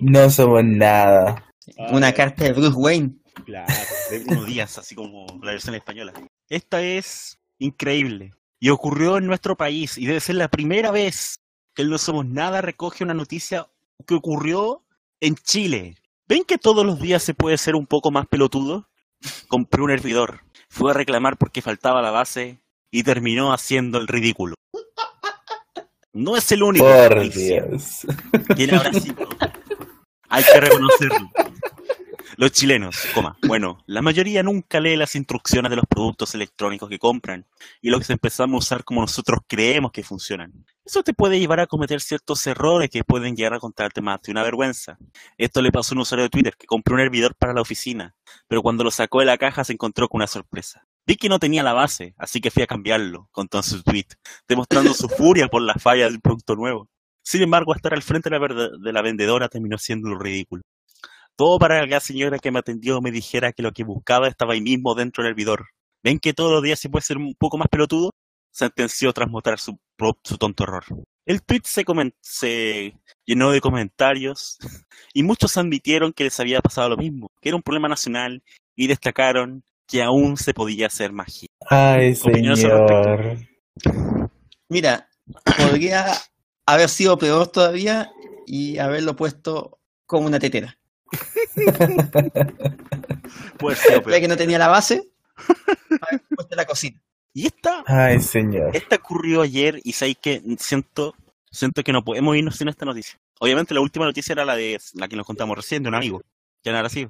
[0.00, 1.51] No somos nada.
[1.90, 3.14] Una Ah, carta de Bruce Wayne.
[3.44, 3.72] Claro,
[4.10, 6.12] de unos días, así como la versión española.
[6.48, 8.32] Esta es increíble.
[8.60, 9.98] Y ocurrió en nuestro país.
[9.98, 11.40] Y debe ser la primera vez
[11.74, 13.68] que el No Somos Nada recoge una noticia
[14.06, 14.84] que ocurrió
[15.20, 15.96] en Chile.
[16.28, 18.88] ¿Ven que todos los días se puede ser un poco más pelotudo?
[19.48, 20.40] Compré un hervidor.
[20.68, 22.60] Fue a reclamar porque faltaba la base
[22.90, 24.54] y terminó haciendo el ridículo.
[26.12, 26.84] No es el único.
[26.84, 28.06] Por Dios.
[28.54, 29.28] ¿Quién habrá sido?
[30.28, 31.30] Hay que reconocerlo.
[32.42, 33.38] Los chilenos, coma.
[33.46, 37.46] Bueno, la mayoría nunca lee las instrucciones de los productos electrónicos que compran
[37.80, 40.52] y los empezamos a usar como nosotros creemos que funcionan.
[40.84, 44.32] Eso te puede llevar a cometer ciertos errores que pueden llegar a contarte más de
[44.32, 44.98] una vergüenza.
[45.38, 48.16] Esto le pasó a un usuario de Twitter que compró un hervidor para la oficina,
[48.48, 50.84] pero cuando lo sacó de la caja se encontró con una sorpresa.
[51.06, 54.08] Vi que no tenía la base, así que fui a cambiarlo, contó en su tweet,
[54.48, 56.88] demostrando su furia por la falla del producto nuevo.
[57.22, 60.62] Sin embargo, estar al frente de la, de la vendedora terminó siendo lo ridículo.
[61.36, 64.54] Todo para que la señora que me atendió me dijera que lo que buscaba estaba
[64.54, 65.66] ahí mismo dentro del hervidor.
[66.02, 68.10] ¿Ven que todos los días se puede ser un poco más pelotudo?
[68.50, 69.78] Sentenció tras mostrar su,
[70.24, 70.84] su tonto error.
[71.24, 71.84] El tweet se,
[72.20, 72.94] se
[73.24, 74.58] llenó de comentarios
[75.14, 78.42] y muchos admitieron que les había pasado lo mismo, que era un problema nacional
[78.76, 81.48] y destacaron que aún se podía hacer magia.
[81.68, 83.38] Ay, señor.
[84.68, 85.08] Mira,
[85.56, 86.06] podría
[86.66, 88.10] haber sido peor todavía
[88.46, 90.78] y haberlo puesto como una tetera.
[91.56, 91.72] Ya
[94.02, 94.20] peor.
[94.20, 95.10] que no tenía la base,
[96.36, 97.00] puesto en la cocina.
[97.34, 98.76] Y esta, Ay, señor.
[98.76, 101.14] esta ocurrió ayer y sabéis que siento,
[101.50, 103.18] siento que no podemos irnos sin esta noticia.
[103.40, 106.20] Obviamente la última noticia era la de la que nos contamos recién, de un amigo.
[106.64, 107.08] Ya no era así.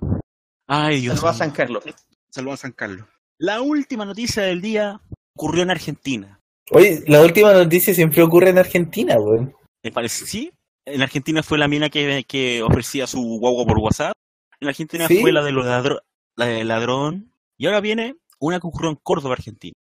[0.69, 1.39] Ay, Dios Saludos a.
[1.39, 1.85] San Carlos.
[2.31, 3.07] Saludos a San Carlos.
[3.39, 5.01] La última noticia del día
[5.37, 6.41] ocurrió en Argentina.
[6.71, 9.55] Oye, la última noticia siempre ocurre en Argentina, weón.
[9.83, 10.53] Me parece, sí.
[10.85, 14.15] En Argentina fue la mina que, que ofrecía su guagua por WhatsApp.
[14.61, 15.21] En Argentina ¿Sí?
[15.21, 16.03] fue la de los ladro-
[16.37, 17.33] la del ladrón.
[17.57, 19.75] Y ahora viene una que ocurrió en Córdoba, Argentina.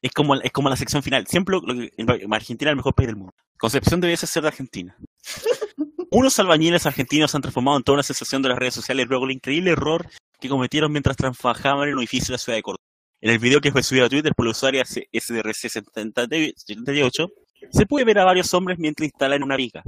[0.00, 1.26] Es como, es como la sección final.
[1.26, 3.32] Siempre lo en Argentina es el mejor país del mundo.
[3.58, 4.96] Concepción debe ser de Argentina.
[6.10, 9.26] Unos albañiles argentinos se han transformado en toda una sensación de las redes sociales luego
[9.26, 10.08] del increíble error
[10.40, 12.84] que cometieron mientras trabajaban en un edificio de la ciudad de Córdoba.
[13.20, 17.28] En el video que fue subido a Twitter por la usuaria SDRC78,
[17.72, 19.82] se puede ver a varios hombres mientras instalan una viga.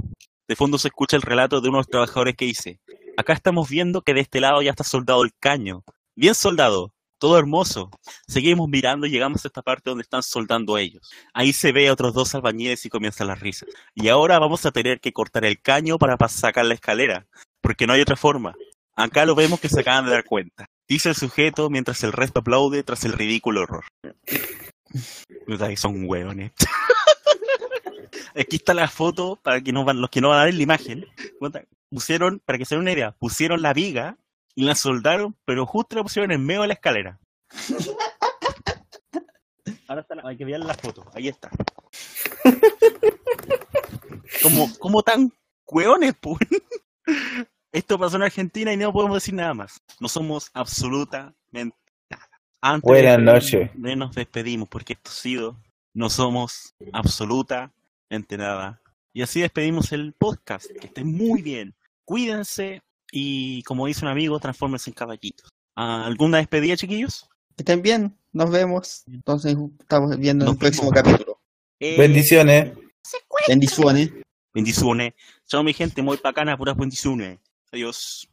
[0.51, 2.81] De fondo se escucha el relato de unos trabajadores que dice,
[3.15, 5.85] acá estamos viendo que de este lado ya está soldado el caño.
[6.13, 7.89] Bien soldado, todo hermoso.
[8.27, 11.09] Seguimos mirando y llegamos a esta parte donde están soldando ellos.
[11.33, 13.69] Ahí se ve a otros dos albañiles y comienzan las risas.
[13.95, 17.27] Y ahora vamos a tener que cortar el caño para sacar la escalera,
[17.61, 18.53] porque no hay otra forma.
[18.97, 20.65] Acá lo vemos que se acaban de dar cuenta.
[20.85, 23.85] Dice el sujeto mientras el resto aplaude tras el ridículo horror.
[25.77, 26.51] Son hueones.
[28.39, 30.63] Aquí está la foto para que no van, los que no van a ver la
[30.63, 31.05] imagen.
[31.89, 34.17] Pusieron, para que se den una idea, pusieron la viga
[34.55, 37.19] y la soldaron, pero justo la pusieron en medio de la escalera.
[39.87, 41.49] Ahora está la- hay que ver la foto, ahí está.
[44.41, 45.31] Como, como tan
[45.67, 46.37] hueones, pues.
[47.73, 49.81] Esto pasó en Argentina y no podemos decir nada más.
[49.99, 51.75] No somos absolutamente
[52.09, 52.29] nada.
[52.61, 53.71] Antes Buenas de- noches.
[53.75, 55.57] nos despedimos porque esto ha sido,
[55.93, 57.75] no somos absolutamente
[58.37, 58.81] nada.
[59.13, 60.69] Y así despedimos el podcast.
[60.79, 61.75] Que estén muy bien.
[62.05, 62.81] Cuídense
[63.11, 65.49] y como dice un amigo, transfórmense en caballitos.
[65.75, 67.29] ¿Alguna despedida, chiquillos?
[67.55, 69.03] Que estén bien, nos vemos.
[69.07, 71.03] Entonces estamos viendo en el próximo vemos.
[71.11, 71.41] capítulo.
[71.79, 72.73] Eh, Bendiciones.
[73.47, 74.11] Bendiciones.
[74.53, 75.13] Bendiciones.
[75.47, 77.39] Chao mi gente, muy bacana, puras bendiciones.
[77.71, 78.27] Adiós.